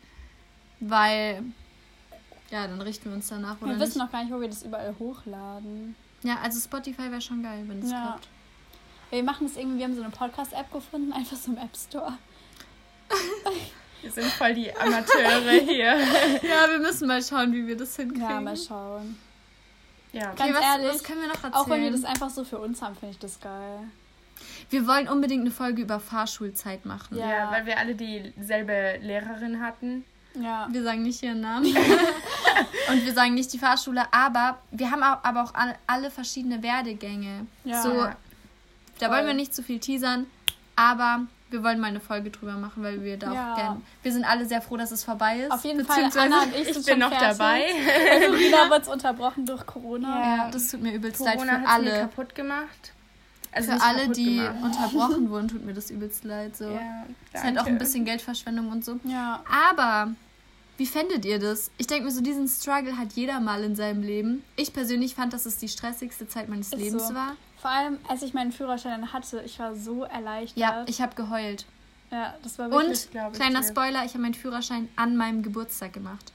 Weil. 0.80 1.42
Ja, 2.52 2.68
dann 2.68 2.80
richten 2.82 3.10
wir 3.10 3.16
uns 3.16 3.28
danach, 3.30 3.58
oder 3.62 3.72
Wir 3.72 3.78
nicht? 3.78 3.88
wissen 3.88 3.98
noch 4.00 4.12
gar 4.12 4.24
nicht, 4.24 4.32
wo 4.32 4.40
wir 4.40 4.48
das 4.48 4.62
überall 4.62 4.94
hochladen. 5.00 5.96
Ja, 6.22 6.38
also 6.44 6.60
Spotify 6.60 7.10
wäre 7.10 7.22
schon 7.22 7.42
geil, 7.42 7.64
wenn 7.68 7.82
es 7.82 7.90
Ja. 7.92 8.02
klappt. 8.04 8.28
Wir 9.16 9.24
machen 9.24 9.48
es 9.48 9.56
irgendwie, 9.56 9.78
wir 9.78 9.86
haben 9.86 9.96
so 9.96 10.02
eine 10.02 10.12
Podcast-App 10.12 10.74
gefunden, 10.74 11.14
einfach 11.14 11.38
so 11.38 11.52
im 11.52 11.58
App 11.58 11.76
Store. 11.76 12.14
Wir 14.02 14.12
sind 14.12 14.26
voll 14.34 14.54
die 14.54 14.76
Amateure 14.76 15.52
hier. 15.66 15.96
Ja, 16.44 16.70
wir 16.70 16.78
müssen 16.80 17.08
mal 17.08 17.24
schauen, 17.24 17.52
wie 17.54 17.66
wir 17.66 17.76
das 17.76 17.96
hinkriegen. 17.96 18.30
Ja, 18.30 18.40
mal 18.42 18.56
schauen. 18.58 19.18
Ja. 20.12 20.34
Ganz 20.34 20.54
was, 20.54 20.62
ehrlich, 20.64 20.94
was 20.94 21.04
können 21.04 21.22
wir 21.22 21.28
noch 21.30 21.36
erzählen? 21.36 21.54
Auch 21.54 21.70
wenn 21.70 21.82
wir 21.82 21.92
das 21.92 22.04
einfach 22.04 22.30
so 22.30 22.44
für 22.44 22.60
uns 22.60 22.84
haben, 22.84 22.96
finde 22.96 23.14
ich 23.14 23.20
das 23.20 23.40
geil. 23.40 23.80
wir 24.70 24.86
wollen 24.86 25.08
unbedingt 25.08 25.42
eine 25.42 25.50
Folge 25.52 25.82
über 25.82 26.00
Fahrschulzeit 26.00 26.86
machen. 26.86 27.18
Ja. 27.18 27.30
ja, 27.30 27.52
weil 27.52 27.66
wir 27.66 27.80
alle 27.80 27.96
dieselbe 27.96 29.00
Lehrerin 29.02 29.60
hatten. 29.60 30.04
Ja. 30.40 30.68
Wir 30.70 30.84
sagen 30.84 31.02
nicht 31.02 31.24
ihren 31.24 31.42
Namen. 31.42 31.66
Und 32.90 33.06
wir 33.06 33.14
sagen 33.14 33.34
nicht 33.34 33.54
die 33.54 33.60
Fahrschule, 33.60 34.04
aber 34.12 34.60
wir 34.72 34.92
haben 34.92 35.02
aber 35.02 35.44
auch 35.44 35.54
alle, 35.88 36.12
verschiedene 36.12 36.62
Werdegänge. 36.62 37.48
Ja. 37.64 37.82
So, 37.82 37.94
Ja. 37.94 38.16
Da 39.00 39.08
Voll. 39.08 39.16
wollen 39.18 39.28
wir 39.28 39.34
nicht 39.34 39.54
zu 39.56 39.64
viel 39.64 39.80
teasern, 39.80 40.26
aber 40.76 41.22
wir 41.52 41.64
wollen 41.64 41.80
mal 41.80 41.88
eine 41.88 42.00
Folge 42.00 42.32
drüber 42.32 42.54
machen, 42.54 42.84
weil 42.84 43.04
wir 43.04 43.18
da 43.18 43.32
Ja. 43.34 43.54
auch 43.54 43.58
gern. 43.58 43.82
Wir 44.04 44.12
sind 44.12 44.26
alle 44.26 44.46
sehr 44.46 44.62
froh, 44.62 44.78
dass 44.78 44.92
es 44.92 45.04
vorbei 45.04 45.42
ist. 45.42 45.52
Auf 45.52 45.64
jeden 45.64 45.86
Fall, 45.86 46.10
Anna 46.18 46.44
und 46.44 46.54
ich, 46.56 46.68
Ich 46.70 46.74
sind 46.74 46.86
bin 46.86 47.00
noch 47.00 47.10
fertig. 47.12 47.38
dabei. 47.38 47.66
Also 48.12 48.34
Rina 48.36 48.70
wird 48.70 48.88
unterbrochen 48.88 49.46
durch 49.46 49.66
Corona. 49.66 50.38
Ja, 50.38 50.52
das 50.52 50.70
tut 50.70 50.82
mir 50.82 50.94
übelst 50.94 51.22
leid 51.22 51.36
Corona 51.36 51.60
für 51.60 51.68
hat 51.68 51.82
mir 51.82 51.92
alle. 51.92 52.00
kaputt 52.02 52.36
gemacht. 52.36 52.92
Also 53.52 53.72
Für 53.72 53.82
alle, 53.84 54.10
die 54.10 54.38
gemacht. 54.38 54.56
unterbrochen 54.64 55.30
wurden, 55.30 55.48
tut 55.48 55.64
mir 55.66 55.74
das 55.74 55.90
übelst 55.90 56.26
leid. 56.26 56.58
So. 56.58 56.66
Ja, 56.66 57.06
ist 57.34 57.44
halt 57.44 57.58
auch 57.58 57.66
ein 57.68 57.78
bisschen 57.78 58.04
Geldverschwendung 58.04 58.70
und 58.70 58.84
so. 58.84 59.00
Ja. 59.06 59.42
Aber 59.70 60.12
wie 60.78 60.86
fändet 60.86 61.24
ihr 61.24 61.40
das? 61.40 61.72
Ich 61.78 61.88
denke 61.88 62.04
mir 62.06 62.12
so, 62.12 62.20
diesen 62.20 62.50
Struggle 62.50 62.98
hat 62.98 63.14
jeder 63.14 63.40
mal 63.40 63.64
in 63.64 63.78
seinem 63.78 64.02
Leben. 64.02 64.44
Ich 64.58 64.74
persönlich 64.74 65.16
fand, 65.16 65.32
dass 65.32 65.46
es 65.46 65.58
die 65.58 65.70
stressigste 65.70 66.28
Zeit 66.28 66.50
meines 66.50 66.74
Ist 66.74 66.80
Lebens 66.80 67.08
so. 67.08 67.14
war. 67.16 67.38
Vor 67.66 67.72
allem, 67.74 67.98
als 68.08 68.22
ich 68.22 68.36
meinen 68.36 68.52
Führerschein 68.52 69.02
dann 69.02 69.12
hatte, 69.12 69.42
ich 69.44 69.58
war 69.58 69.74
so 69.76 70.04
erleichtert. 70.04 70.56
Ja, 70.56 70.84
ich 70.86 71.02
habe 71.02 71.16
geheult. 71.16 71.66
ja 72.12 72.36
das 72.44 72.60
war 72.60 72.70
wirklich. 72.70 73.10
Und, 73.12 73.26
ich 73.32 73.36
kleiner 73.36 73.62
dir. 73.62 73.68
Spoiler, 73.68 74.06
ich 74.06 74.12
habe 74.12 74.20
meinen 74.20 74.36
Führerschein 74.36 74.88
an 74.96 75.18
meinem 75.18 75.42
Geburtstag 75.42 75.92
gemacht. 75.94 76.32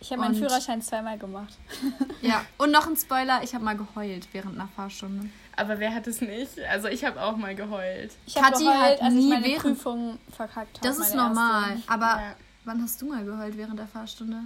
Ich 0.00 0.10
habe 0.10 0.22
meinen 0.22 0.34
Führerschein 0.34 0.82
zweimal 0.82 1.18
gemacht. 1.18 1.54
Ja. 2.20 2.44
Und 2.58 2.72
noch 2.72 2.88
ein 2.88 2.96
Spoiler, 2.96 3.44
ich 3.44 3.54
habe 3.54 3.64
mal 3.64 3.76
geheult 3.76 4.26
während 4.32 4.56
einer 4.58 4.68
Fahrstunde. 4.74 5.28
Aber 5.54 5.78
wer 5.78 5.94
hat 5.94 6.08
es 6.08 6.20
nicht? 6.20 6.58
Also 6.68 6.88
ich 6.88 7.04
habe 7.04 7.22
auch 7.22 7.36
mal 7.36 7.54
geheult. 7.54 8.10
Ich 8.26 8.36
habe 8.36 8.58
geheult, 8.58 8.74
hat 8.76 9.02
als 9.02 9.14
ich 9.14 9.20
nie 9.20 9.28
meine 9.28 9.44
während- 9.46 9.62
Prüfung 9.62 10.18
verkackt 10.34 10.78
habe. 10.78 10.88
Das 10.88 10.98
ist 10.98 11.14
normal. 11.14 11.70
erste. 11.76 11.92
Aber 11.92 12.06
Ja. 12.20 12.34
wann 12.64 12.82
hast 12.82 13.00
du 13.00 13.06
mal 13.06 13.24
geheult 13.24 13.56
während 13.56 13.78
der 13.78 13.86
Fahrstunde? 13.86 14.40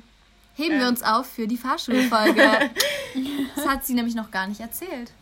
Heben 0.56 0.74
Ähm. 0.74 0.80
wir 0.80 0.88
uns 0.88 1.02
auf 1.02 1.26
für 1.26 1.46
die 1.48 1.56
Fahrschulfolge. 1.56 2.70
das 3.56 3.66
hat 3.66 3.86
sie 3.86 3.94
nämlich 3.94 4.14
noch 4.14 4.30
gar 4.30 4.46
nicht 4.46 4.60
erzählt. 4.60 5.12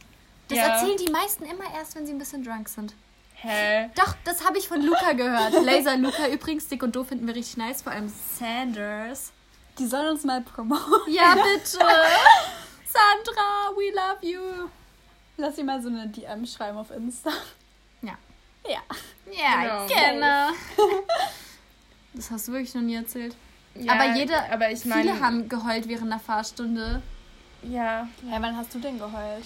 Das 0.48 0.58
Ja. 0.58 0.64
erzählen 0.68 0.96
die 0.96 1.10
meisten 1.12 1.44
immer 1.44 1.64
erst, 1.74 1.94
wenn 1.96 2.06
sie 2.06 2.12
ein 2.12 2.18
bisschen 2.18 2.42
drunk 2.42 2.68
sind. 2.68 2.94
Hä? 3.34 3.88
Doch, 3.94 4.14
das 4.24 4.44
habe 4.44 4.58
ich 4.58 4.66
von 4.66 4.82
Luca 4.82 5.12
gehört. 5.12 5.52
Laser 5.62 5.96
Luca 5.96 6.26
übrigens, 6.28 6.66
dick 6.68 6.82
und 6.82 6.96
doof 6.96 7.08
finden 7.08 7.26
wir 7.26 7.34
richtig 7.36 7.56
nice, 7.56 7.82
vor 7.82 7.92
allem 7.92 8.12
Sanders. 8.38 9.32
Die 9.78 9.86
sollen 9.86 10.08
uns 10.08 10.24
mal 10.24 10.40
promoten. 10.40 11.12
Ja, 11.12 11.34
bitte. 11.34 11.78
Sandra, 12.84 13.70
we 13.76 13.92
love 13.94 14.26
you. 14.26 14.68
Lass 15.36 15.54
sie 15.56 15.62
mal 15.62 15.80
so 15.80 15.88
eine 15.88 16.08
DM 16.08 16.44
schreiben 16.46 16.78
auf 16.78 16.90
Insta. 16.90 17.30
Ja. 18.02 18.14
Ja. 18.68 18.80
Ja, 19.30 19.62
Genau. 19.62 19.86
gerne. 19.86 20.48
Das 22.14 22.30
hast 22.32 22.48
du 22.48 22.52
wirklich 22.52 22.74
noch 22.74 22.82
nie 22.82 22.96
erzählt. 22.96 23.36
Ja, 23.74 23.92
aber 23.92 24.16
jede, 24.16 24.34
aber 24.50 24.70
ich 24.72 24.84
meine, 24.86 25.02
viele 25.12 25.20
haben 25.20 25.48
geheult 25.48 25.86
während 25.86 26.10
der 26.10 26.18
Fahrstunde. 26.18 27.00
ja, 27.62 28.08
Ja, 28.28 28.40
wann 28.42 28.56
hast 28.56 28.74
du 28.74 28.80
denn 28.80 28.98
geheult? 28.98 29.44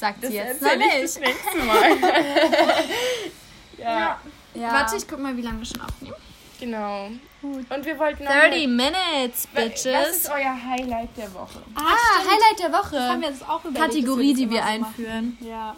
Sagt 0.00 0.22
das 0.24 0.30
sie 0.30 0.36
jetzt 0.36 0.62
noch 0.62 0.68
erzähle 0.70 0.86
ich 0.88 0.92
nicht. 0.94 1.04
das 1.04 1.20
nächste 1.20 1.58
Mal. 1.58 1.90
ja. 3.78 4.18
Ja. 4.54 4.72
Warte, 4.72 4.96
ich 4.96 5.06
guck 5.06 5.18
mal, 5.20 5.36
wie 5.36 5.42
lange 5.42 5.58
wir 5.60 5.66
schon 5.66 5.80
aufnehmen. 5.80 6.14
Genau. 6.58 7.10
Und 7.42 7.84
wir 7.84 7.98
wollten 7.98 8.24
noch 8.24 8.32
30 8.32 8.66
mit- 8.66 8.76
Minutes, 8.76 9.48
Was 9.54 9.64
Bitches. 9.64 10.16
ist 10.16 10.30
euer 10.30 10.54
Highlight 10.62 11.16
der 11.16 11.32
Woche? 11.32 11.62
Ah, 11.74 12.18
Highlight 12.18 12.58
der 12.58 12.72
Woche. 12.72 12.96
Das 12.96 13.08
haben 13.10 13.20
wir 13.22 13.28
jetzt 13.30 13.48
auch 13.48 13.64
überlegt, 13.64 13.92
Kategorie, 13.94 14.34
die 14.34 14.50
wir 14.50 14.60
so 14.60 14.66
machen. 14.66 14.84
einführen. 14.84 15.38
Ja. 15.40 15.76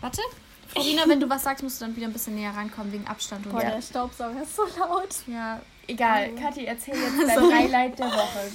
Warte. 0.00 0.20
Florina, 0.68 1.02
wenn 1.08 1.18
du 1.20 1.28
was 1.28 1.42
sagst, 1.42 1.62
musst 1.64 1.80
du 1.80 1.86
dann 1.86 1.96
wieder 1.96 2.06
ein 2.06 2.12
bisschen 2.12 2.34
näher 2.36 2.50
rankommen 2.54 2.92
wegen 2.92 3.06
Abstand 3.06 3.46
und 3.46 3.52
Boah, 3.52 3.62
ja. 3.62 3.70
der 3.70 3.82
Staubsauger 3.82 4.42
ist 4.42 4.54
so 4.54 4.62
laut. 4.78 5.08
ja. 5.26 5.60
Egal, 5.86 6.34
Kathi, 6.34 6.64
erzähl 6.66 6.94
jetzt 7.18 7.36
dein 7.36 7.52
Highlight 7.52 7.98
der 7.98 8.06
Woche. 8.06 8.50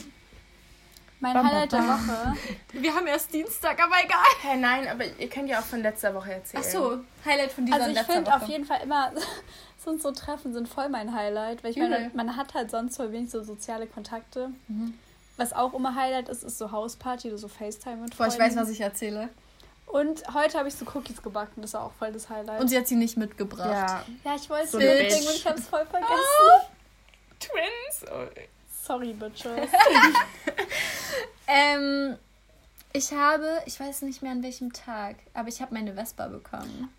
Mein 1.21 1.34
Bam, 1.34 1.43
bam, 1.43 1.51
Highlight 1.51 1.71
der 1.73 1.77
bam. 1.79 2.08
Woche. 2.08 2.34
Wir 2.73 2.93
haben 2.95 3.08
erst 3.08 3.34
Dienstag, 3.34 3.84
aber 3.84 3.95
egal. 4.03 4.23
Hä, 4.41 4.58
nein, 4.58 4.88
aber 4.88 5.05
ihr 5.05 5.29
könnt 5.29 5.49
ja 5.49 5.60
auch 5.60 5.63
von 5.65 5.82
letzter 5.82 6.13
Woche 6.15 6.34
erzählen. 6.34 6.63
Ach 6.65 6.69
so, 6.71 6.99
Highlight 7.25 7.51
von 7.51 7.65
dieser 7.65 7.77
Also 7.77 7.91
ich 7.91 7.99
finde 7.99 8.25
Woche. 8.32 8.36
auf 8.41 8.47
jeden 8.47 8.65
Fall 8.65 8.79
immer, 8.84 9.12
sonst 9.84 10.03
so 10.03 10.12
Treffen 10.12 10.53
sind 10.53 10.69
voll 10.69 10.88
mein 10.89 11.13
Highlight, 11.13 11.63
weil 11.63 11.71
ich 11.71 11.77
meine, 11.77 12.10
man 12.13 12.38
hat 12.38 12.53
halt 12.53 12.71
sonst 12.71 12.95
voll 12.95 13.12
wenig 13.12 13.32
so 13.32 13.43
soziale 13.43 13.86
Kontakte. 13.88 14.49
Mhm. 14.67 14.93
Was 15.36 15.51
auch 15.53 15.73
immer 15.73 15.95
Highlight 15.95 16.29
ist, 16.29 16.43
ist 16.43 16.58
so 16.58 16.71
Hausparty 16.71 17.29
oder 17.29 17.38
so 17.38 17.47
FaceTime 17.47 17.97
mit 17.97 18.12
Boah, 18.12 18.25
Freunden. 18.25 18.34
ich 18.34 18.39
weiß, 18.39 18.55
was 18.55 18.69
ich 18.69 18.82
erzähle. 18.82 19.29
Und 19.88 20.21
heute 20.34 20.58
habe 20.58 20.67
ich 20.67 20.75
so 20.75 20.86
Cookies 20.93 21.21
gebacken, 21.21 21.62
das 21.62 21.73
war 21.73 21.84
auch 21.84 21.93
voll 21.93 22.12
das 22.12 22.29
Highlight. 22.29 22.62
Und 22.62 22.67
sie 22.67 22.77
hat 22.77 22.88
sie 22.88 22.95
nicht 22.95 23.17
mitgebracht. 23.17 23.69
Ja. 23.71 24.03
ja, 24.23 24.36
ich 24.36 24.49
wollte 24.49 24.65
es 24.65 24.71
So 24.71 24.77
mitbringen 24.77 25.27
und 25.27 25.36
ich 25.36 25.45
habe 25.47 25.58
es 25.58 25.67
voll 25.67 25.86
vergessen. 25.86 26.13
Twins? 27.39 28.05
Oh, 28.12 28.25
Sorry, 28.84 29.13
Bitches. 29.13 29.45
Ähm, 31.51 32.15
ich 32.93 33.12
habe, 33.12 33.47
ich 33.65 33.79
weiß 33.79 34.03
nicht 34.03 34.21
mehr 34.21 34.31
an 34.31 34.43
welchem 34.43 34.71
Tag, 34.71 35.15
aber 35.33 35.47
ich 35.49 35.62
habe 35.62 35.73
meine 35.73 35.93
Vespa 35.93 36.27
bekommen. 36.27 36.89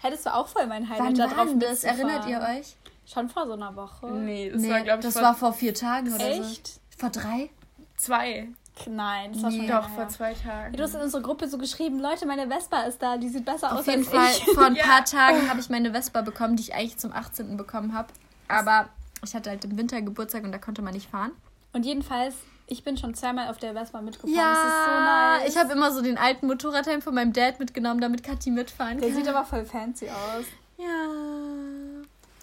Hättest 0.00 0.26
du 0.26 0.34
auch 0.34 0.48
voll 0.48 0.66
mein 0.66 0.88
Highlight 0.88 1.06
Wann 1.06 1.14
da 1.14 1.24
war 1.24 1.34
drauf 1.34 1.46
denn 1.48 1.60
das? 1.60 1.84
Erinnert 1.84 2.26
ihr 2.26 2.40
euch? 2.40 2.76
Schon 3.06 3.28
vor 3.28 3.46
so 3.46 3.54
einer 3.54 3.74
Woche. 3.74 4.06
nee, 4.12 4.50
das 4.50 4.60
nee, 4.60 4.70
war, 4.70 4.80
glaube 4.82 4.98
ich, 5.00 5.04
das 5.06 5.14
vor 5.14 5.22
war 5.22 5.34
vor 5.34 5.52
vier 5.54 5.72
Tagen 5.74 6.12
oder 6.14 6.24
Echt? 6.28 6.66
so. 6.66 6.80
Vor 6.98 7.10
drei? 7.10 7.50
zwei. 7.96 8.48
Nein, 8.86 9.32
das 9.32 9.42
war 9.42 9.50
schon 9.50 9.60
Nee. 9.60 9.66
länger 9.66 9.80
Doch, 9.80 9.88
vor 9.88 10.08
zwei 10.08 10.34
Tagen. 10.34 10.76
Du 10.76 10.82
hast 10.84 10.94
in 10.94 11.00
unsere 11.00 11.20
Gruppe 11.22 11.48
so 11.48 11.58
geschrieben, 11.58 11.98
Leute, 11.98 12.26
meine 12.26 12.46
Vespa 12.48 12.82
ist 12.82 13.02
da, 13.02 13.16
die 13.16 13.28
sieht 13.28 13.44
besser 13.44 13.72
Auf 13.72 13.80
aus 13.80 13.86
jeden 13.86 14.06
als 14.06 14.08
Fall, 14.08 14.30
ich. 14.48 14.54
vor 14.54 14.66
ein 14.66 14.74
Ja. 14.76 14.84
paar 14.84 15.04
Tagen 15.04 15.48
habe 15.50 15.58
ich 15.58 15.68
meine 15.68 15.90
Vespa 15.92 16.20
bekommen, 16.22 16.54
die 16.54 16.62
ich 16.62 16.74
eigentlich 16.74 16.96
zum 16.98 17.12
18. 17.12 17.56
bekommen 17.56 17.92
habe. 17.92 18.08
Aber 18.46 18.88
ich 19.24 19.34
hatte 19.34 19.50
halt 19.50 19.64
im 19.64 19.76
Winter 19.76 20.00
Geburtstag 20.00 20.44
und 20.44 20.52
da 20.52 20.58
konnte 20.58 20.80
man 20.82 20.92
nicht 20.94 21.10
fahren. 21.10 21.32
Und 21.72 21.84
jedenfalls, 21.86 22.36
ich 22.68 22.84
bin 22.84 22.96
schon 22.96 23.14
zweimal 23.14 23.48
auf 23.48 23.58
der 23.58 23.72
Vespa 23.74 24.00
mitgefahren. 24.00 24.34
das 24.36 24.58
ist 24.58 24.84
so 24.84 25.00
nice. 25.00 25.48
ich 25.54 25.58
habe 25.58 25.72
immer 25.72 25.92
so 25.92 26.02
den 26.02 26.18
alten 26.18 26.46
Motorradhelm 26.46 27.02
von 27.02 27.14
meinem 27.14 27.32
Dad 27.32 27.58
mitgenommen, 27.58 28.00
damit 28.00 28.22
Kathi 28.22 28.50
mitfahren 28.50 28.98
Der 28.98 29.08
kann. 29.08 29.16
sieht 29.18 29.28
aber 29.28 29.44
voll 29.44 29.64
fancy 29.64 30.08
aus. 30.08 30.44
Ja. 30.78 30.84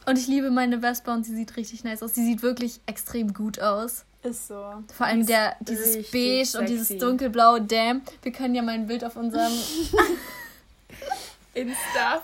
Und 0.08 0.20
ich 0.20 0.28
liebe 0.28 0.52
meine 0.52 0.82
Vespa 0.82 1.14
und 1.14 1.26
sie 1.26 1.36
sieht 1.36 1.56
richtig 1.58 1.84
nice 1.84 2.04
aus. 2.04 2.14
Sie 2.14 2.24
sieht 2.26 2.42
wirklich 2.44 2.80
extrem 2.86 3.34
gut 3.34 3.60
aus. 3.60 4.06
Ist 4.24 4.48
so. 4.48 4.84
Vor 4.96 5.06
allem 5.06 5.26
der, 5.26 5.56
dieses 5.62 6.12
Beige 6.12 6.58
und 6.60 6.68
dieses 6.70 6.88
sexy. 6.90 7.00
dunkelblaue 7.06 7.62
Damn. 7.62 8.02
Wir 8.24 8.32
können 8.32 8.56
ja 8.56 8.62
mal 8.62 8.74
ein 8.74 8.88
Bild 8.88 9.04
auf 9.06 9.16
unserem, 9.16 9.52
Insta. 11.54 12.16
auf 12.18 12.24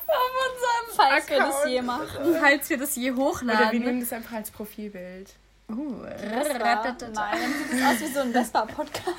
Falls 0.95 1.29
wir 1.29 1.37
das 1.37 1.55
Account. 1.55 1.71
je 1.71 1.81
machen. 1.81 2.25
unserem, 2.25 2.35
falls 2.39 2.69
wir 2.69 2.77
das 2.77 2.95
je 2.95 3.11
Oder 3.11 3.17
wir 3.17 3.23
hochladen. 3.25 3.79
nehmen 3.79 3.99
das 4.01 4.11
einfach 4.13 4.33
als 4.35 4.51
Profilbild. 4.51 5.29
Uh, 5.77 6.03
Vespa? 6.03 6.57
Nein, 6.59 6.81
dann 6.81 6.97
sieht 6.99 7.73
das 7.73 7.91
aus 7.93 7.99
wie 8.01 8.13
so 8.13 8.19
ein 8.21 8.31
Vespa-Podcast. 8.31 9.17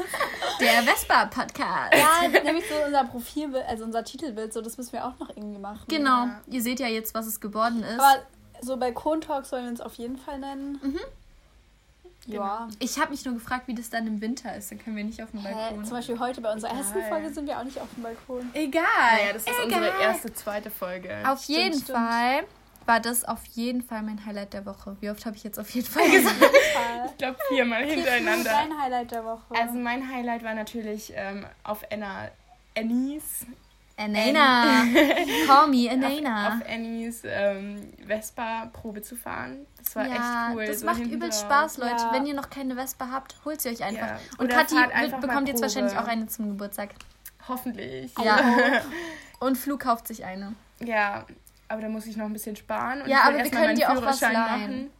Der 0.60 0.82
Vespa-Podcast. 0.82 1.94
Ja, 1.94 2.28
nämlich 2.44 2.64
so 2.68 2.74
unser 2.86 3.04
Profilbild, 3.04 3.64
also 3.66 3.84
unser 3.84 4.04
Titelbild, 4.04 4.52
so 4.52 4.60
das 4.60 4.76
müssen 4.76 4.92
wir 4.92 5.04
auch 5.06 5.18
noch 5.18 5.30
irgendwie 5.30 5.58
machen. 5.58 5.84
Genau. 5.88 6.26
Ja. 6.26 6.40
Ihr 6.48 6.62
seht 6.62 6.80
ja 6.80 6.86
jetzt, 6.88 7.14
was 7.14 7.26
es 7.26 7.40
geworden 7.40 7.82
ist. 7.82 7.98
Aber 8.00 8.22
so 8.60 8.76
Balkon-Talks 8.76 9.50
wollen 9.52 9.64
wir 9.64 9.70
uns 9.70 9.80
auf 9.80 9.94
jeden 9.94 10.16
Fall 10.18 10.38
nennen. 10.38 10.78
Mhm. 10.82 11.00
Ja. 12.26 12.68
ich 12.78 13.00
habe 13.00 13.10
mich 13.10 13.24
nur 13.24 13.34
gefragt, 13.34 13.66
wie 13.66 13.74
das 13.74 13.90
dann 13.90 14.06
im 14.06 14.20
Winter 14.20 14.54
ist. 14.54 14.70
Dann 14.70 14.78
können 14.78 14.96
wir 14.96 15.02
nicht 15.02 15.20
auf 15.20 15.32
dem 15.32 15.40
Hä, 15.40 15.52
Balkon. 15.52 15.84
zum 15.84 15.96
Beispiel 15.96 16.20
heute 16.20 16.40
bei 16.40 16.52
unserer 16.52 16.70
Egal. 16.70 16.82
ersten 16.84 17.02
Folge 17.08 17.30
sind 17.34 17.48
wir 17.48 17.58
auch 17.58 17.64
nicht 17.64 17.80
auf 17.80 17.88
dem 17.96 18.04
Balkon. 18.04 18.48
Egal. 18.54 18.84
Naja, 18.84 19.32
das 19.32 19.42
ist 19.42 19.58
unsere 19.64 19.88
Egal. 19.88 20.00
erste, 20.00 20.32
zweite 20.32 20.70
Folge. 20.70 21.16
Auf 21.26 21.42
Stimmt, 21.42 21.58
jeden 21.58 21.80
stimmt. 21.82 21.98
Fall 21.98 22.44
war 22.86 23.00
das 23.00 23.24
auf 23.24 23.44
jeden 23.52 23.82
Fall 23.82 24.02
mein 24.02 24.24
Highlight 24.24 24.52
der 24.52 24.66
Woche. 24.66 24.96
Wie 25.00 25.10
oft 25.10 25.24
habe 25.26 25.36
ich 25.36 25.44
jetzt 25.44 25.58
auf 25.58 25.70
jeden 25.70 25.86
Fall 25.86 26.10
gesagt? 26.10 26.40
Ich 27.06 27.18
glaube 27.18 27.38
viermal 27.48 27.84
hintereinander. 27.84 28.50
Dein 28.50 28.80
Highlight 28.80 29.10
der 29.10 29.24
Woche. 29.24 29.54
Also 29.58 29.74
mein 29.74 30.08
Highlight 30.08 30.42
war 30.42 30.54
natürlich 30.54 31.12
ähm, 31.14 31.46
auf 31.64 31.82
Anna, 31.90 32.28
Annies, 32.76 33.46
Anana. 33.96 34.84
Call 35.46 35.68
me 35.68 35.88
auf, 35.88 35.92
Anana. 35.92 36.48
auf 36.48 36.68
Annies 36.68 37.22
ähm, 37.24 37.92
Vespa-Probe 38.06 39.02
zu 39.02 39.16
fahren. 39.16 39.66
Das 39.78 39.94
war 39.96 40.06
ja, 40.06 40.12
echt 40.12 40.56
cool. 40.56 40.66
das 40.66 40.80
so 40.80 40.86
macht 40.86 41.00
drauf. 41.00 41.40
Spaß, 41.40 41.76
Leute. 41.78 42.02
Ja. 42.02 42.12
Wenn 42.12 42.26
ihr 42.26 42.34
noch 42.34 42.50
keine 42.50 42.74
Vespa 42.74 43.08
habt, 43.10 43.36
holt 43.44 43.60
sie 43.60 43.68
euch 43.68 43.82
einfach. 43.82 44.08
Ja. 44.08 44.18
Und 44.38 44.48
Kathi 44.48 44.76
einfach 44.76 45.20
bekommt 45.20 45.48
jetzt 45.48 45.62
wahrscheinlich 45.62 45.96
auch 45.96 46.06
eine 46.06 46.26
zum 46.26 46.48
Geburtstag. 46.48 46.90
Hoffentlich. 47.48 48.12
Ja. 48.22 48.82
Und 49.40 49.58
Flu 49.58 49.76
kauft 49.76 50.06
sich 50.06 50.24
eine. 50.24 50.54
Ja, 50.80 51.26
aber 51.72 51.82
da 51.82 51.88
muss 51.88 52.06
ich 52.06 52.16
noch 52.16 52.26
ein 52.26 52.32
bisschen 52.32 52.56
sparen. 52.56 53.02
Und 53.02 53.08
Ja, 53.08 53.22
aber 53.24 53.38
wir 53.38 53.50
können 53.50 53.76
dir 53.76 53.90
auch 53.90 54.02
was 54.02 54.20
leihen. 54.20 54.32
machen. 54.34 54.90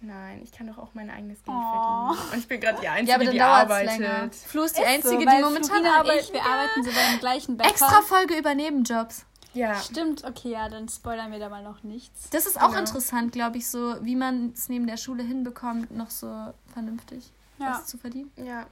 Nein, 0.00 0.40
ich 0.44 0.52
kann 0.52 0.68
doch 0.68 0.78
auch 0.78 0.90
mein 0.94 1.10
eigenes 1.10 1.42
Geld 1.42 1.56
Oh. 1.56 2.14
verdienen. 2.14 2.32
Und 2.32 2.38
ich 2.38 2.46
bin 2.48 2.60
gerade 2.60 2.80
die 2.80 2.86
Einzige, 2.88 3.08
Ja, 3.10 3.14
aber 3.16 3.24
dann 3.24 3.34
die 3.34 3.40
arbeitet. 3.42 3.98
länger. 3.98 4.30
Flu 4.46 4.62
ist 4.62 4.76
die 4.78 4.82
Ist 4.82 4.86
Einzige, 4.88 5.14
so, 5.14 5.18
die 5.18 5.42
momentan 5.42 5.86
arbeitet. 5.86 6.32
wir 6.32 6.42
arbeiten 6.42 6.84
so 6.84 6.90
beim 6.92 7.18
gleichen 7.18 7.56
Bäcker. 7.56 7.70
Extra 7.70 8.02
Folge 8.02 8.38
über 8.38 8.54
Nebenjobs. 8.54 9.24
Ja, 9.54 9.74
Stimmt, 9.80 10.22
okay, 10.24 10.50
ja, 10.50 10.68
dann 10.68 10.88
spoilern 10.88 11.32
wir 11.32 11.40
da 11.40 11.48
mal 11.48 11.64
noch 11.64 11.82
nichts. 11.82 12.30
Das 12.30 12.46
ist 12.46 12.60
auch 12.60 12.68
Genau. 12.68 12.80
interessant, 12.80 13.32
glaube 13.32 13.56
ich, 13.56 13.68
so 13.68 13.96
wie 14.04 14.14
man 14.14 14.52
es 14.54 14.68
neben 14.68 14.86
der 14.86 14.98
Schule 14.98 15.24
hinbekommt, 15.24 15.90
noch 15.90 16.10
so 16.10 16.52
vernünftig 16.72 17.32
Ja. 17.58 17.70
was 17.72 17.86
zu 17.86 17.98
verdienen. 17.98 18.30
ja. 18.36 18.66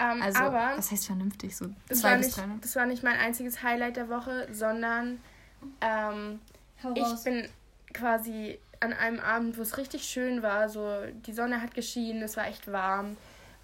Ähm, 0.00 0.22
Also, 0.22 0.40
aber 0.40 0.72
was 0.78 0.90
heißt 0.90 1.06
vernünftig? 1.06 1.54
So 1.56 1.66
das 1.86 2.00
zwei 2.00 2.12
war, 2.12 2.16
bis 2.16 2.26
nicht, 2.28 2.38
drei. 2.38 2.46
ne? 2.46 2.58
das 2.62 2.74
war 2.74 2.86
nicht 2.86 3.02
mein 3.04 3.18
einziges 3.18 3.62
Highlight 3.62 3.96
der 3.96 4.08
Woche, 4.08 4.48
sondern 4.50 5.20
ähm, 5.80 6.40
ich 6.94 7.24
bin 7.24 7.48
quasi 7.92 8.58
an 8.80 8.92
einem 8.92 9.20
Abend, 9.20 9.58
wo 9.58 9.62
es 9.62 9.76
richtig 9.76 10.04
schön 10.04 10.42
war, 10.42 10.68
so 10.68 10.88
die 11.26 11.32
Sonne 11.32 11.60
hat 11.60 11.74
geschienen, 11.74 12.22
es 12.22 12.36
war 12.36 12.46
echt 12.46 12.70
warm. 12.72 13.16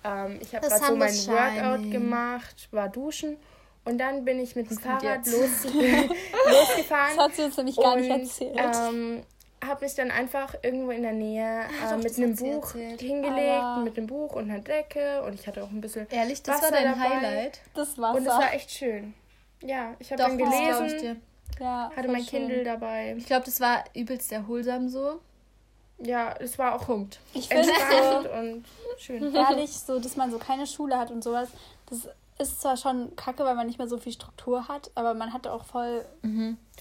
Ähm, 0.05 0.39
ich 0.43 0.55
habe 0.55 0.65
The 0.67 0.71
gerade 0.71 0.81
so 0.83 0.87
sun 0.91 0.99
mein 0.99 1.09
was 1.09 1.29
Workout 1.29 1.77
shining. 1.79 1.91
gemacht, 1.91 2.69
war 2.71 2.89
duschen 2.89 3.37
und 3.85 3.99
dann 3.99 4.25
bin 4.25 4.39
ich 4.41 4.55
mit 4.57 4.71
dem 4.71 4.79
Fahrrad 4.79 5.27
los, 5.27 5.65
losgefahren. 5.65 7.17
Das 7.17 7.25
hat 7.25 7.35
sie 7.35 7.43
uns 7.43 7.57
nämlich 7.57 7.77
gar 7.77 7.97
nicht 7.97 8.11
und, 8.11 8.21
erzählt. 8.21 8.57
Ähm, 8.59 9.23
habe 9.65 9.85
mich 9.85 9.95
dann 9.95 10.11
einfach 10.11 10.55
irgendwo 10.63 10.91
in 10.91 11.03
der 11.03 11.13
Nähe 11.13 11.61
äh, 11.63 11.91
doch, 11.91 11.97
mit 11.97 12.17
einem 12.19 12.37
Buch 12.37 12.67
erzählt. 12.75 13.01
hingelegt, 13.01 13.63
Aber- 13.63 13.83
mit 13.83 13.97
einem 13.97 14.07
Buch 14.07 14.35
und 14.37 14.51
einer 14.51 14.61
Decke 14.61 15.23
und 15.23 15.35
ich 15.35 15.47
hatte 15.47 15.63
auch 15.65 15.71
ein 15.71 15.81
bisschen 15.81 16.07
Ehrlich, 16.11 16.43
das 16.43 16.57
Wasser 16.61 16.73
war 16.75 16.83
dein 16.83 16.93
dabei. 16.93 17.09
Highlight. 17.17 17.61
das 17.75 17.97
Wasser. 17.99 18.15
und 18.19 18.27
es 18.27 18.33
war 18.33 18.53
echt 18.53 18.71
schön. 18.71 19.15
Ja, 19.63 19.95
ich 19.99 20.13
habe 20.13 20.23
dann 20.23 20.37
das 20.39 20.49
glaube 20.49 20.55
ich 20.87 20.91
gelesen, 20.93 20.99
dir. 21.01 21.17
Ja, 21.61 21.91
hatte 21.97 22.09
mein 22.09 22.25
schön. 22.25 22.49
Kindle 22.49 22.65
dabei. 22.65 23.15
Ich 23.17 23.27
glaube, 23.27 23.45
das 23.45 23.61
war 23.61 23.85
übelst 23.95 24.33
erholsam 24.33 24.89
so. 24.89 25.21
Ja, 25.99 26.35
es 26.39 26.59
war 26.59 26.75
auch 26.75 26.85
Punkt. 26.85 27.21
Ich 27.33 27.49
finde 27.49 27.69
entspannt 27.71 28.29
so, 28.31 28.39
und 28.39 28.65
schön. 28.99 29.35
ehrlich, 29.35 29.73
so, 29.73 29.99
dass 29.99 30.17
man 30.17 30.31
so 30.31 30.39
keine 30.39 30.67
Schule 30.67 30.99
hat 30.99 31.11
und 31.11 31.25
sowas, 31.25 31.49
das 31.87 32.09
ist 32.39 32.61
zwar 32.61 32.77
schon 32.77 33.17
kacke, 33.17 33.45
weil 33.45 33.55
man 33.55 33.67
nicht 33.67 33.79
mehr 33.79 33.89
so 33.89 33.97
viel 33.97 34.13
Struktur 34.13 34.69
hat, 34.69 34.91
aber 34.95 35.15
man 35.15 35.33
hat 35.33 35.47
auch 35.47 35.65
voll 35.65 36.05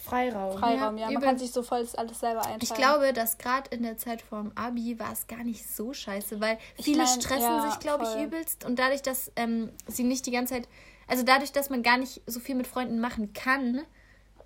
Freiraum. 0.03 0.59
Freiraum, 0.59 0.97
ja. 0.97 1.07
Ja, 1.07 1.11
Man 1.11 1.21
kann 1.21 1.37
sich 1.37 1.51
so 1.51 1.63
voll 1.63 1.81
das 1.81 1.95
alles 1.95 2.19
selber 2.19 2.41
einteilen. 2.41 2.59
Ich 2.61 2.73
glaube, 2.73 3.13
dass 3.13 3.37
gerade 3.37 3.73
in 3.73 3.83
der 3.83 3.97
Zeit 3.97 4.21
vorm 4.21 4.51
Abi 4.55 4.99
war 4.99 5.13
es 5.13 5.27
gar 5.27 5.43
nicht 5.43 5.65
so 5.67 5.93
scheiße, 5.93 6.41
weil 6.41 6.57
Ich 6.77 6.85
viele 6.85 6.99
mein, 6.99 7.07
stressen 7.07 7.41
ja, 7.41 7.69
sich, 7.69 7.79
glaube 7.79 8.03
ich, 8.03 8.23
übelst. 8.23 8.65
Und 8.65 8.77
dadurch, 8.77 9.01
dass 9.01 9.31
ähm, 9.37 9.71
sie 9.87 10.03
nicht 10.03 10.25
die 10.25 10.31
ganze 10.31 10.55
Zeit, 10.55 10.67
also 11.07 11.23
dadurch, 11.23 11.53
dass 11.53 11.69
man 11.69 11.83
gar 11.83 11.97
nicht 11.97 12.21
so 12.27 12.39
viel 12.39 12.55
mit 12.55 12.67
Freunden 12.67 12.99
machen 12.99 13.33
kann, 13.33 13.81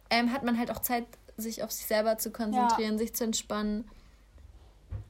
ähm, 0.09 0.31
hat 0.33 0.43
man 0.43 0.57
halt 0.57 0.71
auch 0.71 0.79
Zeit, 0.79 1.05
sich 1.37 1.63
auf 1.63 1.71
sich 1.71 1.85
selber 1.85 2.17
zu 2.17 2.31
konzentrieren, 2.31 2.97
sich 2.97 3.13
zu 3.13 3.23
entspannen. 3.23 3.87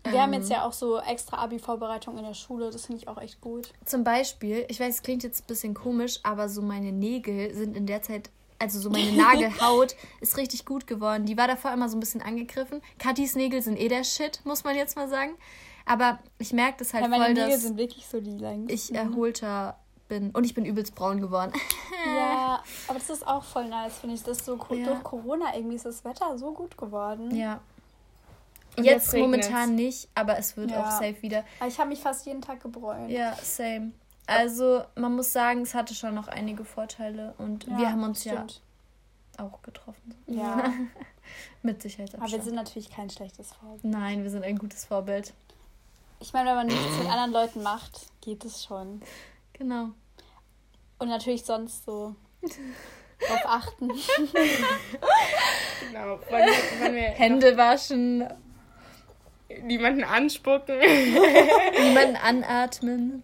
Wir 0.03 0.21
haben 0.21 0.33
Ähm, 0.33 0.39
jetzt 0.41 0.49
ja 0.49 0.65
auch 0.65 0.73
so 0.73 0.99
extra 0.99 1.37
Abi-Vorbereitung 1.37 2.17
in 2.17 2.23
der 2.23 2.33
Schule, 2.33 2.69
das 2.71 2.85
finde 2.85 3.01
ich 3.01 3.07
auch 3.07 3.17
echt 3.19 3.41
gut. 3.41 3.73
Zum 3.85 4.03
Beispiel, 4.03 4.65
ich 4.69 4.79
weiß, 4.79 4.95
es 4.95 5.01
klingt 5.03 5.23
jetzt 5.23 5.43
ein 5.43 5.47
bisschen 5.47 5.73
komisch, 5.73 6.19
aber 6.23 6.47
so 6.49 6.61
meine 6.61 6.91
Nägel 6.91 7.53
sind 7.53 7.75
in 7.75 7.85
der 7.85 8.01
Zeit, 8.01 8.29
also 8.59 8.79
so 8.79 8.89
meine 8.89 9.11
Nagelhaut 9.17 9.95
ist 10.21 10.37
richtig 10.37 10.65
gut 10.65 10.87
geworden. 10.87 11.25
Die 11.25 11.37
war 11.37 11.47
davor 11.47 11.73
immer 11.73 11.89
so 11.89 11.97
ein 11.97 11.99
bisschen 11.99 12.21
angegriffen. 12.21 12.81
Katis 12.97 13.35
Nägel 13.35 13.61
sind 13.61 13.77
eh 13.79 13.87
der 13.89 14.03
Shit, 14.03 14.39
muss 14.45 14.63
man 14.63 14.75
jetzt 14.75 14.95
mal 14.95 15.09
sagen. 15.09 15.31
Aber 15.85 16.19
ich 16.37 16.53
merke 16.53 16.77
das 16.79 16.93
halt 16.93 17.03
Ja, 17.03 17.09
meine 17.09 17.25
voll, 17.25 17.33
Nägel 17.33 17.49
dass 17.51 17.61
sind 17.63 17.77
wirklich 17.77 18.07
so 18.07 18.21
die 18.21 18.37
längsten. 18.37 18.69
ich 18.73 18.93
erholter 18.95 19.77
bin. 20.09 20.31
Und 20.31 20.43
ich 20.43 20.53
bin 20.53 20.65
übelst 20.65 20.93
braun 20.95 21.21
geworden. 21.21 21.53
Ja, 22.05 22.63
aber 22.87 22.97
das 22.97 23.09
ist 23.09 23.27
auch 23.27 23.43
voll 23.43 23.67
nice, 23.67 23.97
finde 23.97 24.15
ich. 24.15 24.23
Das 24.23 24.45
so 24.45 24.57
Ja. 24.71 24.85
durch 24.85 25.03
Corona 25.03 25.53
irgendwie 25.53 25.75
ist 25.75 25.85
das 25.85 26.05
Wetter 26.05 26.37
so 26.37 26.53
gut 26.53 26.77
geworden. 26.77 27.35
Ja. 27.35 27.59
Und 28.77 28.85
Jetzt, 28.85 29.11
jetzt 29.11 29.19
momentan 29.21 29.75
nicht, 29.75 30.07
aber 30.15 30.37
es 30.37 30.55
wird 30.55 30.71
Ja. 30.71 30.81
auch 30.87 30.91
safe 30.91 31.21
wieder. 31.21 31.43
Ich 31.67 31.77
habe 31.77 31.89
mich 31.89 31.99
fast 31.99 32.25
jeden 32.25 32.41
Tag 32.41 32.61
gebräunt. 32.63 33.09
Ja, 33.11 33.35
same. 33.43 33.91
Also, 34.27 34.83
man 34.95 35.13
muss 35.15 35.33
sagen, 35.33 35.61
es 35.63 35.73
hatte 35.73 35.93
schon 35.93 36.15
noch 36.15 36.29
einige 36.29 36.63
Vorteile 36.63 37.33
und 37.37 37.65
Ja, 37.67 37.77
wir 37.77 37.91
haben 37.91 38.03
uns 38.03 38.21
stimmt. 38.21 38.61
ja 39.37 39.45
auch 39.45 39.61
getroffen. 39.61 40.15
Ja. 40.27 40.71
Mit 41.63 41.81
Sicherheitsabstand. 41.81 42.23
Aber 42.31 42.37
wir 42.39 42.45
sind 42.45 42.55
natürlich 42.55 42.89
kein 42.91 43.09
schlechtes 43.09 43.51
Vorbild. 43.51 43.83
Nein, 43.83 44.23
wir 44.23 44.29
sind 44.29 44.43
ein 44.45 44.57
gutes 44.57 44.85
Vorbild. 44.85 45.33
Ich 46.21 46.31
meine, 46.31 46.49
wenn 46.49 46.55
man 46.55 46.67
nichts 46.67 46.97
mit 46.97 47.09
anderen 47.09 47.31
Leuten 47.33 47.61
macht, 47.63 48.07
geht 48.21 48.45
es 48.45 48.63
schon. 48.63 49.01
Genau. 49.59 49.89
Und 50.97 51.09
natürlich 51.09 51.45
sonst 51.45 51.85
so 51.85 52.15
drauf 52.41 53.45
achten. 53.45 53.87
Genau. 53.89 53.99
Wollen 56.29 56.45
wir, 56.45 56.81
wollen 56.81 56.95
wir 56.95 57.01
Hände 57.03 57.57
waschen, 57.57 58.27
niemanden 59.63 60.03
anspucken. 60.03 60.77
niemanden 60.79 62.15
anatmen. 62.17 63.23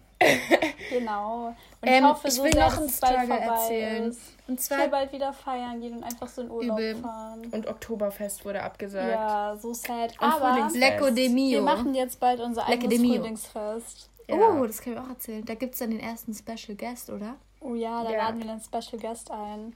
genau. 0.90 1.54
Und 1.82 1.88
Ähm, 1.88 2.04
ich 2.04 2.10
hoffe 2.10 2.28
ich 2.28 2.34
so 2.34 2.44
will 2.44 2.52
sehr, 2.52 2.62
noch 2.64 2.70
dass 2.70 2.78
einen 2.78 2.92
bald 3.00 3.12
Struggle 3.26 3.44
vorbei 3.44 3.54
erzählen. 3.62 4.04
ist. 4.10 4.20
Und 4.48 4.60
Ich 4.60 4.70
will 4.70 4.76
zwar, 4.78 4.88
bald 4.88 5.12
wieder 5.12 5.32
feiern 5.32 5.80
gehen 5.80 5.96
und 5.98 6.04
einfach 6.04 6.28
so 6.28 6.42
in 6.42 6.50
Urlaub 6.50 6.78
Übel. 6.78 6.96
fahren. 6.96 7.46
Und 7.50 7.66
Oktoberfest 7.66 8.44
wurde 8.44 8.62
abgesagt. 8.62 9.10
Ja, 9.10 9.56
so 9.60 9.74
sad. 9.74 10.12
Und 10.12 10.22
Aber 10.22 10.52
Frühlingsfest. 10.54 10.76
Lecco 10.80 11.10
de 11.10 11.24
wir 11.28 11.30
Mio. 11.30 11.62
machen 11.62 11.94
jetzt 11.94 12.18
bald 12.20 12.40
unser 12.40 12.66
eigenes. 12.66 12.98
Frühlingsfest. 12.98 14.10
Ja. 14.28 14.36
Oh, 14.58 14.66
das 14.66 14.80
kann 14.80 14.92
ich 14.94 14.98
auch 14.98 15.08
erzählen. 15.08 15.44
Da 15.44 15.54
gibt 15.54 15.74
es 15.74 15.78
dann 15.80 15.90
den 15.90 16.00
ersten 16.00 16.34
Special 16.34 16.76
Guest, 16.76 17.10
oder? 17.10 17.36
Oh 17.60 17.74
ja, 17.74 18.02
da 18.04 18.10
Ja. 18.10 18.16
laden 18.24 18.42
wir 18.42 18.50
einen 18.50 18.60
Special 18.60 19.00
Guest 19.00 19.30
ein. 19.30 19.74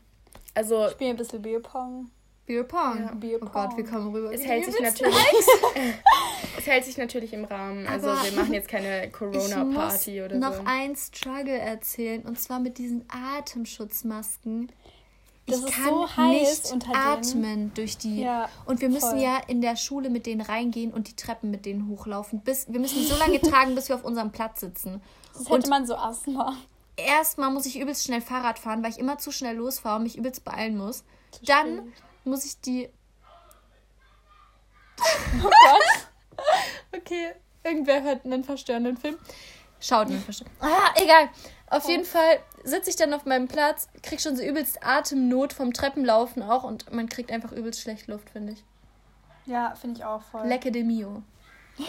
Also 0.55 0.89
Spielen 0.91 1.11
ein 1.11 1.17
bisschen 1.17 1.43
Bierpong. 1.43 2.11
Beer 2.47 2.65
Pong. 2.65 2.99
Ja, 2.99 3.13
Beer 3.15 3.39
Oh 3.41 3.47
Gott, 3.47 3.77
wir 3.77 3.85
kommen 3.85 4.13
rüber. 4.13 4.33
es 4.33 4.45
hält 4.45 4.65
sich 4.65 4.81
natürlich. 4.81 5.15
es 6.59 6.67
hält 6.67 6.85
sich 6.85 6.97
natürlich 6.99 7.33
im 7.33 7.45
Rahmen. 7.45 7.87
Also 7.87 8.09
Aber 8.11 8.25
wir 8.25 8.33
machen 8.33 8.53
jetzt 8.53 8.67
keine 8.69 9.07
Ich 9.07 9.13
Corona-Party 9.13 10.21
muss 10.21 10.25
oder 10.27 10.37
noch 10.37 10.55
so. 10.55 10.63
ein 10.67 10.97
Struggle 10.97 11.57
erzählen 11.57 12.23
und 12.23 12.41
zwar 12.41 12.59
mit 12.59 12.79
diesen 12.79 13.05
Atemschutzmasken. 13.09 14.73
Das 15.47 15.59
ich 15.61 15.64
ist 15.66 15.72
kann 15.74 15.88
so 15.88 16.16
heiß 16.16 16.62
nicht 16.64 16.72
unter 16.72 16.95
atmen 16.95 17.74
durch 17.74 17.99
die. 17.99 18.20
Ja, 18.22 18.49
und 18.66 18.80
wir 18.80 18.88
müssen 18.88 19.11
voll. 19.11 19.20
ja 19.20 19.38
in 19.49 19.61
der 19.61 19.74
Schule 19.76 20.09
mit 20.11 20.26
denen 20.26 20.41
reingehen 20.43 20.93
und 20.93 21.09
die 21.09 21.16
Treppen 21.16 21.51
mit 21.51 21.66
denen 21.66 21.88
hochlaufen. 21.88 22.41
Bis, 22.41 22.70
wir 22.72 22.78
müssen 22.78 23.05
so 23.05 23.16
lange 23.16 23.41
tragen, 23.41 23.74
bis 23.74 23.88
wir 23.88 23.97
auf 23.97 24.05
unserem 24.05 24.30
Platz 24.30 24.61
sitzen. 24.61 25.03
Das 25.32 25.47
Und- 25.47 25.59
hätte 25.59 25.70
man 25.70 25.86
so 25.86 25.97
Asthma. 25.97 26.57
Erstmal 26.97 27.51
muss 27.51 27.64
ich 27.66 27.78
übelst 27.80 28.05
schnell 28.05 28.20
Fahrrad 28.20 28.59
fahren, 28.59 28.82
weil 28.82 28.91
ich 28.91 28.99
immer 28.99 29.16
zu 29.18 29.32
schnell 29.32 29.57
losfahre 29.57 29.97
und 29.97 30.03
mich 30.03 30.16
übelst 30.18 30.45
beeilen 30.45 30.76
muss. 30.76 31.05
Zu 31.30 31.45
Dann 31.47 31.78
spät. 31.78 31.93
muss 32.24 32.45
ich 32.45 32.61
die. 32.61 32.88
Oh 35.43 35.49
Gott. 35.49 36.07
Okay, 36.97 37.32
irgendwer 37.64 38.03
hört 38.03 38.24
einen 38.24 38.43
verstörenden 38.45 38.97
Film. 38.97 39.16
Schaut 39.78 40.09
einen 40.09 40.20
verstörenden. 40.22 40.61
Ah, 40.62 40.91
egal. 40.97 41.28
Auf 41.71 41.89
jeden 41.89 42.05
Fall 42.05 42.41
sitze 42.64 42.91
ich 42.91 42.97
dann 42.97 43.14
auf 43.14 43.25
meinem 43.27 43.49
Platz, 43.49 43.89
krieg 44.03 44.21
schon 44.21 44.37
so 44.37 44.43
übelst 44.43 44.85
Atemnot 44.85 45.53
vom 45.53 45.73
Treppenlaufen 45.73 46.43
auch 46.43 46.64
und 46.64 46.93
man 46.93 47.09
kriegt 47.09 47.31
einfach 47.31 47.53
übelst 47.53 47.81
schlecht 47.81 48.09
Luft, 48.09 48.29
finde 48.31 48.53
ich. 48.53 48.64
Ja, 49.47 49.75
finde 49.81 49.99
ich 50.01 50.05
auch 50.05 50.23
voll. 50.23 50.47
Lecke 50.47 50.71
de 50.73 50.83
Mio. 50.85 51.23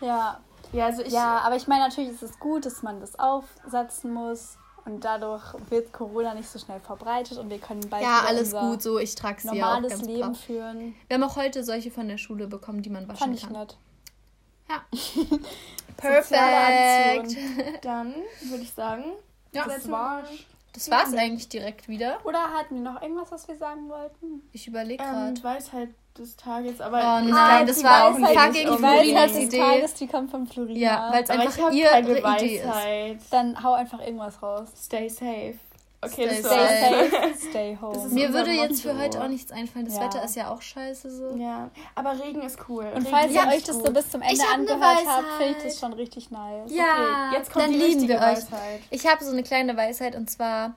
Ja. 0.00 0.40
Ja, 0.72 0.86
also 0.86 1.02
ich. 1.02 1.12
ja, 1.12 1.38
aber 1.38 1.56
ich 1.56 1.66
meine, 1.66 1.82
natürlich 1.82 2.10
ist 2.10 2.22
es 2.22 2.38
gut, 2.38 2.64
dass 2.64 2.82
man 2.82 3.00
das 3.00 3.18
aufsetzen 3.18 4.12
muss. 4.12 4.56
Und 4.86 5.04
dadurch 5.04 5.42
wird 5.68 5.92
Corona 5.92 6.32
nicht 6.32 6.48
so 6.48 6.58
schnell 6.58 6.80
verbreitet 6.80 7.36
und 7.36 7.50
wir 7.50 7.58
können 7.58 7.82
bald 7.90 8.02
Ja, 8.02 8.20
wieder 8.20 8.28
alles 8.28 8.54
unser 8.54 8.60
gut, 8.70 8.82
so 8.82 8.98
ich 8.98 9.14
trage 9.14 9.38
sie 9.42 9.48
ja 9.48 9.52
auch 9.52 9.56
normales 9.74 9.92
ganz 9.92 10.04
Leben 10.06 10.20
brav. 10.32 10.40
führen. 10.40 10.94
Wir 11.06 11.14
haben 11.16 11.22
auch 11.22 11.36
heute 11.36 11.62
solche 11.64 11.90
von 11.90 12.08
der 12.08 12.16
Schule 12.16 12.46
bekommen, 12.46 12.80
die 12.80 12.88
man 12.88 13.06
waschen 13.06 13.18
Fand 13.18 13.34
ich 13.36 13.42
kann. 13.42 13.52
nett. 13.52 13.76
Ja. 14.70 14.84
Perfekt. 15.96 17.36
Dann 17.82 18.14
würde 18.42 18.62
ich 18.62 18.72
sagen, 18.72 19.04
Ja, 19.52 19.66
das 19.66 19.90
war's. 19.90 20.28
das 20.72 20.90
war's 20.90 21.12
eigentlich 21.14 21.48
direkt 21.48 21.88
wieder. 21.88 22.18
Oder 22.24 22.38
hatten 22.54 22.76
wir 22.82 22.92
noch 22.92 23.02
irgendwas, 23.02 23.30
was 23.32 23.48
wir 23.48 23.56
sagen 23.56 23.88
wollten? 23.88 24.42
Ich 24.52 24.66
überlege 24.66 25.02
Ähm, 25.02 25.10
gerade. 25.10 25.32
die 25.34 25.44
Weisheit 25.44 25.88
des 26.16 26.36
Tages, 26.36 26.80
aber 26.80 26.98
Oh 26.98 27.24
nein, 27.28 27.64
glaub, 27.64 27.66
das 27.66 27.84
war 27.84 28.12
fucking 28.14 28.52
nicht 28.52 28.64
Die 28.64 28.68
unbedingt. 28.68 29.14
Weisheit 29.16 29.30
des 29.30 29.36
Idee. 29.44 29.58
Tages, 29.58 29.94
die 29.94 30.06
kommt 30.06 30.30
von 30.30 30.46
Florina. 30.46 30.78
Ja, 30.78 31.10
weil 31.12 31.22
es 31.24 31.30
einfach 31.30 31.72
ihre 31.72 32.00
Idee 32.36 32.62
ist. 33.16 33.32
Dann 33.32 33.62
hau 33.62 33.72
einfach 33.74 34.00
irgendwas 34.00 34.42
raus. 34.42 34.68
Stay 34.76 35.08
safe. 35.08 35.54
Okay, 36.02 36.28
Stay 36.30 36.42
das 36.42 36.52
Stay 36.52 37.10
safe, 37.10 37.34
stay 37.50 37.78
home. 37.80 38.08
Mir 38.08 38.32
würde 38.32 38.52
jetzt 38.52 38.82
für 38.82 38.98
heute 38.98 39.22
auch 39.22 39.28
nichts 39.28 39.52
einfallen. 39.52 39.84
Das 39.84 39.96
Ja. 39.96 40.04
Wetter 40.04 40.24
ist 40.24 40.34
ja 40.36 40.50
auch 40.50 40.62
scheiße 40.62 41.10
so. 41.10 41.36
Ja, 41.36 41.70
aber 41.94 42.18
Regen 42.22 42.40
ist 42.42 42.58
cool. 42.68 42.84
Und 42.86 43.02
Regen 43.02 43.06
falls 43.06 43.32
ihr 43.32 43.46
euch 43.46 43.64
das 43.64 43.76
so 43.76 43.92
bis 43.92 44.10
zum 44.10 44.22
Ende 44.22 44.42
hab 44.42 44.54
angehört 44.54 45.06
habt, 45.06 45.26
finde 45.38 45.58
ich 45.58 45.64
das 45.64 45.78
schon 45.78 45.92
richtig 45.92 46.30
nice. 46.30 46.70
Ja, 46.72 47.28
Okay, 47.28 47.36
jetzt 47.38 47.52
kommt 47.52 47.64
dann 47.66 47.72
die 47.72 47.78
lieben 47.78 48.08
wir 48.08 48.16
euch. 48.16 48.22
Weisheit. 48.22 48.80
Ich 48.90 49.06
habe 49.06 49.22
so 49.24 49.30
eine 49.30 49.42
kleine 49.42 49.76
Weisheit 49.76 50.16
und 50.16 50.30
zwar 50.30 50.74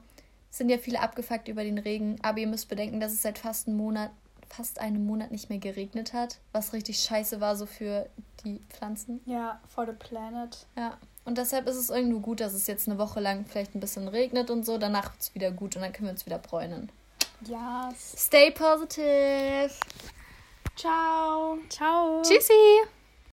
sind 0.49 0.69
ja 0.69 0.77
viele 0.77 0.99
abgefuckt 0.99 1.47
über 1.47 1.63
den 1.63 1.77
Regen, 1.77 2.19
aber 2.21 2.39
ihr 2.39 2.47
müsst 2.47 2.67
bedenken, 2.67 2.99
dass 2.99 3.13
es 3.13 3.21
seit 3.21 3.39
fast 3.39 3.67
einem 3.67 3.77
Monat, 3.77 4.11
fast 4.49 4.79
einem 4.79 5.05
Monat 5.05 5.31
nicht 5.31 5.49
mehr 5.49 5.57
geregnet 5.59 6.13
hat, 6.13 6.39
was 6.51 6.73
richtig 6.73 6.99
scheiße 6.99 7.39
war 7.39 7.55
so 7.55 7.65
für 7.65 8.07
die 8.43 8.59
Pflanzen. 8.69 9.21
Ja, 9.25 9.59
for 9.67 9.85
the 9.85 9.93
planet. 9.93 10.67
Ja. 10.77 10.97
Und 11.25 11.37
deshalb 11.37 11.67
ist 11.67 11.77
es 11.77 11.89
irgendwo 11.89 12.19
gut, 12.19 12.41
dass 12.41 12.53
es 12.53 12.67
jetzt 12.67 12.87
eine 12.87 12.97
Woche 12.97 13.19
lang 13.19 13.45
vielleicht 13.45 13.75
ein 13.75 13.79
bisschen 13.79 14.07
regnet 14.07 14.49
und 14.49 14.65
so. 14.65 14.77
Danach 14.77 15.11
wird 15.13 15.21
es 15.21 15.35
wieder 15.35 15.51
gut 15.51 15.75
und 15.75 15.81
dann 15.81 15.93
können 15.93 16.07
wir 16.07 16.13
uns 16.13 16.25
wieder 16.25 16.39
bräunen. 16.39 16.91
Yes. 17.41 18.15
Stay 18.17 18.51
positive. 18.51 19.71
Ciao. 20.75 21.57
Ciao. 21.69 22.21
Tschüssi. 22.23 22.53